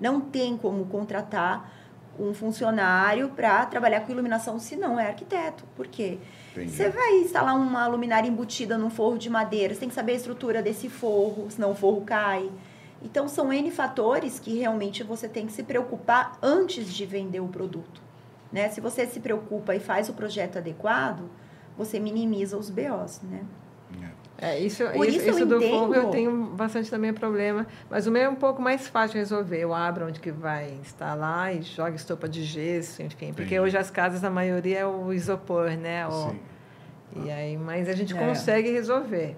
Não 0.00 0.20
tem 0.20 0.56
como 0.56 0.86
contratar 0.86 1.78
um 2.18 2.34
funcionário 2.34 3.28
para 3.28 3.64
trabalhar 3.66 4.00
com 4.00 4.12
iluminação 4.12 4.58
se 4.58 4.74
não 4.74 4.98
é 4.98 5.06
arquiteto. 5.06 5.64
Por 5.76 5.86
quê? 5.86 6.18
Entendi. 6.52 6.72
Você 6.72 6.88
vai 6.88 7.20
instalar 7.20 7.54
uma 7.54 7.86
luminária 7.86 8.28
embutida 8.28 8.76
num 8.76 8.90
forro 8.90 9.18
de 9.18 9.30
madeira, 9.30 9.74
você 9.74 9.80
tem 9.80 9.88
que 9.88 9.94
saber 9.94 10.12
a 10.12 10.16
estrutura 10.16 10.62
desse 10.62 10.88
forro, 10.88 11.46
senão 11.50 11.72
o 11.72 11.74
forro 11.74 12.00
cai. 12.00 12.50
Então 13.02 13.28
são 13.28 13.52
N 13.52 13.70
fatores 13.70 14.38
que 14.38 14.58
realmente 14.58 15.02
você 15.02 15.28
tem 15.28 15.46
que 15.46 15.52
se 15.52 15.62
preocupar 15.62 16.38
antes 16.42 16.92
de 16.92 17.06
vender 17.06 17.40
o 17.40 17.48
produto. 17.48 18.02
Né? 18.52 18.68
Se 18.68 18.80
você 18.80 19.06
se 19.06 19.20
preocupa 19.20 19.74
e 19.74 19.80
faz 19.80 20.08
o 20.08 20.12
projeto 20.12 20.58
adequado, 20.58 21.30
você 21.78 22.00
minimiza 22.00 22.58
os 22.58 22.68
BOs, 22.68 23.20
né? 23.22 23.44
É, 24.40 24.58
isso, 24.58 24.84
Por 24.84 25.06
isso, 25.06 25.18
isso, 25.18 25.30
isso 25.30 25.46
do 25.46 25.60
fogo 25.60 25.94
eu 25.94 26.08
tenho 26.08 26.32
bastante 26.46 26.90
também 26.90 27.12
problema, 27.12 27.66
mas 27.90 28.06
o 28.06 28.10
meu 28.10 28.22
é 28.22 28.28
um 28.28 28.34
pouco 28.34 28.62
mais 28.62 28.88
fácil 28.88 29.12
de 29.12 29.18
resolver. 29.18 29.58
Eu 29.58 29.74
abro 29.74 30.06
onde 30.06 30.18
que 30.18 30.30
vai 30.30 30.70
instalar 30.80 31.54
e 31.54 31.60
jogo 31.60 31.94
estopa 31.94 32.26
de 32.26 32.42
gesso, 32.42 33.02
enfim, 33.02 33.34
porque 33.34 33.56
Sim. 33.56 33.60
hoje 33.60 33.76
as 33.76 33.90
casas 33.90 34.24
a 34.24 34.30
maioria 34.30 34.78
é 34.78 34.86
o 34.86 35.12
isopor, 35.12 35.70
né? 35.72 36.06
O, 36.06 36.30
Sim. 36.30 36.40
E 37.24 37.30
aí, 37.30 37.56
mas 37.56 37.86
a 37.88 37.92
gente 37.92 38.16
é. 38.16 38.18
consegue 38.18 38.70
resolver. 38.70 39.36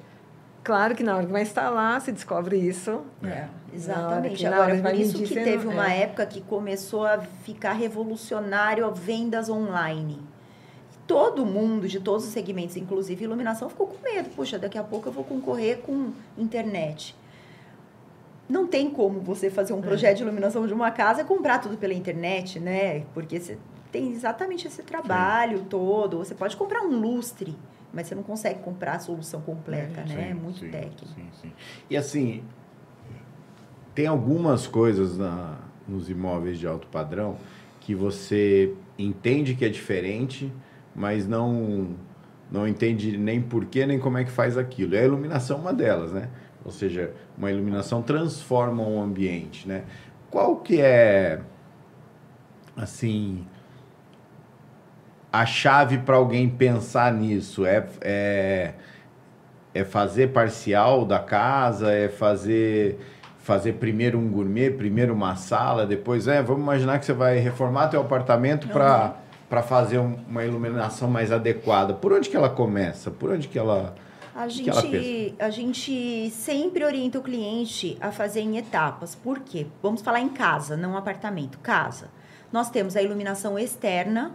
Claro 0.63 0.95
que 0.95 1.03
na 1.03 1.17
hora 1.17 1.27
que 1.27 1.33
vai 1.33 1.43
instalar, 1.43 2.01
se 2.01 2.13
descobre 2.13 2.57
isso. 2.57 3.03
É, 3.25 3.47
exatamente. 3.75 4.47
Agora, 4.47 4.77
por 4.77 4.95
isso 4.95 5.21
que 5.21 5.35
teve 5.35 5.67
uma 5.67 5.93
é. 5.93 6.03
época 6.03 6.25
que 6.27 6.41
começou 6.41 7.05
a 7.05 7.19
ficar 7.19 7.73
revolucionário 7.73 8.87
a 8.87 8.91
vendas 8.91 9.49
online. 9.49 10.21
Todo 11.07 11.45
mundo, 11.45 11.89
de 11.89 12.01
todos 12.01 12.25
os 12.25 12.31
segmentos, 12.31 12.77
inclusive 12.77 13.25
iluminação, 13.25 13.69
ficou 13.69 13.87
com 13.87 14.03
medo. 14.03 14.31
Puxa, 14.31 14.59
daqui 14.59 14.79
a 14.79 14.85
pouco 14.85 15.09
eu 15.09 15.13
vou 15.13 15.25
concorrer 15.25 15.79
com 15.79 16.13
internet. 16.39 17.15
Não 18.49 18.67
tem 18.67 18.91
como 18.91 19.21
você 19.21 19.51
fazer 19.51 19.73
um 19.73 19.79
é. 19.79 19.83
projeto 19.83 20.19
de 20.19 20.23
iluminação 20.23 20.67
de 20.67 20.73
uma 20.73 20.91
casa 20.91 21.23
e 21.23 21.25
comprar 21.25 21.59
tudo 21.59 21.77
pela 21.77 21.95
internet, 21.95 22.61
né? 22.61 23.05
Porque 23.15 23.41
você 23.41 23.59
tem 23.91 24.13
exatamente 24.13 24.67
esse 24.67 24.83
trabalho 24.83 25.59
Sim. 25.59 25.65
todo. 25.65 26.19
Você 26.19 26.35
pode 26.35 26.57
comprar 26.57 26.83
um 26.83 26.99
lustre 26.99 27.57
mas 27.93 28.07
você 28.07 28.15
não 28.15 28.23
consegue 28.23 28.61
comprar 28.61 28.95
a 28.95 28.99
solução 28.99 29.41
completa, 29.43 30.01
é, 30.01 30.05
né? 30.05 30.17
Sim, 30.17 30.31
é 30.31 30.35
muito 30.35 30.61
sim, 30.61 30.71
técnico. 30.71 31.07
Sim, 31.09 31.29
sim. 31.41 31.53
E 31.91 31.97
assim, 31.97 32.43
tem 33.95 34.07
algumas 34.07 34.67
coisas 34.67 35.19
na, 35.19 35.59
nos 35.87 36.09
imóveis 36.09 36.59
de 36.59 36.67
alto 36.67 36.87
padrão 36.87 37.37
que 37.81 37.95
você 37.95 38.73
entende 38.99 39.55
que 39.55 39.65
é 39.65 39.69
diferente, 39.69 40.51
mas 40.95 41.27
não 41.27 41.97
não 42.51 42.69
entende 42.69 43.17
nem 43.17 43.41
porquê, 43.41 43.87
nem 43.87 43.99
como 43.99 44.19
é 44.19 44.25
que 44.25 44.31
faz 44.31 44.59
aquilo. 44.59 44.95
E 44.95 44.99
a 44.99 45.05
iluminação 45.05 45.57
é 45.57 45.61
uma 45.61 45.73
delas, 45.73 46.13
né? 46.13 46.29
Ou 46.63 46.71
seja, 46.71 47.13
uma 47.37 47.51
iluminação 47.51 48.03
transforma 48.03 48.83
um 48.83 49.03
ambiente, 49.03 49.67
né? 49.67 49.85
Qual 50.31 50.57
que 50.57 50.81
é, 50.81 51.41
assim, 52.77 53.47
a 55.33 55.47
chave 55.47 55.99
para 55.99 56.17
alguém 56.17 56.49
pensar 56.49 57.13
nisso? 57.13 57.65
É, 57.65 57.87
é, 58.03 58.75
é 59.73 59.85
fazer 59.85 60.29
parcial 60.29 61.07
da 61.07 61.19
casa? 61.19 61.91
É 61.91 62.11
fazer 62.11 62.99
fazer 63.43 63.73
primeiro 63.73 64.19
um 64.19 64.29
gourmet, 64.29 64.71
primeiro 64.71 65.13
uma 65.13 65.35
sala, 65.35 65.85
depois 65.85 66.29
é, 66.29 66.41
vamos 66.41 66.63
imaginar 66.63 67.01
que 67.01 67.05
você 67.05 67.13
vai 67.13 67.39
reformar 67.39 67.89
teu 67.89 68.01
apartamento 68.01 68.69
para. 68.69 69.17
Para 69.53 69.63
fazer 69.63 69.99
uma 69.99 70.43
iluminação 70.47 71.11
mais 71.11 71.31
adequada. 71.31 71.93
Por 71.93 72.11
onde 72.11 72.31
que 72.31 72.35
ela 72.35 72.49
começa? 72.49 73.11
Por 73.11 73.31
onde 73.31 73.49
que 73.49 73.59
ela 73.59 73.95
a 74.35 74.49
gente, 74.49 75.35
a 75.39 75.51
gente 75.51 76.31
sempre 76.31 76.83
orienta 76.83 77.19
o 77.19 77.23
cliente 77.23 77.99
a 78.01 78.11
fazer 78.11 78.41
em 78.41 78.57
etapas. 78.57 79.15
Por 79.15 79.41
quê? 79.41 79.67
Vamos 79.83 80.01
falar 80.01 80.21
em 80.21 80.31
casa, 80.31 80.75
não 80.75 80.97
apartamento. 80.97 81.59
Casa. 81.59 82.09
Nós 82.51 82.71
temos 82.71 82.97
a 82.97 83.03
iluminação 83.03 83.59
externa, 83.59 84.33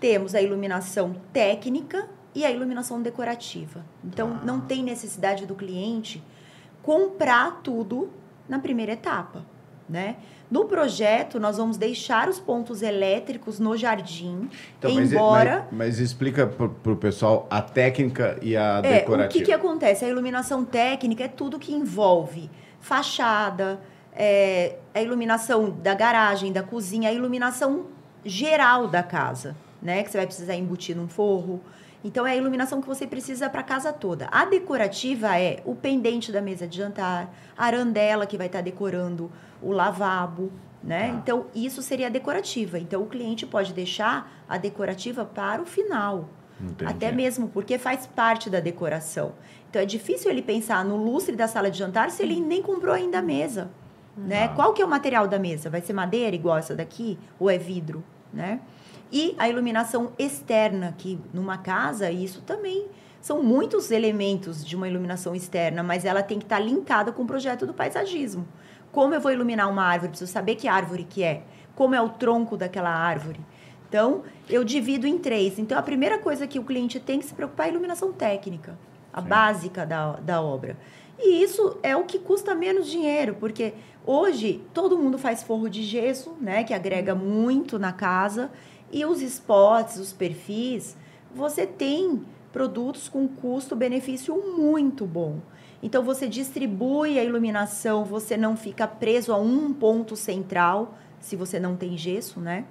temos 0.00 0.34
a 0.34 0.42
iluminação 0.42 1.14
técnica 1.32 2.08
e 2.34 2.44
a 2.44 2.50
iluminação 2.50 3.00
decorativa. 3.00 3.84
Então, 4.02 4.40
ah. 4.42 4.44
não 4.44 4.60
tem 4.60 4.82
necessidade 4.82 5.46
do 5.46 5.54
cliente 5.54 6.20
comprar 6.82 7.60
tudo 7.62 8.10
na 8.48 8.58
primeira 8.58 8.94
etapa, 8.94 9.46
né? 9.88 10.16
No 10.50 10.64
projeto, 10.64 11.38
nós 11.38 11.58
vamos 11.58 11.76
deixar 11.76 12.28
os 12.28 12.40
pontos 12.40 12.82
elétricos 12.82 13.58
no 13.58 13.76
jardim, 13.76 14.48
então, 14.78 14.90
embora... 14.90 15.66
Mas, 15.70 15.70
mas, 15.70 15.88
mas 15.88 15.98
explica 15.98 16.46
para 16.46 16.92
o 16.92 16.96
pessoal 16.96 17.46
a 17.50 17.60
técnica 17.60 18.38
e 18.40 18.56
a 18.56 18.80
é, 18.82 19.00
decorativa. 19.00 19.28
O 19.28 19.32
que, 19.32 19.42
que 19.42 19.52
acontece? 19.52 20.04
A 20.04 20.08
iluminação 20.08 20.64
técnica 20.64 21.24
é 21.24 21.28
tudo 21.28 21.58
que 21.58 21.74
envolve 21.74 22.48
fachada, 22.80 23.80
é, 24.14 24.76
a 24.94 25.02
iluminação 25.02 25.70
da 25.70 25.94
garagem, 25.94 26.52
da 26.52 26.62
cozinha, 26.62 27.10
a 27.10 27.12
iluminação 27.12 27.86
geral 28.24 28.88
da 28.88 29.02
casa 29.02 29.54
né? 29.80 30.02
Que 30.02 30.10
você 30.10 30.18
vai 30.18 30.26
precisar 30.26 30.54
embutir 30.54 30.96
num 30.96 31.08
forro. 31.08 31.60
Então 32.02 32.26
é 32.26 32.32
a 32.32 32.36
iluminação 32.36 32.80
que 32.80 32.86
você 32.86 33.06
precisa 33.06 33.50
para 33.50 33.60
a 33.60 33.64
casa 33.64 33.92
toda. 33.92 34.28
A 34.30 34.44
decorativa 34.44 35.38
é 35.38 35.62
o 35.64 35.74
pendente 35.74 36.30
da 36.30 36.40
mesa 36.40 36.66
de 36.66 36.76
jantar, 36.76 37.34
a 37.56 37.64
arandela 37.64 38.26
que 38.26 38.36
vai 38.36 38.46
estar 38.46 38.60
tá 38.60 38.64
decorando 38.64 39.30
o 39.60 39.72
lavabo, 39.72 40.52
né? 40.82 41.10
Ah. 41.12 41.16
Então 41.16 41.46
isso 41.54 41.82
seria 41.82 42.06
a 42.06 42.10
decorativa. 42.10 42.78
Então 42.78 43.02
o 43.02 43.06
cliente 43.06 43.46
pode 43.46 43.72
deixar 43.72 44.44
a 44.48 44.56
decorativa 44.56 45.24
para 45.24 45.60
o 45.60 45.66
final. 45.66 46.28
Entendi. 46.60 46.90
Até 46.90 47.12
mesmo 47.12 47.48
porque 47.48 47.78
faz 47.78 48.06
parte 48.06 48.48
da 48.48 48.60
decoração. 48.60 49.32
Então 49.68 49.82
é 49.82 49.84
difícil 49.84 50.30
ele 50.30 50.42
pensar 50.42 50.84
no 50.84 50.96
lustre 50.96 51.36
da 51.36 51.46
sala 51.46 51.70
de 51.70 51.78
jantar 51.78 52.10
se 52.10 52.22
ele 52.22 52.40
nem 52.40 52.62
comprou 52.62 52.94
ainda 52.94 53.18
a 53.18 53.22
mesa, 53.22 53.70
né? 54.16 54.44
Ah. 54.44 54.48
Qual 54.48 54.72
que 54.72 54.82
é 54.82 54.84
o 54.84 54.88
material 54.88 55.26
da 55.26 55.38
mesa? 55.38 55.68
Vai 55.68 55.80
ser 55.80 55.92
madeira 55.92 56.34
igual 56.34 56.58
essa 56.58 56.74
daqui 56.74 57.18
ou 57.38 57.50
é 57.50 57.58
vidro, 57.58 58.04
né? 58.32 58.60
E 59.10 59.34
a 59.38 59.48
iluminação 59.48 60.12
externa, 60.18 60.94
que 60.96 61.18
numa 61.32 61.58
casa, 61.58 62.10
isso 62.10 62.42
também 62.42 62.86
são 63.20 63.42
muitos 63.42 63.90
elementos 63.90 64.64
de 64.64 64.76
uma 64.76 64.88
iluminação 64.88 65.34
externa, 65.34 65.82
mas 65.82 66.04
ela 66.04 66.22
tem 66.22 66.38
que 66.38 66.44
estar 66.44 66.58
linkada 66.58 67.10
com 67.12 67.22
o 67.22 67.26
projeto 67.26 67.66
do 67.66 67.74
paisagismo. 67.74 68.46
Como 68.92 69.14
eu 69.14 69.20
vou 69.20 69.32
iluminar 69.32 69.70
uma 69.70 69.82
árvore? 69.82 70.10
Preciso 70.10 70.32
saber 70.32 70.54
que 70.56 70.68
árvore 70.68 71.04
que 71.04 71.22
é. 71.22 71.42
Como 71.74 71.94
é 71.94 72.00
o 72.00 72.08
tronco 72.08 72.56
daquela 72.56 72.90
árvore. 72.90 73.40
Então, 73.88 74.22
eu 74.48 74.62
divido 74.64 75.06
em 75.06 75.18
três. 75.18 75.58
Então, 75.58 75.78
a 75.78 75.82
primeira 75.82 76.18
coisa 76.18 76.46
que 76.46 76.58
o 76.58 76.64
cliente 76.64 77.00
tem 77.00 77.18
que 77.18 77.26
se 77.26 77.34
preocupar 77.34 77.66
é 77.66 77.68
a 77.70 77.72
iluminação 77.72 78.12
técnica, 78.12 78.78
a 79.12 79.22
Sim. 79.22 79.28
básica 79.28 79.86
da, 79.86 80.12
da 80.12 80.42
obra. 80.42 80.76
E 81.18 81.42
isso 81.42 81.78
é 81.82 81.96
o 81.96 82.04
que 82.04 82.18
custa 82.18 82.54
menos 82.54 82.86
dinheiro, 82.86 83.36
porque 83.40 83.74
hoje 84.06 84.62
todo 84.72 84.98
mundo 84.98 85.18
faz 85.18 85.42
forro 85.42 85.68
de 85.68 85.82
gesso, 85.82 86.36
né, 86.40 86.62
que 86.62 86.72
agrega 86.72 87.14
uhum. 87.14 87.20
muito 87.20 87.78
na 87.78 87.92
casa, 87.92 88.50
e 88.92 89.04
os 89.04 89.20
spots, 89.20 89.98
os 89.98 90.12
perfis, 90.12 90.96
você 91.34 91.66
tem 91.66 92.24
produtos 92.52 93.08
com 93.08 93.28
custo-benefício 93.28 94.34
muito 94.56 95.06
bom. 95.06 95.38
Então 95.82 96.02
você 96.02 96.26
distribui 96.26 97.18
a 97.18 97.24
iluminação, 97.24 98.04
você 98.04 98.36
não 98.36 98.56
fica 98.56 98.86
preso 98.86 99.32
a 99.32 99.36
um 99.36 99.72
ponto 99.72 100.16
central, 100.16 100.94
se 101.20 101.36
você 101.36 101.60
não 101.60 101.76
tem 101.76 101.96
gesso, 101.96 102.40
né? 102.40 102.64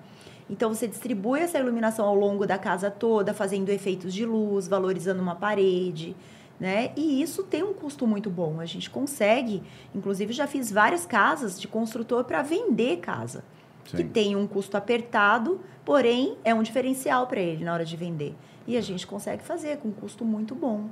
Então 0.49 0.74
você 0.74 0.88
distribui 0.88 1.39
essa 1.39 1.59
iluminação 1.59 2.05
ao 2.05 2.15
longo 2.15 2.45
da 2.45 2.57
casa 2.57 2.89
toda, 2.89 3.34
fazendo 3.34 3.70
efeitos 3.70 4.13
de 4.13 4.26
luz, 4.26 4.68
valorizando 4.68 5.22
uma 5.22 5.36
parede, 5.36 6.15
né? 6.59 6.91
E 6.95 7.22
isso 7.22 7.43
tem 7.43 7.63
um 7.63 7.74
custo 7.74 8.07
muito 8.07 8.30
bom. 8.30 8.59
A 8.59 8.65
gente 8.65 8.89
consegue, 8.89 9.61
inclusive 9.93 10.34
já 10.34 10.47
fiz 10.47 10.72
várias 10.72 11.05
casas 11.05 11.59
de 11.59 11.68
construtor 11.68 12.24
para 12.24 12.41
vender 12.41 12.97
casa. 12.97 13.43
Sim. 13.88 13.97
que 13.97 14.03
tem 14.03 14.35
um 14.35 14.45
custo 14.45 14.77
apertado, 14.77 15.59
porém 15.85 16.38
é 16.43 16.53
um 16.53 16.61
diferencial 16.61 17.27
para 17.27 17.39
ele 17.39 17.63
na 17.63 17.73
hora 17.73 17.85
de 17.85 17.95
vender. 17.95 18.35
E 18.67 18.75
a 18.75 18.81
gente 18.81 19.07
consegue 19.07 19.43
fazer 19.43 19.77
com 19.77 19.88
um 19.88 19.93
custo 19.93 20.25
muito 20.25 20.53
bom. 20.53 20.89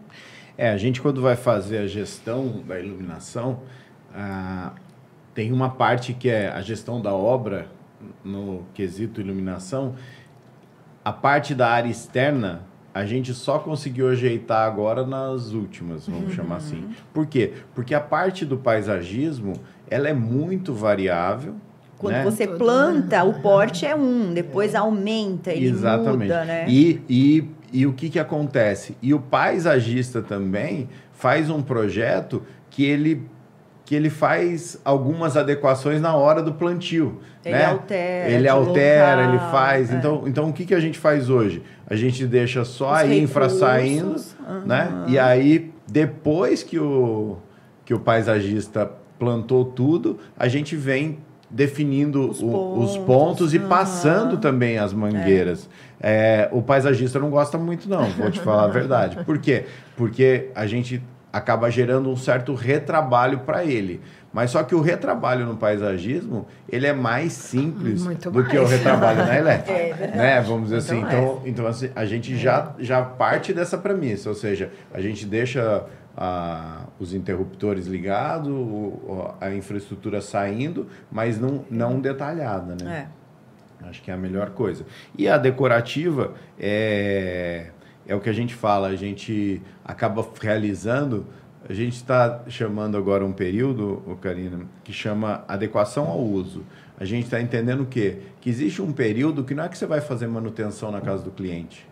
É, 0.57 0.69
a 0.69 0.77
gente 0.77 1.01
quando 1.01 1.21
vai 1.21 1.35
fazer 1.35 1.79
a 1.79 1.87
gestão 1.87 2.63
da 2.65 2.79
iluminação, 2.79 3.61
ah, 4.13 4.71
tem 5.33 5.51
uma 5.51 5.69
parte 5.69 6.13
que 6.13 6.29
é 6.29 6.47
a 6.47 6.61
gestão 6.61 7.01
da 7.01 7.13
obra 7.13 7.67
no 8.23 8.63
quesito 8.73 9.19
iluminação. 9.19 9.95
A 11.03 11.11
parte 11.11 11.53
da 11.53 11.69
área 11.69 11.89
externa 11.89 12.63
a 12.93 13.05
gente 13.05 13.33
só 13.33 13.59
conseguiu 13.59 14.07
ajeitar 14.07 14.65
agora 14.65 15.05
nas 15.05 15.51
últimas, 15.51 16.07
vamos 16.07 16.29
uhum. 16.29 16.33
chamar 16.33 16.55
assim. 16.55 16.89
Por 17.13 17.27
quê? 17.27 17.51
Porque 17.73 17.93
a 17.93 17.99
parte 17.99 18.45
do 18.45 18.55
paisagismo 18.55 19.51
ela 19.89 20.07
é 20.07 20.13
muito 20.13 20.73
variável 20.73 21.55
quando 22.05 22.15
né? 22.15 22.23
você 22.23 22.47
planta, 22.47 23.23
o 23.23 23.41
porte 23.41 23.85
é 23.85 23.95
um, 23.95 24.33
depois 24.33 24.73
é. 24.73 24.77
aumenta, 24.77 25.51
ele 25.51 25.67
Exatamente. 25.67 26.23
muda, 26.23 26.45
né? 26.45 26.65
E, 26.67 27.01
e, 27.09 27.49
e 27.73 27.85
o 27.85 27.93
que, 27.93 28.09
que 28.09 28.19
acontece? 28.19 28.95
E 29.01 29.13
o 29.13 29.19
paisagista 29.19 30.21
também 30.21 30.87
faz 31.11 31.49
um 31.49 31.61
projeto 31.61 32.43
que 32.69 32.85
ele 32.85 33.23
que 33.85 33.93
ele 33.93 34.09
faz 34.09 34.81
algumas 34.83 35.37
adequações 35.37 36.01
na 36.01 36.15
hora 36.15 36.41
do 36.41 36.51
plantio. 36.53 37.19
Ele 37.45 37.55
né? 37.55 37.65
altera. 37.65 38.29
Ele 38.31 38.47
altera, 38.47 39.21
local, 39.21 39.29
ele 39.29 39.51
faz. 39.51 39.93
É. 39.93 39.95
Então, 39.95 40.23
então, 40.25 40.49
o 40.49 40.53
que, 40.53 40.65
que 40.65 40.73
a 40.73 40.79
gente 40.79 40.97
faz 40.97 41.29
hoje? 41.29 41.61
A 41.85 41.95
gente 41.95 42.25
deixa 42.25 42.65
só 42.65 42.93
Os 42.93 42.97
a 42.97 43.05
infra 43.05 43.47
saindo, 43.47 44.15
uhum. 44.49 44.65
né? 44.65 44.89
E 45.07 45.19
aí, 45.19 45.71
depois 45.87 46.63
que 46.63 46.79
o, 46.79 47.37
que 47.85 47.93
o 47.93 47.99
paisagista 47.99 48.91
plantou 49.19 49.63
tudo, 49.65 50.17
a 50.37 50.47
gente 50.47 50.75
vem 50.75 51.19
definindo 51.55 52.29
os, 52.29 52.41
o, 52.41 52.49
pontos, 52.49 52.91
os 52.91 52.97
pontos, 52.97 53.53
e 53.53 53.59
passando 53.59 54.35
também 54.37 54.77
as 54.77 54.91
mangueiras. 54.91 55.69
É. 56.01 56.43
É, 56.43 56.49
o 56.51 56.61
paisagista 56.61 57.17
não 57.17 57.29
gosta 57.29 57.57
muito, 57.57 57.89
não, 57.89 58.09
vou 58.11 58.29
te 58.29 58.41
falar 58.41 58.65
a 58.65 58.67
verdade. 58.67 59.23
Por 59.23 59.37
quê? 59.37 59.63
Porque 59.95 60.49
a 60.53 60.67
gente 60.67 61.01
acaba 61.31 61.69
gerando 61.69 62.09
um 62.09 62.17
certo 62.17 62.53
retrabalho 62.53 63.39
para 63.39 63.63
ele. 63.63 64.01
Mas 64.33 64.51
só 64.51 64.63
que 64.63 64.75
o 64.75 64.81
retrabalho 64.81 65.45
no 65.45 65.55
paisagismo, 65.55 66.45
ele 66.69 66.87
é 66.87 66.91
mais 66.93 67.31
simples 67.31 68.03
Muito 68.03 68.29
do 68.29 68.39
mais. 68.39 68.51
que 68.51 68.57
o 68.57 68.65
retrabalho 68.65 69.25
na 69.25 69.35
elétrica. 69.39 69.71
É 69.71 69.93
verdade. 69.93 70.17
né? 70.17 70.41
Vamos 70.41 70.63
dizer 70.63 70.77
assim. 70.77 70.95
Muito 70.95 71.07
Então, 71.07 71.41
então 71.45 71.67
assim, 71.67 71.89
a 71.95 72.05
gente 72.05 72.37
já, 72.37 72.73
já 72.77 73.01
parte 73.01 73.53
dessa 73.53 73.77
premissa, 73.77 74.27
ou 74.27 74.35
seja, 74.35 74.71
a 74.93 74.99
gente 74.99 75.25
deixa 75.25 75.85
ah, 76.17 76.85
os 76.99 77.13
interruptores 77.13 77.87
ligados, 77.87 78.53
a 79.41 79.53
infraestrutura 79.53 80.21
saindo, 80.21 80.87
mas 81.11 81.39
não, 81.39 81.65
não 81.69 81.99
detalhada, 81.99 82.75
né? 82.81 83.09
É. 83.11 83.25
Acho 83.87 84.01
que 84.01 84.09
é 84.09 84.13
a 84.13 84.17
melhor 84.17 84.51
coisa. 84.51 84.85
E 85.17 85.27
a 85.27 85.37
decorativa 85.37 86.33
é, 86.59 87.67
é 88.07 88.15
o 88.15 88.21
que 88.21 88.29
a 88.29 88.33
gente 88.33 88.55
fala, 88.55 88.87
a 88.87 88.95
gente 88.95 89.61
acaba 89.83 90.25
realizando. 90.41 91.25
A 91.67 91.73
gente 91.73 91.95
está 91.95 92.43
chamando 92.47 92.95
agora 92.95 93.25
um 93.25 93.33
período, 93.33 94.17
Karina, 94.21 94.61
que 94.83 94.93
chama 94.93 95.43
adequação 95.47 96.07
ao 96.07 96.21
uso. 96.21 96.63
A 96.97 97.03
gente 97.03 97.25
está 97.25 97.41
entendendo 97.41 97.81
o 97.81 97.85
quê? 97.85 98.19
Que 98.39 98.49
existe 98.49 98.81
um 98.81 98.93
período 98.93 99.43
que 99.43 99.53
não 99.53 99.63
é 99.63 99.69
que 99.69 99.77
você 99.77 99.85
vai 99.85 99.99
fazer 99.99 100.27
manutenção 100.27 100.91
na 100.91 101.01
casa 101.01 101.23
do 101.23 101.31
cliente, 101.31 101.87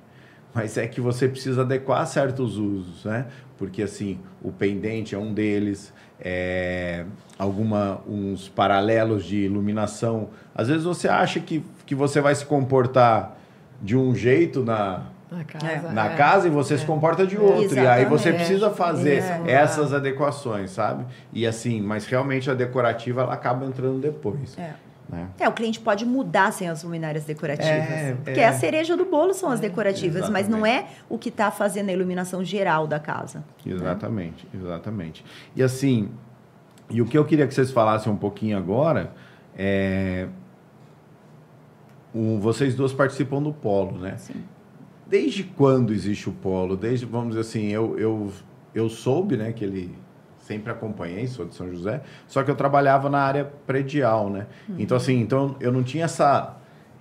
mas 0.53 0.77
é 0.77 0.87
que 0.87 1.01
você 1.01 1.27
precisa 1.27 1.61
adequar 1.61 2.05
certos 2.07 2.57
usos, 2.57 3.05
né? 3.05 3.25
Porque 3.57 3.81
assim, 3.81 4.19
o 4.41 4.51
pendente 4.51 5.15
é 5.15 5.17
um 5.17 5.33
deles, 5.33 5.93
é, 6.19 7.05
alguma 7.37 8.01
uns 8.07 8.49
paralelos 8.49 9.25
de 9.25 9.37
iluminação. 9.37 10.29
Às 10.55 10.67
vezes 10.67 10.83
você 10.83 11.07
acha 11.07 11.39
que, 11.39 11.63
que 11.85 11.95
você 11.95 12.19
vai 12.21 12.35
se 12.35 12.45
comportar 12.45 13.37
de 13.81 13.95
um 13.97 14.13
jeito 14.15 14.63
na, 14.63 15.03
Na 15.31 15.43
casa. 15.43 15.91
na 15.91 16.05
é. 16.11 16.15
casa 16.15 16.47
e 16.47 16.51
você 16.51 16.77
se 16.77 16.85
comporta 16.85 17.25
de 17.25 17.37
outro. 17.37 17.75
E 17.77 17.87
aí 17.87 18.05
você 18.05 18.29
Exatamente. 18.29 18.35
precisa 18.37 18.69
fazer 18.69 19.23
É. 19.45 19.51
essas 19.51 19.93
adequações, 19.93 20.71
sabe? 20.71 21.05
E 21.31 21.45
assim, 21.47 21.81
mas 21.81 22.05
realmente 22.05 22.49
a 22.49 22.53
decorativa 22.53 23.21
ela 23.23 23.33
acaba 23.33 23.65
entrando 23.65 23.99
depois. 23.99 24.57
É. 25.11 25.15
Né? 25.15 25.29
É, 25.39 25.49
o 25.49 25.51
cliente 25.51 25.79
pode 25.79 26.05
mudar 26.05 26.51
sem 26.51 26.69
as 26.69 26.83
luminárias 26.83 27.25
decorativas. 27.25 27.71
É, 27.71 28.17
porque 28.23 28.39
é. 28.39 28.47
a 28.47 28.53
cereja 28.53 28.95
do 28.95 29.05
bolo 29.05 29.33
são 29.33 29.49
as 29.49 29.59
decorativas, 29.59 30.29
mas 30.29 30.47
não 30.47 30.65
é 30.65 30.87
o 31.09 31.17
que 31.17 31.29
está 31.29 31.51
fazendo 31.51 31.89
a 31.89 31.93
iluminação 31.93 32.43
geral 32.43 32.87
da 32.87 32.99
casa. 32.99 33.43
Exatamente, 33.65 34.47
exatamente. 34.53 35.25
E 35.55 35.63
assim, 35.63 36.09
e 36.89 37.01
o 37.01 37.05
que 37.05 37.17
eu 37.17 37.25
queria 37.25 37.47
que 37.47 37.53
vocês 37.53 37.71
falassem 37.71 38.11
um 38.11 38.17
pouquinho 38.17 38.57
agora 38.57 39.13
é. 39.57 40.27
vocês 42.39 42.75
duas 42.75 42.93
participam 42.93 43.41
do 43.41 43.53
polo, 43.53 43.97
né? 43.97 44.17
Sim. 44.17 44.43
Desde 45.07 45.43
quando 45.43 45.93
existe 45.93 46.29
o 46.29 46.31
polo? 46.31 46.75
Desde, 46.75 47.05
vamos 47.05 47.29
dizer 47.29 47.41
assim, 47.41 47.67
eu, 47.67 47.97
eu, 47.99 48.31
eu 48.73 48.89
soube, 48.89 49.37
né, 49.37 49.51
que 49.51 49.63
ele 49.63 49.95
sempre 50.43 50.71
acompanhei, 50.71 51.25
sou 51.27 51.45
de 51.45 51.55
São 51.55 51.69
José, 51.69 52.01
só 52.27 52.43
que 52.43 52.51
eu 52.51 52.55
trabalhava 52.55 53.09
na 53.09 53.19
área 53.19 53.45
predial, 53.65 54.29
né? 54.29 54.47
Então, 54.77 54.97
assim, 54.97 55.19
então 55.19 55.55
eu 55.59 55.71
não 55.71 55.83
tinha 55.83 56.05
essa, 56.05 56.57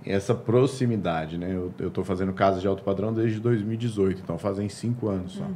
essa 0.07 0.34
proximidade, 0.34 1.36
né? 1.36 1.53
Eu, 1.53 1.72
eu 1.78 1.90
tô 1.90 2.05
fazendo 2.05 2.32
casa 2.32 2.61
de 2.61 2.66
alto 2.66 2.84
padrão 2.84 3.12
desde 3.12 3.40
2018, 3.40 4.20
então 4.22 4.38
fazem 4.38 4.68
cinco 4.68 5.09
anos 5.09 5.32
só. 5.32 5.47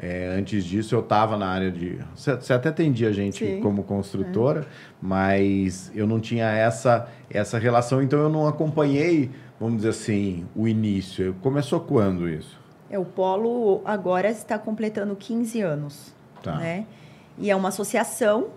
É, 0.00 0.34
antes 0.38 0.64
disso, 0.64 0.94
eu 0.94 1.00
estava 1.00 1.36
na 1.36 1.46
área 1.46 1.70
de... 1.70 1.98
Você 2.14 2.52
até 2.52 2.70
atendia 2.70 3.08
a 3.08 3.12
gente 3.12 3.44
Sim. 3.44 3.60
como 3.60 3.82
construtora, 3.84 4.66
mas 5.00 5.92
eu 5.94 6.06
não 6.06 6.20
tinha 6.20 6.50
essa, 6.50 7.08
essa 7.28 7.58
relação, 7.58 8.02
então 8.02 8.18
eu 8.18 8.28
não 8.30 8.48
acompanhei, 8.48 9.30
vamos 9.60 9.76
dizer 9.76 9.90
assim, 9.90 10.46
o 10.56 10.66
início. 10.66 11.36
Começou 11.42 11.80
quando 11.80 12.26
isso? 12.26 12.58
É, 12.88 12.98
o 12.98 13.04
Polo 13.04 13.82
agora 13.84 14.30
está 14.30 14.58
completando 14.58 15.14
15 15.14 15.60
anos. 15.60 16.14
Tá. 16.42 16.56
Né? 16.56 16.86
E 17.38 17.50
é 17.50 17.56
uma 17.56 17.68
associação 17.68 18.48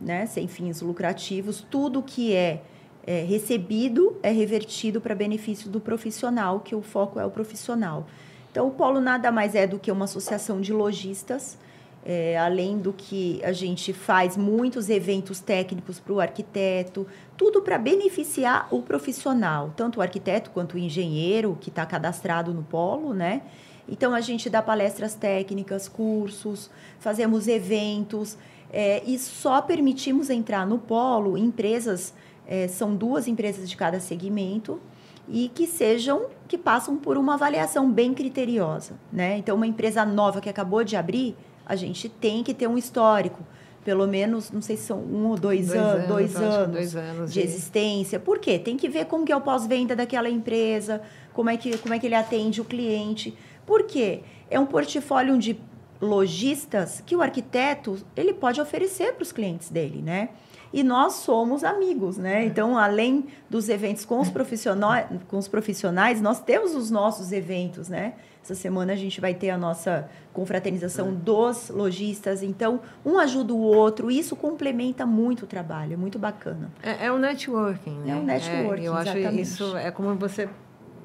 né, 0.00 0.26
sem 0.26 0.46
fins 0.46 0.80
lucrativos. 0.80 1.64
Tudo 1.70 2.02
que 2.02 2.34
é, 2.34 2.62
é 3.06 3.22
recebido 3.22 4.16
é 4.22 4.30
revertido 4.30 5.00
para 5.00 5.14
benefício 5.14 5.70
do 5.70 5.80
profissional, 5.80 6.60
que 6.60 6.74
o 6.74 6.82
foco 6.82 7.18
é 7.18 7.24
o 7.24 7.30
profissional. 7.30 8.06
Então, 8.50 8.68
o 8.68 8.70
Polo 8.70 9.00
nada 9.00 9.32
mais 9.32 9.54
é 9.54 9.66
do 9.66 9.78
que 9.78 9.90
uma 9.90 10.04
associação 10.04 10.60
de 10.60 10.72
lojistas, 10.72 11.58
é, 12.04 12.38
além 12.38 12.78
do 12.78 12.92
que 12.92 13.40
a 13.42 13.50
gente 13.50 13.92
faz 13.92 14.36
muitos 14.36 14.90
eventos 14.90 15.40
técnicos 15.40 15.98
para 15.98 16.12
o 16.12 16.20
arquiteto, 16.20 17.06
tudo 17.36 17.62
para 17.62 17.78
beneficiar 17.78 18.68
o 18.70 18.82
profissional, 18.82 19.72
tanto 19.74 19.98
o 19.98 20.02
arquiteto 20.02 20.50
quanto 20.50 20.74
o 20.74 20.78
engenheiro 20.78 21.56
que 21.60 21.70
está 21.70 21.84
cadastrado 21.86 22.52
no 22.52 22.62
Polo, 22.62 23.14
né? 23.14 23.42
Então, 23.88 24.14
a 24.14 24.20
gente 24.20 24.48
dá 24.48 24.62
palestras 24.62 25.14
técnicas, 25.14 25.88
cursos, 25.88 26.70
fazemos 26.98 27.46
eventos 27.48 28.36
é, 28.72 29.02
e 29.06 29.18
só 29.18 29.60
permitimos 29.62 30.30
entrar 30.30 30.66
no 30.66 30.78
Polo 30.78 31.36
empresas, 31.38 32.14
é, 32.46 32.66
são 32.66 32.94
duas 32.94 33.28
empresas 33.28 33.68
de 33.68 33.76
cada 33.76 34.00
segmento, 34.00 34.80
e 35.28 35.48
que 35.54 35.66
sejam, 35.66 36.26
que 36.46 36.58
passam 36.58 36.96
por 36.96 37.16
uma 37.16 37.34
avaliação 37.34 37.90
bem 37.90 38.12
criteriosa, 38.12 38.92
né? 39.12 39.38
Então, 39.38 39.56
uma 39.56 39.66
empresa 39.66 40.04
nova 40.04 40.40
que 40.40 40.50
acabou 40.50 40.84
de 40.84 40.96
abrir, 40.96 41.34
a 41.64 41.74
gente 41.76 42.08
tem 42.10 42.42
que 42.42 42.52
ter 42.52 42.66
um 42.66 42.76
histórico, 42.76 43.40
pelo 43.82 44.06
menos, 44.06 44.50
não 44.50 44.60
sei 44.60 44.76
se 44.76 44.84
são 44.84 44.98
um 44.98 45.28
ou 45.28 45.38
dois, 45.38 45.68
Dois 45.68 45.78
anos, 45.78 45.94
anos, 45.94 46.08
dois 46.08 46.36
anos, 46.36 46.72
dois 46.72 46.96
anos 46.96 47.32
de 47.32 47.40
de- 47.40 47.46
existência. 47.46 48.18
Por 48.20 48.38
quê? 48.38 48.58
Tem 48.58 48.76
que 48.76 48.88
ver 48.88 49.06
como 49.06 49.24
que 49.24 49.32
é 49.32 49.36
o 49.36 49.40
pós-venda 49.40 49.94
daquela 49.96 50.28
empresa, 50.28 51.00
como 51.32 51.48
é, 51.48 51.56
que, 51.56 51.76
como 51.78 51.94
é 51.94 51.98
que 51.98 52.06
ele 52.06 52.14
atende 52.14 52.60
o 52.60 52.64
cliente. 52.64 53.34
Por 53.66 53.84
quê? 53.84 54.22
É 54.50 54.58
um 54.58 54.66
portfólio 54.66 55.38
de 55.38 55.58
lojistas 56.00 57.02
que 57.04 57.16
o 57.16 57.22
arquiteto 57.22 57.96
ele 58.16 58.32
pode 58.32 58.60
oferecer 58.60 59.14
para 59.14 59.22
os 59.22 59.32
clientes 59.32 59.70
dele, 59.70 60.02
né? 60.02 60.30
E 60.72 60.82
nós 60.82 61.14
somos 61.14 61.62
amigos, 61.62 62.18
né? 62.18 62.44
Então, 62.44 62.76
além 62.76 63.26
dos 63.48 63.68
eventos 63.68 64.04
com 64.04 64.18
os, 64.18 64.28
profissionais, 64.28 65.06
com 65.28 65.38
os 65.38 65.46
profissionais, 65.46 66.20
nós 66.20 66.40
temos 66.40 66.74
os 66.74 66.90
nossos 66.90 67.30
eventos, 67.30 67.88
né? 67.88 68.14
Essa 68.42 68.56
semana 68.56 68.92
a 68.92 68.96
gente 68.96 69.20
vai 69.20 69.32
ter 69.32 69.50
a 69.50 69.56
nossa 69.56 70.10
confraternização 70.32 71.14
dos 71.14 71.70
lojistas. 71.70 72.42
Então, 72.42 72.80
um 73.06 73.18
ajuda 73.18 73.54
o 73.54 73.60
outro. 73.60 74.10
Isso 74.10 74.34
complementa 74.34 75.06
muito 75.06 75.44
o 75.44 75.46
trabalho. 75.46 75.94
É 75.94 75.96
muito 75.96 76.18
bacana. 76.18 76.70
É, 76.82 77.06
é 77.06 77.12
um 77.12 77.18
networking, 77.18 78.00
né? 78.00 78.10
É 78.10 78.16
um 78.16 78.24
networking, 78.24 78.84
eu 78.84 78.94
acho 78.94 79.16
exatamente. 79.16 79.42
isso 79.42 79.76
é 79.76 79.90
como 79.92 80.12
você 80.16 80.48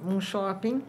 um 0.04 0.20
shopping 0.20 0.82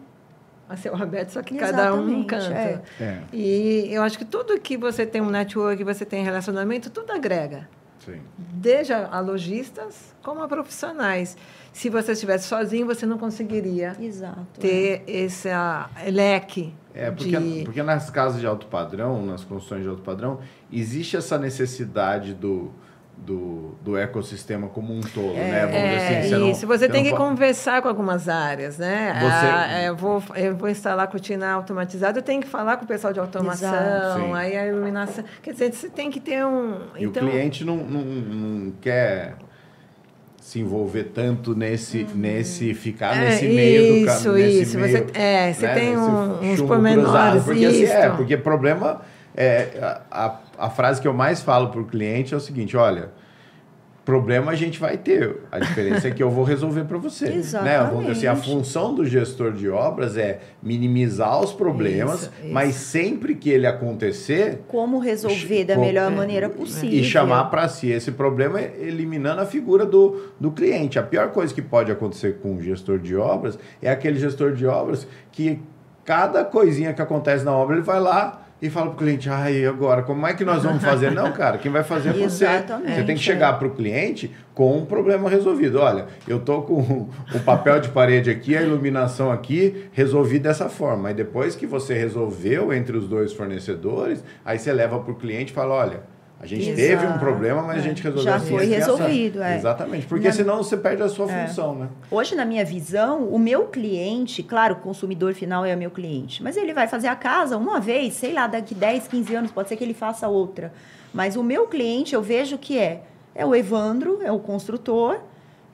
a 0.71 0.77
céu 0.77 0.95
aberto, 0.95 1.29
só 1.29 1.41
que 1.41 1.55
cada 1.55 1.93
um 1.93 2.23
Exatamente, 2.23 2.27
canto. 2.27 2.51
é. 2.53 2.81
É, 2.99 3.21
E 3.33 3.87
eu 3.91 4.01
acho 4.03 4.17
que 4.17 4.25
tudo 4.25 4.59
que 4.59 4.77
você 4.77 5.05
tem 5.05 5.21
um 5.21 5.29
network, 5.29 5.83
você 5.83 6.05
tem 6.05 6.23
relacionamento, 6.23 6.89
tudo 6.89 7.11
agrega. 7.11 7.67
sim. 8.05 8.19
Desde 8.37 8.93
a, 8.93 9.07
a 9.07 9.19
lojistas 9.19 10.15
como 10.23 10.41
a 10.41 10.47
profissionais. 10.47 11.37
Se 11.73 11.89
você 11.89 12.11
estivesse 12.13 12.47
sozinho, 12.47 12.85
você 12.85 13.05
não 13.05 13.17
conseguiria 13.17 13.95
Exato. 13.99 14.59
ter 14.59 15.03
esse 15.07 15.49
ah, 15.49 15.89
leque 16.11 16.73
É, 16.93 17.09
porque, 17.09 17.37
de... 17.37 17.63
porque 17.63 17.81
nas 17.83 18.09
casas 18.09 18.39
de 18.41 18.45
alto 18.47 18.67
padrão, 18.67 19.25
nas 19.25 19.43
construções 19.43 19.81
de 19.83 19.87
alto 19.89 20.01
padrão, 20.01 20.39
existe 20.71 21.15
essa 21.15 21.37
necessidade 21.37 22.33
do, 22.33 22.71
do, 23.23 23.75
do 23.83 23.95
ecossistema 23.95 24.67
como 24.67 24.91
um 24.93 24.99
todo, 25.01 25.35
né? 25.35 25.61
Vamos 25.67 25.75
É, 25.75 26.17
assim, 26.17 26.29
você 26.29 26.37
não- 26.37 26.49
isso. 26.51 26.65
Você 26.67 26.89
tem 26.89 27.03
não 27.03 27.11
que 27.11 27.15
conversar 27.15 27.79
com 27.81 27.87
algumas 27.87 28.27
áreas, 28.27 28.79
né? 28.79 29.13
Você- 29.19 29.45
Ah, 29.47 29.83
eu, 29.83 29.95
vou, 29.95 30.23
eu 30.35 30.55
vou 30.55 30.67
instalar 30.67 31.07
cortina 31.07 31.51
automatizada, 31.51 32.17
eu 32.17 32.23
tenho 32.23 32.41
que 32.41 32.47
falar 32.47 32.77
com 32.77 32.85
o 32.85 32.87
pessoal 32.87 33.13
de 33.13 33.19
automação, 33.19 34.33
aí 34.33 34.57
a 34.57 34.65
iluminação. 34.65 35.23
Quer 35.43 35.51
dizer, 35.53 35.71
você 35.71 35.87
tem 35.87 36.09
que 36.09 36.19
ter 36.19 36.43
um. 36.43 36.79
E 36.97 37.05
o 37.05 37.11
cliente 37.11 37.63
não, 37.63 37.77
não, 37.77 38.01
não 38.01 38.71
quer 38.81 39.35
se 40.41 40.59
envolver 40.59 41.03
tanto 41.13 41.55
nesse, 41.55 42.03
nesse 42.15 42.73
ficar 42.73 43.15
É, 43.15 43.29
nesse 43.29 43.45
meio 43.45 43.81
do 43.93 43.97
isso, 44.09 44.23
caminho. 44.25 44.45
nesse 44.47 44.61
isso. 44.63 44.79
meio, 44.79 44.97
Você- 44.97 45.05
é, 45.13 45.53
você 45.53 45.67
tem 45.67 45.89
nesse 45.91 45.97
um- 46.01 46.51
uns 46.53 46.61
pormenores, 46.61 47.03
cruzado. 47.03 47.43
Porque, 47.45 47.65
assim, 47.65 47.85
é, 47.85 48.07
isso. 48.07 48.17
porque 48.17 48.35
problema. 48.37 49.01
É, 49.35 49.99
a, 50.11 50.39
a, 50.57 50.69
frase 50.69 51.01
que 51.01 51.07
eu 51.07 51.13
mais 51.13 51.41
falo 51.41 51.69
para 51.69 51.79
o 51.79 51.85
cliente 51.85 52.33
é 52.33 52.37
o 52.37 52.39
seguinte: 52.39 52.75
olha. 52.75 53.09
Problema 54.03 54.51
a 54.51 54.55
gente 54.55 54.79
vai 54.79 54.97
ter. 54.97 55.41
A 55.51 55.59
diferença 55.59 56.07
é 56.07 56.11
que 56.11 56.23
eu 56.23 56.29
vou 56.31 56.43
resolver 56.43 56.85
para 56.85 56.97
você. 56.97 57.29
Né? 57.63 57.77
Vamos 57.77 58.07
dizer 58.07 58.11
assim, 58.11 58.27
a 58.27 58.31
Exatamente. 58.31 58.49
função 58.49 58.95
do 58.95 59.05
gestor 59.05 59.51
de 59.53 59.69
obras 59.69 60.17
é 60.17 60.39
minimizar 60.61 61.39
os 61.39 61.53
problemas, 61.53 62.23
Isso, 62.23 62.31
isso. 62.41 62.51
mas 62.51 62.73
sempre 62.75 63.35
que 63.35 63.51
ele 63.51 63.67
acontecer, 63.67 64.61
Como 64.67 64.97
resolver 64.97 65.65
da 65.65 65.77
melhor 65.77 66.09
maneira 66.09 66.47
é. 66.47 66.49
possível. 66.49 66.89
e 66.99 67.03
chamar 67.03 67.45
para 67.45 67.67
si 67.69 67.91
esse 67.91 68.11
problema 68.11 68.59
eliminando 68.59 69.39
a 69.39 69.45
figura 69.45 69.85
do, 69.85 70.31
do 70.39 70.49
cliente. 70.49 70.97
A 70.97 71.03
pior 71.03 71.29
coisa 71.29 71.53
que 71.53 71.61
pode 71.61 71.91
acontecer 71.91 72.39
com 72.41 72.55
o 72.55 72.61
gestor 72.61 72.97
de 72.97 73.15
obras 73.15 73.59
é 73.83 73.91
aquele 73.91 74.19
gestor 74.19 74.53
de 74.53 74.65
obras 74.65 75.07
que 75.31 75.59
cada 76.03 76.43
coisinha 76.43 76.91
que 76.91 77.01
acontece 77.01 77.45
na 77.45 77.55
obra 77.55 77.75
ele 77.75 77.83
vai 77.83 77.99
lá 77.99 78.47
e 78.61 78.69
fala 78.69 78.87
para 78.87 78.95
o 78.95 78.97
cliente, 78.97 79.27
ai, 79.27 79.65
agora, 79.65 80.03
como 80.03 80.27
é 80.27 80.33
que 80.33 80.45
nós 80.45 80.63
vamos 80.63 80.83
fazer? 80.83 81.09
Não, 81.11 81.31
cara, 81.31 81.57
quem 81.57 81.71
vai 81.71 81.83
fazer 81.83 82.09
é 82.09 82.13
você. 82.13 82.45
Exatamente, 82.45 82.93
Você 82.93 83.03
tem 83.03 83.15
que 83.15 83.21
chegar 83.21 83.57
para 83.57 83.67
o 83.67 83.71
cliente 83.71 84.31
com 84.53 84.77
um 84.77 84.85
problema 84.85 85.27
resolvido. 85.29 85.79
Olha, 85.79 86.05
eu 86.27 86.39
tô 86.39 86.61
com 86.61 87.09
o 87.33 87.39
papel 87.43 87.79
de 87.79 87.89
parede 87.89 88.29
aqui, 88.29 88.55
a 88.55 88.61
iluminação 88.61 89.31
aqui, 89.31 89.89
resolvi 89.91 90.37
dessa 90.37 90.69
forma. 90.69 91.09
Aí 91.09 91.15
depois 91.15 91.55
que 91.55 91.65
você 91.65 91.95
resolveu 91.95 92.71
entre 92.71 92.95
os 92.95 93.07
dois 93.07 93.33
fornecedores, 93.33 94.23
aí 94.45 94.59
você 94.59 94.71
leva 94.71 94.99
para 94.99 95.11
o 95.11 95.15
cliente 95.15 95.51
e 95.51 95.55
fala, 95.55 95.73
olha, 95.73 96.03
a 96.41 96.47
gente 96.47 96.67
Exato. 96.69 96.75
teve 96.75 97.05
um 97.05 97.19
problema, 97.19 97.61
mas 97.61 97.77
a 97.77 97.81
gente 97.81 98.01
resolveu 98.01 98.23
Já 98.23 98.35
assim, 98.37 98.49
foi 98.57 98.65
resolvido, 98.65 99.43
é. 99.43 99.55
Exatamente, 99.57 100.07
porque 100.07 100.27
Na- 100.27 100.33
senão 100.33 100.57
você 100.57 100.75
perde 100.75 101.03
a 101.03 101.07
sua 101.07 101.31
É. 101.31 101.47
função, 101.47 101.75
né? 101.75 101.87
Hoje, 102.09 102.33
na 102.35 102.43
minha 102.45 102.65
visão, 102.65 103.25
o 103.27 103.37
meu 103.37 103.65
cliente, 103.65 104.41
claro, 104.41 104.73
o 104.73 104.77
consumidor 104.77 105.35
final 105.35 105.63
é 105.63 105.75
o 105.75 105.77
meu 105.77 105.91
cliente, 105.91 106.41
mas 106.41 106.57
ele 106.57 106.73
vai 106.73 106.87
fazer 106.87 107.07
a 107.09 107.15
casa 107.15 107.57
uma 107.57 107.79
vez, 107.79 108.15
sei 108.15 108.33
lá, 108.33 108.47
daqui 108.47 108.73
10, 108.73 109.07
15 109.07 109.35
anos, 109.35 109.51
pode 109.51 109.69
ser 109.69 109.75
que 109.75 109.83
ele 109.83 109.93
faça 109.93 110.27
outra. 110.27 110.73
Mas 111.13 111.35
o 111.35 111.43
meu 111.43 111.67
cliente, 111.67 112.15
eu 112.15 112.23
vejo 112.23 112.57
que 112.57 112.75
é, 112.77 113.03
é 113.35 113.45
o 113.45 113.53
Evandro, 113.53 114.19
é 114.23 114.31
o 114.31 114.39
construtor 114.39 115.17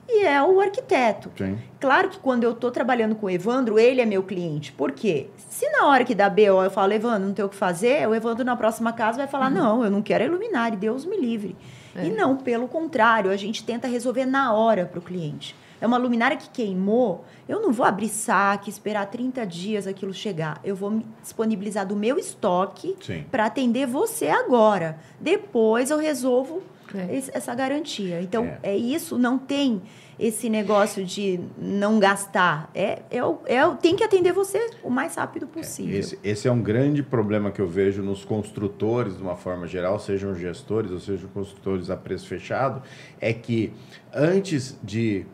e 0.08 0.24
é 0.24 0.42
o 0.42 0.60
arquiteto. 0.60 1.30
Sim. 1.36 1.58
Claro 1.78 2.08
que 2.08 2.18
quando 2.18 2.44
eu 2.44 2.52
estou 2.52 2.70
trabalhando 2.70 3.14
com 3.14 3.26
o 3.26 3.30
Evandro, 3.30 3.78
ele 3.78 4.00
é 4.00 4.06
meu 4.06 4.22
cliente. 4.22 4.72
Por 4.72 4.92
quê? 4.92 5.28
Se 5.48 5.68
na 5.70 5.86
hora 5.86 6.04
que 6.04 6.14
dá 6.14 6.30
BO 6.30 6.62
eu 6.64 6.70
falo, 6.70 6.92
Evandro, 6.92 7.26
não 7.26 7.34
tem 7.34 7.44
o 7.44 7.48
que 7.48 7.56
fazer, 7.56 8.08
o 8.08 8.14
Evandro 8.14 8.44
na 8.44 8.56
próxima 8.56 8.92
casa 8.92 9.18
vai 9.18 9.26
falar, 9.26 9.50
não, 9.50 9.84
eu 9.84 9.90
não 9.90 10.00
quero 10.00 10.24
iluminar, 10.24 10.72
e 10.72 10.76
Deus 10.76 11.04
me 11.04 11.16
livre. 11.16 11.54
E 12.00 12.10
não, 12.10 12.36
pelo 12.36 12.68
contrário, 12.68 13.30
a 13.30 13.36
gente 13.36 13.64
tenta 13.64 13.88
resolver 13.88 14.24
na 14.24 14.52
hora 14.52 14.86
para 14.86 15.00
o 15.00 15.02
cliente. 15.02 15.54
É 15.80 15.86
uma 15.86 15.96
luminária 15.96 16.36
que 16.36 16.48
queimou, 16.48 17.24
eu 17.48 17.60
não 17.60 17.72
vou 17.72 17.86
abrir 17.86 18.08
saque, 18.08 18.68
esperar 18.68 19.06
30 19.06 19.46
dias 19.46 19.86
aquilo 19.86 20.12
chegar. 20.12 20.60
Eu 20.64 20.74
vou 20.74 20.90
me 20.90 21.06
disponibilizar 21.22 21.86
do 21.86 21.94
meu 21.94 22.18
estoque 22.18 22.96
para 23.30 23.46
atender 23.46 23.86
você 23.86 24.28
agora. 24.28 24.98
Depois 25.20 25.90
eu 25.90 25.98
resolvo 25.98 26.62
É. 26.96 27.16
essa 27.36 27.54
garantia. 27.54 28.20
Então, 28.22 28.44
É. 28.44 28.58
é. 28.62 28.76
isso, 28.76 29.18
não 29.18 29.38
tem 29.38 29.82
esse 30.18 30.48
negócio 30.48 31.04
de 31.04 31.38
não 31.56 31.98
gastar. 31.98 32.70
É, 32.74 33.02
é, 33.10 33.18
é, 33.46 33.74
tem 33.80 33.94
que 33.94 34.02
atender 34.02 34.32
você 34.32 34.70
o 34.82 34.90
mais 34.90 35.14
rápido 35.14 35.46
possível. 35.46 35.98
Esse, 35.98 36.18
esse 36.24 36.48
é 36.48 36.52
um 36.52 36.60
grande 36.60 37.02
problema 37.02 37.50
que 37.50 37.60
eu 37.60 37.68
vejo 37.68 38.02
nos 38.02 38.24
construtores, 38.24 39.16
de 39.16 39.22
uma 39.22 39.36
forma 39.36 39.66
geral, 39.66 39.98
sejam 39.98 40.34
gestores 40.34 40.90
ou 40.90 40.98
sejam 40.98 41.28
construtores 41.30 41.88
a 41.90 41.96
preço 41.96 42.26
fechado, 42.26 42.82
é 43.20 43.32
que 43.32 43.72
antes 44.12 44.78
de 44.82 45.24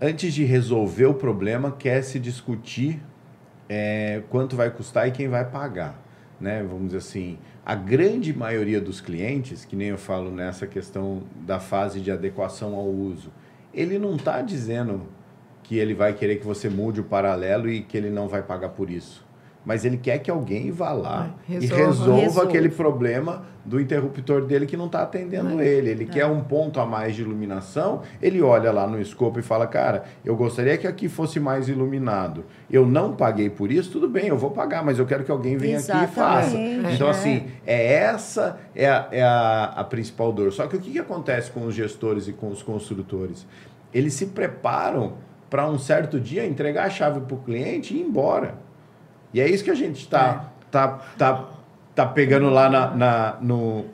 antes 0.00 0.34
de 0.34 0.44
resolver 0.44 1.06
o 1.06 1.14
problema, 1.14 1.72
quer 1.72 2.02
se 2.02 2.18
discutir 2.18 3.00
é, 3.68 4.22
quanto 4.28 4.56
vai 4.56 4.70
custar 4.70 5.08
e 5.08 5.10
quem 5.10 5.28
vai 5.28 5.44
pagar. 5.44 6.00
Né? 6.40 6.62
Vamos 6.62 6.86
dizer 6.86 6.98
assim, 6.98 7.38
a 7.66 7.74
grande 7.74 8.32
maioria 8.32 8.80
dos 8.80 9.00
clientes, 9.00 9.64
que 9.64 9.74
nem 9.74 9.88
eu 9.88 9.98
falo 9.98 10.30
nessa 10.30 10.68
questão 10.68 11.24
da 11.44 11.58
fase 11.58 12.00
de 12.00 12.12
adequação 12.12 12.76
ao 12.76 12.86
uso, 12.86 13.32
ele 13.74 13.98
não 13.98 14.14
está 14.14 14.40
dizendo 14.40 15.08
que 15.64 15.76
ele 15.76 15.92
vai 15.92 16.12
querer 16.12 16.36
que 16.36 16.46
você 16.46 16.68
mude 16.68 17.00
o 17.00 17.04
paralelo 17.04 17.68
e 17.68 17.82
que 17.82 17.96
ele 17.96 18.08
não 18.08 18.28
vai 18.28 18.40
pagar 18.40 18.68
por 18.68 18.88
isso. 18.88 19.25
Mas 19.66 19.84
ele 19.84 19.96
quer 19.96 20.18
que 20.20 20.30
alguém 20.30 20.70
vá 20.70 20.92
lá 20.92 21.34
É, 21.50 21.54
e 21.54 21.66
resolva. 21.66 21.76
resolva, 21.86 22.20
Resolva. 22.20 22.48
aquele 22.48 22.68
problema 22.68 23.42
do 23.64 23.80
interruptor 23.80 24.42
dele 24.46 24.64
que 24.64 24.76
não 24.76 24.86
está 24.86 25.02
atendendo 25.02 25.60
ele. 25.60 25.90
Ele 25.90 26.04
quer 26.06 26.24
um 26.24 26.40
ponto 26.40 26.78
a 26.78 26.86
mais 26.86 27.16
de 27.16 27.22
iluminação, 27.22 28.02
ele 28.22 28.40
olha 28.40 28.70
lá 28.70 28.86
no 28.86 29.00
escopo 29.00 29.40
e 29.40 29.42
fala, 29.42 29.66
cara, 29.66 30.04
eu 30.24 30.36
gostaria 30.36 30.78
que 30.78 30.86
aqui 30.86 31.08
fosse 31.08 31.40
mais 31.40 31.68
iluminado. 31.68 32.44
Eu 32.70 32.86
não 32.86 33.16
paguei 33.16 33.50
por 33.50 33.72
isso, 33.72 33.90
tudo 33.90 34.08
bem, 34.08 34.28
eu 34.28 34.38
vou 34.38 34.52
pagar, 34.52 34.84
mas 34.84 35.00
eu 35.00 35.04
quero 35.04 35.24
que 35.24 35.32
alguém 35.32 35.56
venha 35.56 35.78
aqui 35.80 35.90
e 35.90 36.06
faça. 36.06 36.56
Exatamente, 36.56 36.94
Então, 36.94 37.08
é. 37.08 37.10
assim, 37.10 37.46
é 37.66 37.92
essa 37.94 38.60
é 38.72 38.88
a, 38.88 39.08
é 39.10 39.22
a, 39.24 39.64
a 39.78 39.82
principal 39.82 40.32
dor. 40.32 40.52
Só 40.52 40.68
que 40.68 40.76
o 40.76 40.80
que, 40.80 40.92
que 40.92 40.98
acontece 41.00 41.50
com 41.50 41.66
os 41.66 41.74
gestores 41.74 42.28
e 42.28 42.32
com 42.32 42.50
os 42.50 42.62
construtores? 42.62 43.44
Eles 43.92 44.14
se 44.14 44.26
preparam 44.26 45.14
para 45.50 45.68
um 45.68 45.76
certo 45.78 46.20
dia 46.20 46.46
entregar 46.46 46.84
a 46.86 46.90
chave 46.90 47.18
para 47.20 47.34
o 47.34 47.38
cliente 47.38 47.94
e 47.94 47.98
ir 47.98 48.02
embora. 48.02 48.64
E 49.34 49.40
é 49.40 49.48
isso 49.48 49.62
que 49.64 49.70
a 49.70 49.74
gente 49.74 50.00
está 50.00 50.46
tá, 50.70 51.00
tá, 51.18 51.44
tá 51.94 52.06
pegando 52.06 52.48
lá 52.50 52.68
na, 52.70 52.90
na- 52.94 53.36
no, 53.40 53.84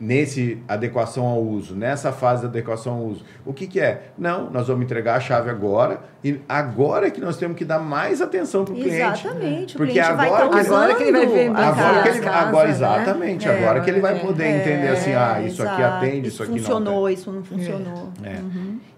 nesse 0.00 0.58
adequação 0.66 1.24
ao 1.26 1.40
uso, 1.40 1.76
nessa 1.76 2.10
fase 2.10 2.40
de 2.40 2.46
adequação 2.48 2.94
ao 2.94 3.02
uso. 3.04 3.24
O 3.46 3.52
que, 3.52 3.68
que 3.68 3.78
é? 3.78 4.10
Não, 4.18 4.50
nós 4.50 4.66
vamos 4.66 4.82
entregar 4.84 5.14
a 5.16 5.20
chave 5.20 5.48
agora 5.48 6.00
e 6.24 6.40
agora 6.48 7.06
é 7.06 7.10
que 7.10 7.20
nós 7.20 7.36
temos 7.36 7.56
que 7.56 7.64
dar 7.64 7.78
mais 7.78 8.20
atenção 8.20 8.64
para 8.64 8.74
o 8.74 8.76
cliente. 8.76 9.26
Exatamente. 9.28 9.74
O 9.76 9.78
Porque 9.78 9.92
cliente 9.92 10.12
vai 10.14 10.26
agora 10.26 10.48
usando 10.48 10.74
Agora 10.74 10.94
que 10.96 11.02
ele 11.04 11.12
vai 11.12 11.26
ver 11.26 11.48
a 11.48 11.68
Agora, 11.68 11.74
casa. 11.74 12.02
que 12.02 12.08
ele, 12.08 12.20
casa, 12.20 12.36
agora 12.48 12.64
né? 12.68 12.70
exatamente, 12.74 13.48
É, 13.48 13.58
agora 13.58 13.80
que 13.80 13.90
ele 13.90 14.00
vai 14.00 14.16
é. 14.16 14.18
poder 14.18 14.46
entender 14.60 14.88
assim, 14.88 15.12
ah, 15.12 15.40
isso 15.46 15.62
aqui 15.62 15.80
exato. 15.82 15.96
atende, 16.04 16.28
isso, 16.28 16.42
aqui 16.42 16.58
funcionou, 16.58 17.02
não. 17.02 17.08
isso 17.08 17.30
não 17.30 17.44
funcionou. 17.44 18.08
É. 18.24 18.38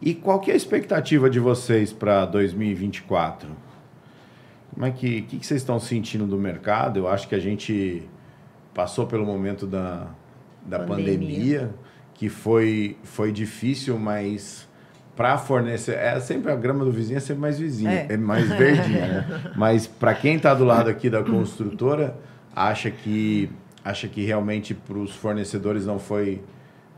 E 0.01 0.15
qual 0.15 0.41
que 0.41 0.51
é 0.51 0.55
a 0.55 0.57
expectativa 0.57 1.29
de 1.29 1.39
vocês 1.39 1.93
para 1.93 2.25
2024? 2.25 3.49
Como 4.75 4.85
é 4.87 4.91
que, 4.91 5.23
que, 5.23 5.39
que 5.39 5.47
vocês 5.47 5.61
estão 5.61 5.79
sentindo 5.79 6.27
do 6.27 6.37
mercado? 6.37 6.99
Eu 6.99 7.09
acho 7.09 7.29
que 7.29 7.35
a 7.35 7.39
gente 7.41 8.03
passou 8.75 9.07
pelo 9.07 9.25
momento 9.25 9.67
da, 9.67 10.09
da 10.67 10.81
pandemia. 10.81 11.61
Pandemia. 11.61 11.75
que 12.15 12.29
foi, 12.29 12.97
foi 13.05 13.31
difícil, 13.33 13.99
mas 13.99 14.69
para 15.17 15.39
fornecer. 15.39 15.97
É 15.97 16.19
sempre 16.19 16.51
a 16.51 16.57
grama 16.57 16.85
do 16.85 16.91
vizinho 16.91 17.17
é 17.17 17.21
sempre 17.21 17.41
mais 17.43 17.59
vizinha, 17.59 17.91
é, 17.91 18.07
É. 18.11 18.17
mais 18.17 18.49
verdinha, 18.49 19.07
né? 19.07 19.53
Mas 19.57 19.87
para 19.87 20.13
quem 20.15 20.35
está 20.37 20.53
do 20.55 20.65
lado 20.65 20.91
aqui 20.91 21.09
da 21.09 21.23
construtora, 21.23 22.17
acha 22.55 22.91
que, 22.91 23.49
acha 23.85 24.09
que 24.09 24.25
realmente 24.25 24.75
para 24.75 24.99
os 24.99 25.15
fornecedores 25.15 25.87
não 25.87 26.01
foi 26.01 26.43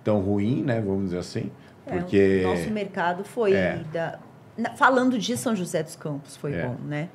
tão 0.03 0.21
ruim, 0.21 0.63
né? 0.63 0.81
Vamos 0.81 1.05
dizer 1.05 1.19
assim. 1.19 1.51
É, 1.87 1.99
Porque. 1.99 2.43
o 2.45 2.49
nosso 2.49 2.71
mercado 2.71 3.23
foi. 3.23 3.53
É. 3.53 3.83
da- 3.93 4.19
falando 4.77 5.19
de 5.19 5.37
São 5.37 5.55
José 5.55 5.83
dos 5.83 5.97
Campos, 5.97 6.35
foi 6.39 6.55
É. 6.55 6.67
bom, 6.67 6.77
né? 6.87 7.11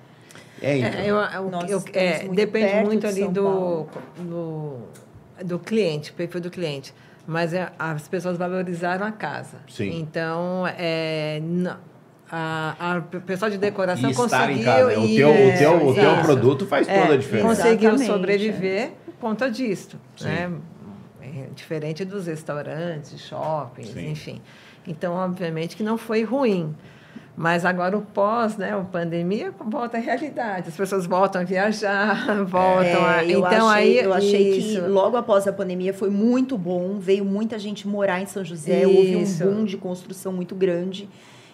É, 0.61 0.77
então. 0.77 0.99
É, 0.99 1.09
eu, 1.09 1.15
eu- 1.15 1.51
eu- 1.67 1.83
é, 1.93 2.19
muito 2.23 2.35
depende 2.35 2.85
muito 2.85 2.99
de 3.01 3.07
ali 3.07 3.27
do, 3.27 3.87
do, 4.17 4.77
do 5.43 5.59
cliente, 5.59 6.13
perfil 6.13 6.41
do 6.41 6.49
cliente. 6.51 6.93
Mas 7.27 7.53
é, 7.53 7.71
as 7.77 8.07
pessoas 8.07 8.37
valorizaram 8.37 9.05
a 9.05 9.11
casa. 9.11 9.57
Sim. 9.69 9.99
Então, 9.99 10.65
é, 10.77 11.39
não, 11.43 11.77
a, 12.31 12.75
a, 12.79 12.97
o 12.97 13.21
pessoal 13.21 13.49
de 13.51 13.57
decoração 13.57 14.09
E 14.09 14.11
estar 14.11 14.23
conseguiu... 14.23 14.57
em 14.57 14.63
casa. 14.63 14.87
né? 14.89 14.97
O 14.97 15.07
teu, 15.07 15.29
o 15.29 15.33
é, 15.33 15.57
teu, 15.57 15.87
o 15.87 15.93
teu 15.93 16.17
produto 16.21 16.65
faz 16.65 16.87
É, 16.87 17.01
toda 17.01 17.13
a 17.13 17.17
diferença. 17.17 17.47
Conseguiu 17.47 17.89
Exatamente, 17.91 18.07
sobreviver 18.11 18.91
por 19.05 19.13
conta 19.15 19.49
disso. 19.51 19.97
Sim. 20.15 20.25
Né? 20.25 20.51
É 21.21 21.45
diferente 21.55 22.03
dos 22.03 22.27
restaurantes, 22.27 23.19
shoppings, 23.21 23.91
Sim. 23.93 24.09
enfim. 24.09 24.41
Então, 24.87 25.13
obviamente 25.13 25.75
que 25.77 25.83
não 25.83 25.97
foi 25.97 26.23
ruim. 26.23 26.75
Mas 27.41 27.65
agora 27.65 27.97
o 27.97 28.03
pós, 28.03 28.55
né, 28.55 28.71
a 28.71 28.79
pandemia, 28.81 29.51
volta 29.65 29.97
à 29.97 29.99
realidade. 29.99 30.69
As 30.69 30.75
pessoas 30.75 31.07
voltam 31.07 31.41
a 31.41 31.43
viajar, 31.43 32.35
voltam 32.45 33.03
a... 33.03 33.23
É, 33.23 33.31
eu 33.31 33.39
Então, 33.39 33.67
achei, 33.67 33.99
aí... 33.99 34.05
eu 34.05 34.13
achei 34.13 34.57
isso. 34.59 34.81
que 34.83 34.87
logo 34.87 35.17
após 35.17 35.47
a 35.47 35.51
pandemia 35.51 35.91
foi 35.91 36.11
muito 36.11 36.55
bom. 36.55 36.99
Veio 36.99 37.25
muita 37.25 37.57
gente 37.57 37.87
morar 37.87 38.21
em 38.21 38.27
São 38.27 38.45
José, 38.45 38.85
houve 38.85 39.15
um 39.15 39.23
Isso. 39.23 39.43
boom 39.43 39.65
de 39.65 39.75
construção 39.75 40.31
muito 40.31 40.53
grande. 40.53 41.09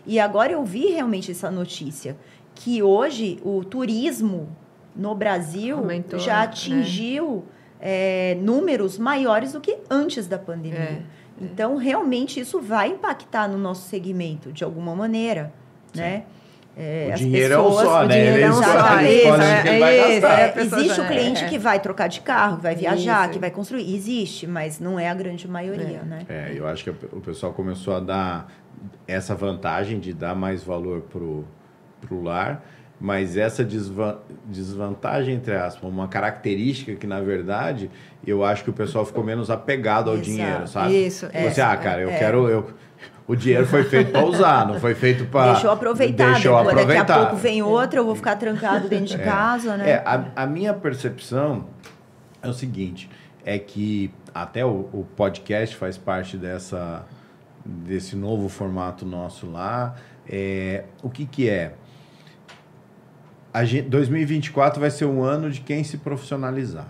E 0.06 0.20
agora 0.20 0.52
eu 0.52 0.66
vi 0.66 0.88
realmente 0.88 1.32
essa 1.32 1.50
notícia 1.50 2.18
que 2.54 2.84
hoje 2.84 3.40
o 3.42 3.64
turismo 3.64 4.50
no 4.94 5.16
Brasil 5.16 5.78
Aumentou, 5.78 6.20
já 6.20 6.40
né? 6.40 6.44
atingiu 6.44 7.46
é, 7.80 8.36
números 8.42 8.98
maiores 8.98 9.54
do 9.54 9.62
que 9.62 9.78
antes 9.90 10.28
da 10.28 10.38
pandemia. 10.38 10.80
É, 10.80 11.02
Então, 11.40 11.78
realmente, 11.78 12.42
isso 12.42 12.60
vai 12.60 12.90
impactar 12.90 13.48
no 13.48 13.58
nosso 13.58 13.88
segmento 13.88 14.52
de 14.52 14.66
alguma 14.66 14.94
maneira, 14.94 15.54
né? 16.02 16.24
É, 16.80 17.10
O 17.12 17.16
dinheiro 17.18 17.54
é 17.56 17.58
um 17.60 17.64
pessoas- 17.66 17.86
só, 17.88 18.04
o 18.04 18.08
né? 18.08 18.16
dinheiro 18.16 18.36
Ele 18.36 18.44
é 18.44 18.48
um 18.48 18.52
escolhe- 18.62 18.80
só, 18.80 19.00
ele 19.02 19.10
isso, 19.10 19.18
escolhe 19.24 19.42
é- 19.44 19.48
é 19.48 20.14
é. 20.14 20.20
É, 20.20 20.46
a 20.46 20.50
pessoa 20.50 20.82
existe 20.82 21.02
o 21.02 21.08
cliente 21.08 21.44
é. 21.44 21.48
que 21.50 21.58
vai 21.58 21.80
trocar 21.80 22.08
de 22.08 22.22
carro, 22.22 22.58
que 22.58 22.64
vai 22.64 22.76
viajar, 22.76 23.24
Isso. 23.24 23.34
que 23.34 23.40
vai 23.40 23.50
construir. 23.50 23.96
Existe, 23.96 24.46
mas 24.46 24.80
não 24.80 25.00
é 25.00 25.10
a 25.10 25.14
grande 25.16 25.48
maioria, 25.48 26.04
né? 26.04 26.20
É, 26.30 26.52
eu 26.56 26.68
acho 26.68 26.84
que 26.84 26.92
o 26.92 27.20
pessoal 27.22 27.52
começou 27.52 27.96
a 27.96 28.00
dar 28.00 28.52
essa 29.08 29.34
vantagem 29.34 30.00
de 30.00 30.14
dar 30.14 30.36
mais 30.36 30.64
valor 30.64 31.02
pro, 31.02 31.46
pro 32.00 32.22
lar, 32.22 32.64
mas 33.02 33.36
essa 33.38 33.64
desva- 33.64 34.20
desvantagem, 34.46 35.34
entre 35.34 35.56
aspas, 35.56 35.90
uma 35.90 36.08
característica 36.08 36.94
que, 36.96 37.08
na 37.08 37.22
verdade, 37.22 37.90
eu 38.26 38.44
acho 38.44 38.64
que 38.64 38.70
o 38.70 38.74
pessoal 38.74 39.04
ficou 39.04 39.24
menos 39.24 39.50
apegado 39.50 40.10
ao 40.12 40.16
Exato. 40.18 40.30
dinheiro, 40.30 40.68
sabe? 40.68 41.08
Isso, 41.08 41.26
Você, 41.26 41.60
é, 41.62 41.64
ah, 41.64 41.76
cara, 41.76 42.02
eu 42.02 42.10
é. 42.12 42.18
quero... 42.20 42.48
Eu, 42.48 42.68
o 43.28 43.36
dinheiro 43.36 43.66
foi 43.66 43.84
feito 43.84 44.12
para 44.12 44.26
usar, 44.26 44.68
não 44.68 44.80
foi 44.80 44.96
feito 44.96 45.26
para... 45.26 45.54
Deixa 45.54 45.68
eu 45.68 45.72
aproveitar, 45.72 46.32
Deixa 46.34 46.48
eu 46.48 46.58
depois, 46.58 46.76
daqui 46.76 46.80
a 46.80 47.02
aproveitar. 47.02 47.20
pouco 47.20 47.36
vem 47.36 47.62
outra, 47.62 48.00
eu 48.00 48.06
vou 48.06 48.16
ficar 48.16 48.36
trancado 48.38 48.88
dentro 48.90 49.06
de 49.06 49.18
casa, 49.18 49.76
né? 49.76 49.90
É, 49.90 50.04
a, 50.06 50.26
a 50.36 50.46
minha 50.48 50.74
percepção 50.74 51.66
é 52.42 52.48
o 52.48 52.54
seguinte, 52.54 53.10
é 53.44 53.60
que 53.60 54.12
até 54.34 54.66
o, 54.66 54.90
o 54.94 55.06
podcast 55.16 55.76
faz 55.76 55.98
parte 55.98 56.38
dessa, 56.38 57.06
desse 57.66 58.16
novo 58.16 58.48
formato 58.48 59.06
nosso 59.06 59.50
lá. 59.50 59.96
É, 60.30 60.86
o 61.04 61.10
que 61.10 61.26
que 61.26 61.50
é? 61.50 61.74
a 63.58 63.66
gente, 63.66 63.90
2024 63.90 64.80
vai 64.80 64.92
ser 64.92 65.06
um 65.06 65.24
ano 65.24 65.50
de 65.50 65.62
quem 65.62 65.84
se 65.84 65.98
profissionalizar, 65.98 66.88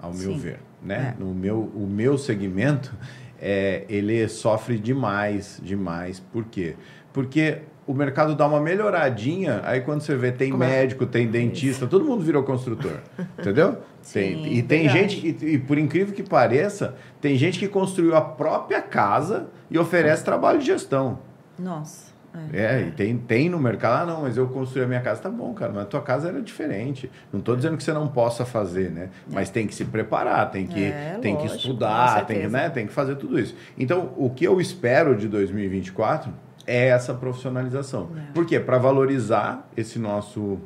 ao 0.00 0.14
meu 0.14 0.32
Sim. 0.32 0.38
ver. 0.38 0.60
Né? 0.82 1.14
É. 1.14 1.22
No 1.22 1.34
meu, 1.34 1.70
o 1.74 1.86
meu 1.86 2.16
segmento, 2.16 2.94
é, 3.40 3.84
ele 3.88 4.26
sofre 4.28 4.78
demais, 4.78 5.60
demais. 5.62 6.20
Por 6.20 6.44
quê? 6.44 6.76
Porque 7.12 7.58
o 7.86 7.94
mercado 7.94 8.34
dá 8.34 8.46
uma 8.46 8.60
melhoradinha, 8.60 9.60
aí 9.64 9.80
quando 9.80 10.00
você 10.00 10.16
vê, 10.16 10.32
tem 10.32 10.50
Como 10.50 10.64
é? 10.64 10.68
médico, 10.68 11.06
tem 11.06 11.28
dentista, 11.28 11.86
todo 11.86 12.04
mundo 12.04 12.24
virou 12.24 12.42
construtor. 12.42 12.98
entendeu? 13.38 13.78
Tem, 14.12 14.36
Sim, 14.36 14.46
e 14.52 14.62
tem 14.62 14.82
verdade. 14.82 14.98
gente 15.16 15.34
que, 15.34 15.46
e 15.46 15.58
por 15.58 15.78
incrível 15.78 16.14
que 16.14 16.22
pareça, 16.22 16.96
tem 17.20 17.36
gente 17.36 17.58
que 17.58 17.68
construiu 17.68 18.14
a 18.16 18.20
própria 18.20 18.82
casa 18.82 19.48
e 19.70 19.78
oferece 19.78 20.24
trabalho 20.24 20.58
de 20.58 20.66
gestão. 20.66 21.18
Nossa. 21.58 22.05
É. 22.52 22.80
É, 22.80 22.88
e 22.88 22.90
tem, 22.90 23.16
tem 23.16 23.48
no 23.48 23.58
mercado, 23.58 24.02
ah, 24.02 24.06
não, 24.14 24.22
mas 24.22 24.36
eu 24.36 24.46
construí 24.48 24.84
a 24.84 24.86
minha 24.86 25.00
casa, 25.00 25.22
tá 25.22 25.30
bom, 25.30 25.52
cara, 25.54 25.72
mas 25.72 25.82
a 25.82 25.86
tua 25.86 26.02
casa 26.02 26.28
era 26.28 26.40
diferente. 26.40 27.10
Não 27.32 27.40
estou 27.40 27.56
dizendo 27.56 27.76
que 27.76 27.82
você 27.82 27.92
não 27.92 28.08
possa 28.08 28.44
fazer, 28.44 28.90
né? 28.90 29.10
Mas 29.30 29.50
tem 29.50 29.66
que 29.66 29.74
se 29.74 29.84
preparar, 29.84 30.50
tem 30.50 30.66
que, 30.66 30.84
É, 30.84 31.18
tem 31.20 31.36
que 31.36 31.42
lógico, 31.42 31.56
estudar, 31.56 32.20
com 32.20 32.26
tem 32.26 32.40
que, 32.42 32.48
né, 32.48 32.70
tem 32.70 32.86
que 32.86 32.92
fazer 32.92 33.16
tudo 33.16 33.38
isso. 33.38 33.54
Então, 33.78 34.12
o 34.16 34.30
que 34.30 34.44
eu 34.44 34.60
espero 34.60 35.16
de 35.16 35.28
2024 35.28 36.32
é 36.66 36.88
essa 36.88 37.14
profissionalização. 37.14 38.10
É. 38.16 38.32
Por 38.32 38.44
quê? 38.44 38.58
Para 38.58 38.78
valorizar 38.78 39.68
esse 39.76 39.98
nosso 39.98 40.58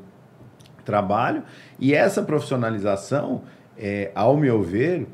trabalho 0.84 1.42
e 1.78 1.94
essa 1.94 2.22
profissionalização, 2.22 3.42
é, 3.78 4.10
ao 4.14 4.36
meu 4.36 4.62
ver, 4.62 5.06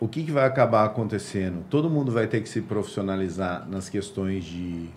o 0.00 0.08
que, 0.08 0.24
que 0.24 0.32
vai 0.32 0.44
acabar 0.44 0.84
acontecendo? 0.84 1.64
Todo 1.70 1.88
mundo 1.88 2.10
vai 2.10 2.26
ter 2.26 2.40
que 2.40 2.48
se 2.48 2.60
profissionalizar 2.60 3.68
nas 3.68 3.88
questões 3.88 4.44
de, 4.44 4.88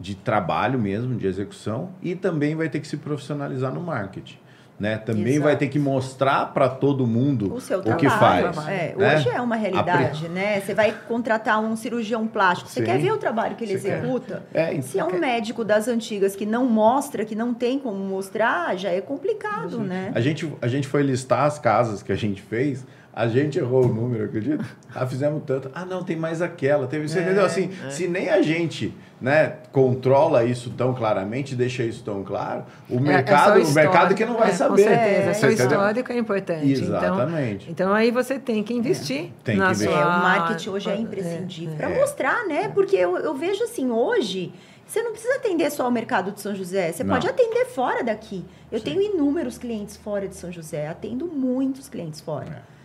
de 0.00 0.14
trabalho 0.14 0.78
mesmo, 0.78 1.16
de 1.16 1.26
execução, 1.26 1.90
e 2.02 2.14
também 2.14 2.54
vai 2.54 2.68
ter 2.68 2.80
que 2.80 2.86
se 2.88 2.96
profissionalizar 2.96 3.72
no 3.72 3.80
marketing. 3.80 4.38
Né? 4.78 4.96
Também 4.96 5.32
Exato. 5.32 5.42
vai 5.42 5.56
ter 5.56 5.66
que 5.66 5.76
mostrar 5.78 6.54
para 6.54 6.68
todo 6.68 7.04
mundo 7.04 7.52
O 7.52 7.60
seu 7.60 7.80
o 7.80 7.82
trabalho. 7.82 7.98
que 8.08 8.16
faz. 8.54 8.68
É, 8.68 8.94
né? 8.96 9.16
Hoje 9.16 9.28
é 9.28 9.40
uma 9.40 9.56
realidade, 9.56 10.28
né? 10.28 10.60
Você 10.60 10.72
vai 10.72 10.94
contratar 11.08 11.58
um 11.60 11.74
cirurgião 11.74 12.28
plástico. 12.28 12.70
Você 12.70 12.78
Sim. 12.78 12.86
quer 12.86 12.96
ver 13.00 13.10
o 13.10 13.16
trabalho 13.18 13.56
que 13.56 13.64
ele 13.64 13.76
Você 13.76 13.88
executa? 13.88 14.44
É, 14.54 14.70
então- 14.70 14.82
Se 14.82 15.00
é 15.00 15.04
um 15.04 15.18
médico 15.18 15.64
das 15.64 15.88
antigas 15.88 16.36
que 16.36 16.46
não 16.46 16.64
mostra, 16.64 17.24
que 17.24 17.34
não 17.34 17.52
tem 17.52 17.76
como 17.80 17.98
mostrar, 17.98 18.76
já 18.76 18.90
é 18.90 19.00
complicado, 19.00 19.80
né? 19.80 20.12
A 20.14 20.20
gente, 20.20 20.52
a 20.62 20.68
gente 20.68 20.86
foi 20.86 21.02
listar 21.02 21.42
as 21.42 21.58
casas 21.58 22.00
que 22.00 22.12
a 22.12 22.16
gente 22.16 22.40
fez, 22.40 22.86
a 23.18 23.26
gente 23.26 23.58
errou 23.58 23.84
o 23.84 23.88
número, 23.92 24.26
acredita? 24.26 24.64
Ah, 24.94 25.04
fizemos 25.04 25.42
tanto. 25.44 25.68
Ah, 25.74 25.84
não, 25.84 26.04
tem 26.04 26.14
mais 26.16 26.40
aquela. 26.40 26.86
Teve, 26.86 27.08
você 27.08 27.18
É, 27.18 27.22
entendeu? 27.22 27.44
Assim, 27.44 27.68
é. 27.84 27.90
se 27.90 28.06
nem 28.06 28.28
a 28.30 28.40
gente 28.40 28.94
né, 29.20 29.54
controla 29.72 30.44
isso 30.44 30.70
tão 30.70 30.94
claramente, 30.94 31.56
deixa 31.56 31.82
isso 31.82 32.04
tão 32.04 32.22
claro, 32.22 32.62
o 32.88 32.94
É- 32.94 32.96
é 32.98 33.00
mercado, 33.00 33.64
só 33.64 33.72
o 33.72 33.74
mercado 33.74 34.14
que 34.14 34.24
não 34.24 34.36
vai 34.38 34.50
é, 34.50 34.52
saber. 34.52 34.84
Com 34.84 34.88
certeza, 34.88 35.00
É, 35.00 35.26
é, 35.26 35.30
entendeu? 35.52 35.66
histórico 35.66 36.12
é 36.12 36.16
importante. 36.18 36.70
Exatamente. 36.72 37.62
Então, 37.68 37.86
então 37.88 37.92
aí 37.92 38.12
você 38.12 38.38
tem 38.38 38.62
que 38.62 38.72
investir 38.72 39.32
Tem 39.42 39.56
que 39.56 39.64
investir. 39.64 39.88
sua... 39.90 40.00
É, 40.00 40.04
o 40.04 40.08
marketing 40.08 40.70
hoje 40.70 40.88
é 40.90 40.96
imprescindível 40.96 41.74
para 41.76 41.90
É. 41.90 41.98
mostrar, 41.98 42.46
né? 42.46 42.68
Porque 42.68 42.94
eu, 42.94 43.16
eu 43.18 43.34
vejo 43.34 43.64
assim, 43.64 43.90
hoje, 43.90 44.52
você 44.86 45.02
não 45.02 45.10
precisa 45.10 45.34
atender 45.34 45.68
só 45.72 45.88
o 45.88 45.90
mercado 45.90 46.30
de 46.30 46.40
São 46.40 46.54
José, 46.54 46.92
você 46.92 47.02
Não. 47.02 47.12
pode 47.14 47.26
atender 47.26 47.64
fora 47.66 48.04
daqui. 48.04 48.44
Eu 48.70 48.78
Sim. 48.78 48.84
tenho 48.84 49.02
inúmeros 49.02 49.58
clientes 49.58 49.96
fora 49.96 50.28
de 50.28 50.36
São 50.36 50.52
José, 50.52 50.86
atendo 50.86 51.26
muitos 51.26 51.88
clientes 51.88 52.20
fora. 52.20 52.46
É, 52.46 52.74
é. 52.74 52.77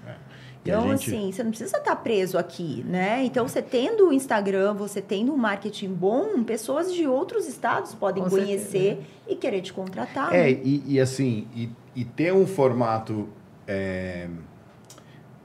Então, 0.65 0.95
gente- 0.95 1.13
assim, 1.13 1.31
você 1.31 1.43
não 1.43 1.51
precisa 1.51 1.77
estar 1.77 1.95
preso 1.97 2.37
aqui, 2.37 2.83
né? 2.87 3.23
Então, 3.25 3.47
você 3.47 3.61
tendo 3.61 4.07
o 4.07 4.13
Instagram, 4.13 4.73
você 4.73 5.01
tendo 5.01 5.33
um 5.33 5.37
marketing 5.37 5.93
bom, 5.93 6.43
pessoas 6.43 6.93
de 6.93 7.05
outros 7.05 7.47
estados 7.47 7.93
podem 7.93 8.23
Com 8.23 8.29
conhecer 8.29 9.03
e 9.27 9.35
querer 9.35 9.61
te 9.61 9.73
contratar. 9.73 10.33
É, 10.33 10.43
né? 10.43 10.51
e, 10.63 10.83
e 10.93 10.99
assim, 11.01 11.47
e, 11.53 11.69
e 11.95 12.05
ter 12.05 12.33
um 12.33 12.47
formato 12.47 13.27
é, 13.67 14.27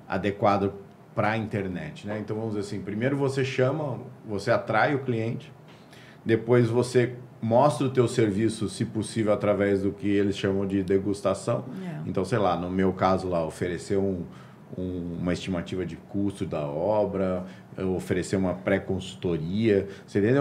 adequado 0.09 0.73
para 1.15 1.31
a 1.31 1.37
internet, 1.37 2.07
né? 2.07 2.19
Então 2.21 2.37
vamos 2.37 2.55
dizer 2.55 2.61
assim, 2.69 2.81
primeiro 2.81 3.17
você 3.17 3.45
chama, 3.45 3.99
você 4.25 4.53
atrai 4.53 4.95
o 4.95 5.01
cliente, 5.01 5.53
depois 6.25 6.69
você 6.69 7.17
mostra 7.43 7.87
o 7.87 7.91
teu 7.91 8.07
serviço, 8.07 8.69
se 8.69 8.85
possível, 8.85 9.33
através 9.33 9.83
do 9.83 9.91
que 9.93 10.09
eles 10.09 10.37
chamam 10.37 10.67
de 10.67 10.83
degustação. 10.83 11.65
É. 11.85 12.09
Então, 12.09 12.25
sei 12.25 12.39
lá, 12.39 12.57
no 12.57 12.71
meu 12.71 12.93
caso 12.93 13.29
lá, 13.29 13.45
oferecer 13.45 13.97
um, 13.97 14.23
um- 14.77 15.19
uma 15.21 15.33
estimativa 15.33 15.87
de 15.87 15.97
custo 15.97 16.45
da 16.45 16.67
obra, 16.67 17.45
oferecer 17.97 18.37
uma 18.37 18.55
pré-consultoria? 18.55 19.89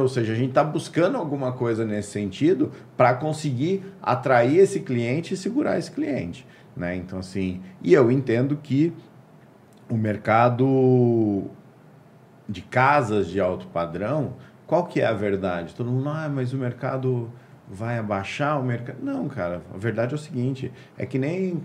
Ou 0.01 0.07
seja, 0.07 0.33
a 0.33 0.35
gente 0.35 0.49
está 0.49 0.63
buscando 0.63 1.17
alguma 1.17 1.51
coisa 1.51 1.85
nesse 1.85 2.11
sentido 2.11 2.71
para 2.95 3.13
conseguir 3.13 3.83
atrair 4.01 4.57
esse 4.57 4.81
cliente 4.81 5.33
e 5.33 5.37
segurar 5.37 5.77
esse 5.77 5.91
cliente, 5.91 6.45
né? 6.75 6.95
Então, 6.95 7.19
assim, 7.19 7.61
e 7.81 7.93
eu 7.93 8.11
entendo 8.11 8.57
que 8.57 8.91
o 9.89 9.95
mercado 9.95 11.45
de 12.49 12.61
casas 12.61 13.27
de 13.27 13.39
alto 13.39 13.67
padrão, 13.67 14.33
qual 14.65 14.85
que 14.85 15.01
é 15.01 15.05
a 15.05 15.13
verdade? 15.13 15.73
Todo 15.73 15.91
mundo, 15.91 16.09
ah, 16.09 16.29
mas 16.29 16.53
o 16.53 16.57
mercado 16.57 17.31
vai 17.69 17.97
abaixar 17.97 18.59
o 18.59 18.63
mercado. 18.63 18.97
Não, 19.01 19.27
cara, 19.27 19.61
a 19.73 19.77
verdade 19.77 20.13
é 20.13 20.15
o 20.15 20.19
seguinte, 20.19 20.71
é 20.97 21.05
que 21.05 21.19
nem 21.19 21.61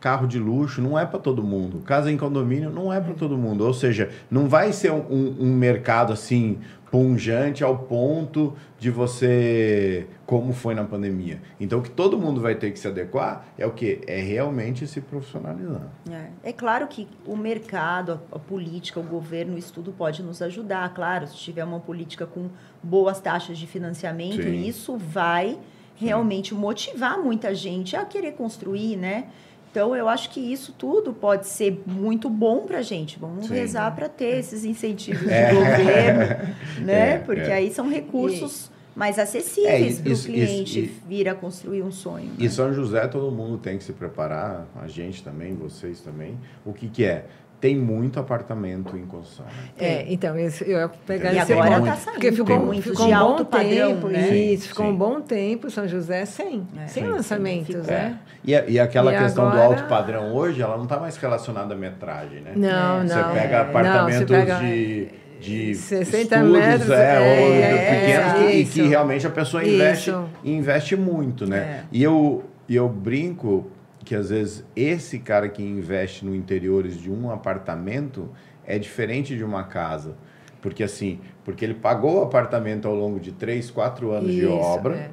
carro 0.00 0.26
de 0.26 0.38
luxo, 0.38 0.80
não 0.80 0.98
é 0.98 1.04
para 1.04 1.18
todo 1.18 1.42
mundo. 1.42 1.80
Casa 1.80 2.10
em 2.10 2.16
condomínio 2.16 2.70
não 2.70 2.92
é 2.92 3.00
para 3.00 3.14
todo 3.14 3.36
mundo. 3.36 3.64
Ou 3.66 3.74
seja, 3.74 4.10
não 4.30 4.48
vai 4.48 4.72
ser 4.72 4.92
um, 4.92 5.00
um- 5.10 5.36
um 5.40 5.52
mercado 5.54 6.12
assim 6.12 6.58
punjante 6.90 7.62
ao 7.62 7.76
ponto 7.76 8.54
de 8.78 8.90
você 8.90 10.06
como 10.24 10.52
foi 10.54 10.74
na 10.74 10.84
pandemia. 10.84 11.40
Então 11.60 11.80
o 11.80 11.82
que 11.82 11.90
todo 11.90 12.18
mundo 12.18 12.40
vai 12.40 12.54
ter 12.54 12.70
que 12.70 12.78
se 12.78 12.88
adequar 12.88 13.46
é 13.58 13.66
o 13.66 13.72
que 13.72 14.00
é 14.06 14.20
realmente 14.20 14.86
se 14.86 15.00
profissionalizar. 15.00 15.82
É. 16.10 16.48
É 16.50 16.52
claro 16.52 16.86
que 16.86 17.06
o 17.26 17.36
mercado, 17.36 18.20
a, 18.32 18.36
a 18.36 18.38
política, 18.38 18.98
o 19.00 19.02
governo, 19.02 19.58
isso 19.58 19.72
tudo 19.74 19.92
pode 19.92 20.22
nos 20.22 20.40
ajudar. 20.40 20.92
Claro, 20.94 21.26
se 21.26 21.36
tiver 21.36 21.64
uma 21.64 21.80
política 21.80 22.24
com 22.26 22.48
boas 22.82 23.20
taxas 23.20 23.58
de 23.58 23.66
financiamento, 23.66 24.42
Sim. 24.42 24.64
isso 24.66 24.96
vai 24.96 25.58
realmente 25.94 26.54
motivar 26.54 27.18
muita 27.18 27.54
gente 27.54 27.96
a 27.96 28.04
querer 28.04 28.32
construir, 28.32 28.96
né? 28.96 29.26
Então, 29.70 29.94
eu 29.94 30.08
acho 30.08 30.30
que 30.30 30.40
isso 30.40 30.72
tudo 30.76 31.12
pode 31.12 31.46
ser 31.46 31.82
muito 31.86 32.28
bom 32.30 32.60
para 32.66 32.78
a 32.78 32.82
gente. 32.82 33.18
Vamos 33.18 33.46
Sim. 33.46 33.54
rezar 33.54 33.94
para 33.94 34.08
ter 34.08 34.38
esses 34.38 34.64
incentivos 34.64 35.28
É. 35.28 35.48
de 35.50 35.54
governo, 35.56 36.54
né? 36.84 37.10
É, 37.14 37.18
Porque 37.18 37.42
é. 37.42 37.52
aí 37.54 37.72
são 37.72 37.88
recursos 37.88 38.70
mais 38.96 39.18
É, 39.18 39.22
acessíveis 39.22 39.94
isso- 39.94 40.02
para 40.02 40.12
o 40.12 40.34
cliente 40.34 40.84
isso- 40.86 40.94
vir 41.06 41.28
a 41.28 41.34
construir 41.34 41.82
um 41.82 41.92
sonho. 41.92 42.32
E 42.38 42.44
né? 42.44 42.48
São 42.48 42.72
José, 42.72 43.06
todo 43.06 43.30
mundo 43.30 43.58
tem 43.58 43.78
que 43.78 43.84
se 43.84 43.92
preparar, 43.92 44.66
a 44.74 44.88
gente 44.88 45.22
também, 45.22 45.54
vocês 45.54 46.00
também. 46.00 46.36
O 46.64 46.72
que, 46.72 46.88
que 46.88 47.04
é? 47.04 47.26
Tem 47.60 47.76
muito 47.76 48.20
apartamento 48.20 48.96
em 48.96 49.04
construção. 49.04 49.44
né? 49.46 49.52
É, 49.80 50.04
então, 50.12 50.38
esse, 50.38 50.62
eu 50.62 50.78
ia 50.78 50.88
pegar 50.88 51.32
E 51.32 51.38
esse 51.38 51.52
agora 51.52 51.80
ponto. 51.80 51.96
saindo 51.96 52.12
Porque 52.12 52.30
ficou, 52.32 52.60
muito 52.60 52.82
ficou 52.84 53.06
de 53.06 53.12
um 53.12 53.16
bom 53.16 53.22
alto 53.24 53.44
padrão, 53.44 53.94
tempo, 53.94 54.06
né? 54.08 54.28
isso, 54.36 54.68
ficou 54.68 54.86
Sim. 54.86 54.92
um 54.92 54.96
bom 54.96 55.20
tempo 55.20 55.68
São 55.68 55.88
José 55.88 56.24
sem, 56.24 56.64
É. 56.80 56.86
sem 56.86 57.02
Sim, 57.04 57.10
lançamentos, 57.10 57.66
ficou. 57.74 57.82
né? 57.82 58.16
E, 58.44 58.54
a- 58.54 58.64
e 58.68 58.78
aquela 58.78 59.12
E 59.12 59.18
questão 59.18 59.44
do 59.46 59.56
agora- 59.56 59.64
alto 59.80 59.84
padrão 59.88 60.32
hoje, 60.34 60.62
ela 60.62 60.76
não 60.76 60.84
está 60.84 61.00
mais 61.00 61.16
relacionada 61.16 61.74
à 61.74 61.76
metragem, 61.76 62.42
né? 62.42 62.52
Não, 62.54 63.06
Você 63.06 63.14
não. 63.16 63.32
pega 63.34 63.56
é, 63.56 63.60
apartamentos 63.62 64.20
não, 64.20 64.26
você 64.28 64.46
pega- 64.46 64.58
de, 64.60 65.08
de 65.40 65.74
60 65.74 66.36
estúdios, 66.36 66.50
metros, 66.52 66.90
é, 66.90 67.14
é, 67.14 67.18
ou 67.18 67.54
é, 67.54 68.00
pequenos, 68.00 68.32
que- 68.34 68.56
e 68.58 68.64
que 68.66 68.80
isso. 68.80 68.88
realmente 68.88 69.26
a 69.26 69.30
pessoa 69.30 69.64
investe, 69.64 70.10
Isso. 70.10 70.24
investe 70.44 70.94
muito, 70.96 71.44
né? 71.44 71.58
É. 71.58 71.80
E 71.90 72.02
eu, 72.04 72.44
e 72.68 72.76
eu 72.76 72.88
brinco 72.88 73.68
que 74.08 74.14
às 74.14 74.30
vezes 74.30 74.64
esse 74.74 75.18
cara 75.18 75.50
que 75.50 75.62
investe 75.62 76.24
no 76.24 76.34
interiores 76.34 76.96
de 76.98 77.10
um 77.10 77.30
apartamento 77.30 78.30
é 78.66 78.78
diferente 78.78 79.36
de 79.36 79.44
uma 79.44 79.64
casa. 79.64 80.16
Porque 80.62 80.82
assim, 80.82 81.20
porque 81.44 81.62
ele 81.62 81.74
pagou 81.74 82.20
o 82.20 82.22
apartamento 82.22 82.88
ao 82.88 82.94
longo 82.94 83.20
de 83.20 83.32
3, 83.32 83.70
4 83.70 84.10
anos 84.10 84.32
de 84.32 84.46
Isso, 84.46 84.50
obra. 84.50 84.96
é. 84.96 85.10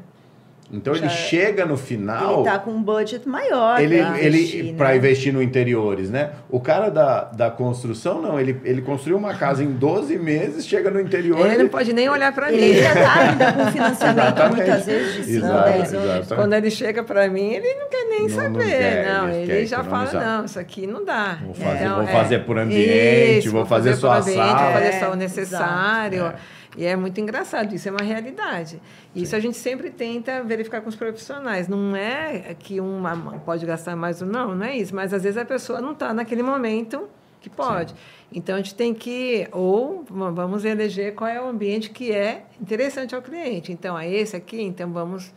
Então 0.74 0.96
Já- 0.96 1.02
ele 1.06 1.10
chega 1.10 1.64
no 1.64 1.78
final 1.78 2.40
Ele 2.40 2.48
está 2.48 2.58
com 2.60 2.72
um 2.72 2.82
budget 2.82 3.28
maior 3.30 3.80
ele, 3.80 4.00
para 4.04 4.20
ele 4.20 4.38
investir, 4.40 4.74
para 4.74 4.90
né? 4.90 4.98
investir 4.98 5.32
no 5.32 5.42
interiores, 5.42 6.10
né? 6.10 6.32
O 6.50 6.60
cara 6.60 6.90
da, 6.90 7.26
da 7.26 7.52
construção, 7.52 8.20
não, 8.20 8.40
ele, 8.40 8.60
ele 8.66 8.82
construiu 8.82 9.16
uma 9.16 9.36
casa 9.36 9.64
em 9.64 9.72
12 9.72 10.18
meses, 10.18 10.66
chega 10.66 10.90
no 10.90 11.00
interior. 11.00 11.46
Ele 11.46 11.64
não 11.64 11.70
pode 11.70 11.94
nem 11.94 12.10
olhar 12.10 12.34
para 12.34 12.50
mim. 12.52 12.58
Ele 12.58 12.82
já 12.82 12.94
está 12.94 13.14
ainda 13.20 13.54
com 13.54 13.72
financiamento 13.72 14.18
Exatamente. 14.26 14.56
muitas 14.56 14.86
vezes 14.88 15.16
de 15.16 15.24
5, 15.24 15.46
Exato, 15.46 15.64
10 15.70 15.94
anos. 15.94 16.06
exato. 16.26 16.36
Quando 16.36 16.54
ele 16.54 16.72
chega 16.72 17.04
para 17.04 17.28
mim, 17.30 17.54
ele 17.54 17.74
não 17.76 17.88
quer 17.90 18.06
nem 18.10 18.22
Não- 18.24 18.30
saber. 18.30 18.50
não 18.50 18.58
Não, 18.58 18.66
quer, 18.66 19.36
ele 19.36 19.52
ele, 19.52 19.60
quer 19.62 19.66
já 19.68 19.84
fala, 19.84 20.04
economizar. 20.06 20.38
não, 20.40 20.46
isso 20.46 20.60
aqui 20.60 20.88
não 20.88 21.06
dá. 21.06 21.38
Vou 21.46 21.54
fazer- 21.54 21.84
Então, 21.86 21.96
vou 21.98 22.08
fazer 22.08 22.40
por 22.40 22.58
ambiente, 22.58 23.50
vou 23.50 23.66
fazer 23.68 23.92
por 23.92 23.98
só 24.00 24.12
a 24.14 24.18
ambiente, 24.18 24.36
sala. 24.36 24.64
Vou 24.64 24.74
fazer 24.74 24.86
É, 24.88 24.92
só 24.92 24.98
o 24.98 25.00
exato. 25.00 25.16
necessário. 25.18 26.26
É. 26.26 26.55
E 26.78 26.86
é 26.86 26.96
muito 26.96 27.20
engraçado, 27.22 27.74
isso 27.74 27.88
é 27.88 27.92
uma 27.92 28.04
realidade. 28.04 28.82
Isso 29.16 29.32
Sim. 29.32 29.38
a 29.38 29.40
gente 29.40 29.58
sempre 29.58 29.90
tenta 29.90 30.44
verificar 30.44 30.82
com 30.82 30.90
os 30.90 30.96
profissionais. 30.96 31.68
Não 31.68 31.96
é 31.96 32.56
que 32.60 32.80
uma 32.82 33.40
pode 33.40 33.66
gastar 33.66 33.96
mais 33.96 34.22
ou 34.22 34.28
não, 34.28 34.54
não 34.54 34.66
é 34.66 34.76
isso. 34.78 34.94
Mas 34.94 35.14
às 35.14 35.24
vezes 35.24 35.38
a 35.38 35.46
pessoa 35.46 35.80
não 35.80 35.94
está 35.94 36.14
naquele 36.14 36.44
momento 36.44 37.08
que 37.40 37.50
pode. 37.50 37.94
Então 38.32 38.56
a 38.56 38.58
gente 38.58 38.76
tem 38.76 38.94
que, 38.94 39.48
ou 39.52 40.04
vamos 40.10 40.66
eleger 40.66 41.14
qual 41.14 41.30
é 41.30 41.42
o 41.42 41.48
ambiente 41.48 41.92
que 41.92 42.12
é 42.12 42.46
interessante 42.60 43.16
ao 43.16 43.22
cliente. 43.22 43.72
Então, 43.72 43.98
é 43.98 44.10
esse 44.12 44.36
aqui, 44.36 44.62
então 44.62 44.92
vamos 44.92 45.32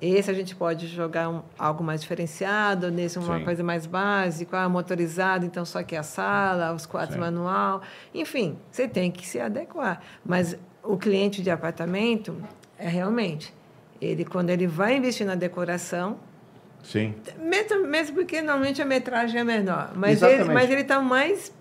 Esse 0.00 0.30
a 0.30 0.34
gente 0.34 0.56
pode 0.56 0.86
jogar 0.86 1.28
um, 1.28 1.42
algo 1.58 1.84
mais 1.84 2.00
diferenciado, 2.00 2.90
nesse 2.90 3.18
uma 3.18 3.38
Sim. 3.38 3.44
coisa 3.44 3.62
mais 3.62 3.84
básica, 3.84 4.60
ah, 4.60 4.68
motorizado, 4.68 5.44
então 5.44 5.62
só 5.66 5.82
que 5.82 5.94
a 5.94 6.02
sala, 6.02 6.72
os 6.72 6.86
quartos 6.86 7.16
Sim. 7.16 7.20
manual. 7.20 7.82
Enfim, 8.14 8.56
você 8.70 8.88
tem 8.88 9.10
que 9.10 9.26
se 9.26 9.38
adequar. 9.38 10.00
Mas 10.24 10.56
o 10.82 10.96
cliente 10.96 11.42
de 11.42 11.50
apartamento, 11.50 12.36
é 12.78 12.88
realmente, 12.88 13.52
ele 14.00 14.24
quando 14.24 14.50
ele 14.50 14.66
vai 14.66 14.96
investir 14.96 15.26
na 15.26 15.34
decoração, 15.34 16.18
Sim. 16.82 17.14
mesmo, 17.38 17.86
mesmo 17.86 18.16
porque 18.16 18.40
normalmente 18.40 18.80
a 18.80 18.84
metragem 18.86 19.40
é 19.40 19.44
menor, 19.44 19.92
mas 19.94 20.12
Exatamente. 20.12 20.44
ele 20.44 20.54
mas 20.54 20.70
ele 20.70 20.80
está 20.80 21.00
mais 21.00 21.52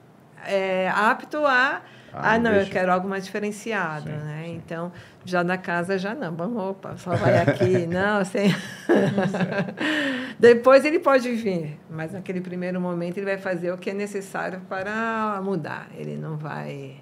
é, 0.45 0.89
apto 0.89 1.45
a 1.45 1.81
Ah, 2.11 2.33
ah, 2.33 2.39
não, 2.39 2.51
eu 2.51 2.55
investir. 2.57 2.73
quero 2.73 2.91
algo 2.91 3.07
mais 3.07 3.25
diferenciado, 3.25 4.09
Sim, 4.09 4.15
né? 4.15 4.45
Então, 4.47 4.91
já 5.25 5.43
na 5.43 5.57
casa 5.57 5.97
já 5.97 6.15
não, 6.15 6.33
vamos, 6.35 6.63
opa, 6.63 6.95
só 6.97 7.15
vai 7.15 7.37
aqui, 7.41 7.85
não, 7.91 8.23
sem... 8.25 8.49
Depois 10.39 10.85
ele 10.85 10.99
pode 10.99 11.29
vir, 11.33 11.77
mas 11.89 12.13
naquele 12.13 12.41
primeiro 12.41 12.79
momento 12.79 13.17
ele 13.17 13.25
vai 13.25 13.37
fazer 13.37 13.71
o 13.71 13.77
que 13.77 13.89
é 13.89 13.93
necessário 13.93 14.61
para 14.69 15.39
mudar, 15.43 15.87
ele 15.95 16.15
não 16.15 16.37
vai... 16.37 16.95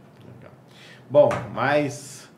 Bom, 1.09 1.29
mas 1.53 2.29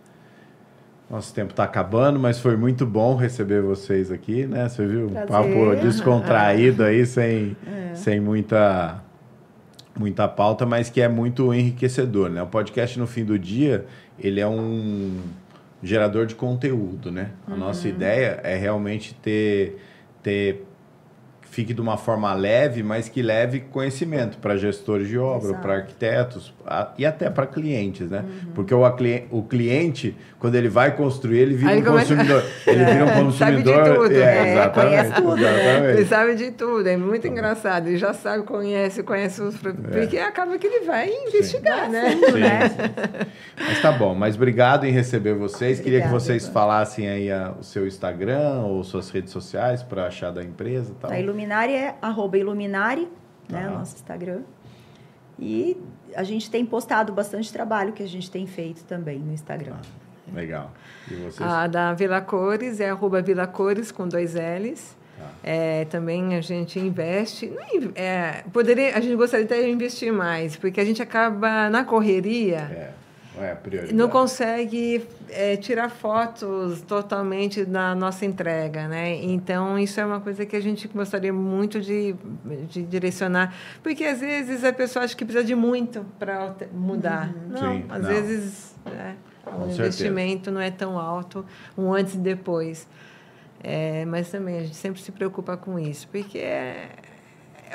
nosso 1.09 1.33
tempo 1.33 1.51
está 1.51 1.63
acabando, 1.63 2.19
mas 2.19 2.39
foi 2.39 2.55
muito 2.55 2.85
bom 2.85 3.15
receber 3.15 3.61
vocês 3.63 4.11
aqui, 4.11 4.45
né? 4.45 4.69
Você 4.69 4.85
viu? 4.85 5.07
Um 5.07 5.25
papo 5.25 5.75
descontraído 5.81 6.83
aí, 6.83 7.03
sem, 7.03 7.57
sem 7.95 8.19
muita, 8.19 9.03
muita 9.97 10.27
pauta, 10.27 10.67
mas 10.67 10.87
que 10.89 11.01
é 11.01 11.07
muito 11.07 11.51
enriquecedor, 11.51 12.29
né? 12.29 12.43
O 12.43 12.47
podcast, 12.47 12.99
no 12.99 13.07
fim 13.07 13.25
do 13.25 13.39
dia, 13.39 13.85
ele 14.19 14.39
é 14.39 14.47
um 14.47 15.17
gerador 15.81 16.27
de 16.27 16.35
conteúdo, 16.35 17.11
né? 17.11 17.31
A 17.47 17.55
nossa 17.55 17.87
ideia 17.87 18.39
é 18.43 18.55
realmente 18.55 19.15
ter, 19.15 19.81
ter 20.21 20.63
fique 21.51 21.73
de 21.73 21.81
uma 21.81 21.97
forma 21.97 22.33
leve, 22.33 22.83
mas 22.83 23.09
que 23.09 23.21
leve 23.21 23.59
conhecimento 23.71 24.37
para 24.37 24.55
gestores 24.57 25.07
de 25.07 25.17
obra, 25.17 25.53
para 25.55 25.73
arquitetos 25.75 26.53
a- 26.65 26.89
e 26.97 27.05
até 27.05 27.29
para 27.29 27.45
clientes, 27.47 28.09
né? 28.09 28.23
Porque 28.53 28.73
o, 28.73 28.81
o 29.31 29.43
cliente, 29.43 30.15
quando 30.39 30.55
ele 30.55 30.69
vai 30.69 30.95
construir, 30.95 31.39
ele 31.39 31.55
vira 31.55 31.71
Aí 31.71 31.81
um 31.81 31.85
consumidor. 31.85 32.43
Ele 32.67 32.85
vira 32.85 33.05
um 33.05 33.31
Sabe 33.33 33.57
de 33.57 33.63
consumidor. 33.63 33.95
tudo, 33.95 34.15
é, 34.15 34.19
é, 34.49 34.51
exatamente. 34.53 34.89
conhece 34.89 35.13
tudo, 35.21 35.35
né? 35.41 35.51
exatamente. 35.61 35.97
Ele 35.99 36.05
sabe 36.05 36.35
de 36.35 36.51
tudo, 36.51 36.87
é 36.87 36.97
muito 36.97 37.27
engraçado. 37.27 37.87
Ele 37.87 37.97
já 37.97 38.13
sabe, 38.13 38.43
conhece, 38.43 39.03
conhece 39.03 39.41
os. 39.41 39.55
Porque 39.57 40.17
acaba 40.17 40.57
que 40.57 40.67
ele 40.67 40.85
vai 40.85 41.09
investigar, 41.09 41.89
né? 41.89 42.11
Sim, 42.11 42.19
sim. 42.25 43.19
Mas 43.57 43.81
tá 43.81 43.91
bom, 43.91 44.13
mas 44.15 44.35
obrigado 44.35 44.85
em 44.85 44.91
receber 44.91 45.33
vocês. 45.33 45.79
Queria 45.79 45.99
que 45.99 46.05
Obrigada, 46.07 46.19
vocês 46.25 46.47
falassem 46.47 47.07
aí 47.09 47.31
a- 47.31 47.53
o 47.59 47.63
seu 47.63 47.87
Instagram 47.87 48.61
ou 48.61 48.83
suas 48.83 49.09
redes 49.09 49.31
sociais 49.31 49.83
para 49.83 50.05
achar 50.05 50.31
da 50.31 50.43
empresa 50.43 50.91
e 50.91 50.95
tal. 50.95 51.11
A 51.11 51.19
Iluminari 51.39 51.73
é 51.73 51.95
arroba 52.01 52.37
Iluminari, 52.37 53.07
né? 53.49 53.67
O 53.69 53.79
nosso 53.79 53.95
Instagram. 53.95 54.41
E 55.39 55.77
a 56.15 56.23
gente 56.23 56.51
tem 56.51 56.65
postado 56.65 57.13
bastante 57.13 57.51
trabalho 57.51 57.93
que 57.93 58.03
a 58.03 58.07
gente 58.07 58.29
tem 58.29 58.45
feito 58.45 58.83
também 58.83 59.19
no 59.19 59.31
Instagram. 59.31 59.77
Legal. 60.33 60.71
E 61.09 61.15
vocês? 61.15 61.41
A 61.41 61.65
da 61.67 61.93
Vila 61.93 62.19
Cores 62.21 62.79
é 62.81 62.89
arroba 62.89 63.21
Vila 63.21 63.47
Cores 63.47 63.91
com 63.91 64.07
dois 64.07 64.35
L's. 64.35 64.95
Tá. 65.17 65.25
É, 65.43 65.85
também 65.85 66.35
a 66.35 66.41
gente 66.41 66.77
investe. 66.79 67.45
in- 67.73 67.91
é, 67.95 68.43
poderia, 68.53 68.95
a 68.97 68.99
gente 68.99 69.15
gostaria 69.15 69.45
até 69.45 69.61
de 69.61 69.69
investir 69.69 70.11
mais, 70.13 70.55
porque 70.57 70.79
a 70.79 70.85
gente 70.85 71.01
acaba 71.01 71.69
na 71.69 71.83
correria. 71.85 72.57
É, 72.71 72.91
é 73.43 73.91
não 73.93 74.09
consegue 74.09 75.05
é, 75.29 75.55
tirar 75.55 75.89
fotos 75.89 76.81
totalmente 76.81 77.63
da 77.65 77.95
nossa 77.95 78.25
entrega, 78.25 78.87
né? 78.87 79.15
Então 79.23 79.77
isso 79.79 79.99
é 79.99 80.05
uma 80.05 80.19
coisa 80.19 80.45
que 80.45 80.55
a 80.55 80.59
gente 80.61 80.87
gostaria 80.87 81.31
muito 81.33 81.79
de, 81.79 82.15
de 82.69 82.83
direcionar, 82.83 83.53
porque 83.81 84.03
às 84.03 84.19
vezes 84.19 84.63
a 84.63 84.73
pessoa 84.73 85.05
acha 85.05 85.15
que 85.15 85.23
precisa 85.23 85.43
de 85.45 85.55
muito 85.55 86.05
para 86.17 86.53
mudar. 86.73 87.33
Não, 87.49 87.57
Sim, 87.59 87.85
às 87.89 88.01
não. 88.01 88.09
vezes 88.09 88.75
Com 89.43 89.51
o 89.51 89.57
certeza. 89.59 89.73
investimento 89.83 90.51
não 90.51 90.61
é 90.61 90.69
tão 90.71 90.97
alto, 90.97 91.45
um 91.77 91.93
antes 91.93 92.15
e 92.15 92.19
depois. 92.19 92.87
É, 93.63 94.05
mas 94.05 94.29
também 94.29 94.57
a 94.57 94.61
gente 94.61 94.75
sempre 94.75 95.01
se 95.01 95.11
preocupa 95.11 95.57
com 95.57 95.77
isso, 95.77 96.07
porque 96.07 96.37
é- 96.37 96.89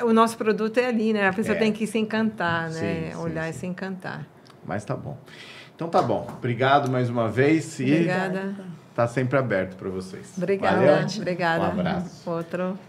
o 0.03 0.11
nosso 0.11 0.35
produto 0.37 0.77
é 0.79 0.87
ali, 0.87 1.13
né? 1.13 1.27
A 1.27 1.33
pessoa 1.33 1.55
É. 1.55 1.59
tem 1.59 1.71
que 1.71 1.85
se 1.87 1.97
encantar, 1.97 2.69
né? 2.71 2.79
Sim, 3.05 3.11
sim, 3.11 3.17
Olhar 3.23 3.43
sim. 3.45 3.49
e 3.49 3.53
se 3.53 3.65
encantar. 3.67 4.27
Mas 4.65 4.83
tá 4.83 4.95
bom. 4.95 5.15
Então 5.75 5.89
tá 5.89 6.01
bom. 6.01 6.25
Obrigado 6.37 6.89
mais 6.89 7.09
uma 7.09 7.27
vez 7.27 7.79
e 7.79 7.83
Obrigada. 7.83 8.55
tá 8.95 9.07
sempre 9.07 9.37
aberto 9.37 9.75
para 9.75 9.89
vocês. 9.89 10.33
Obrigada, 10.37 10.77
Valeu? 10.77 11.05
obrigada. 11.17 11.63
Um 11.65 11.67
abraço. 11.67 12.29
Outro. 12.29 12.79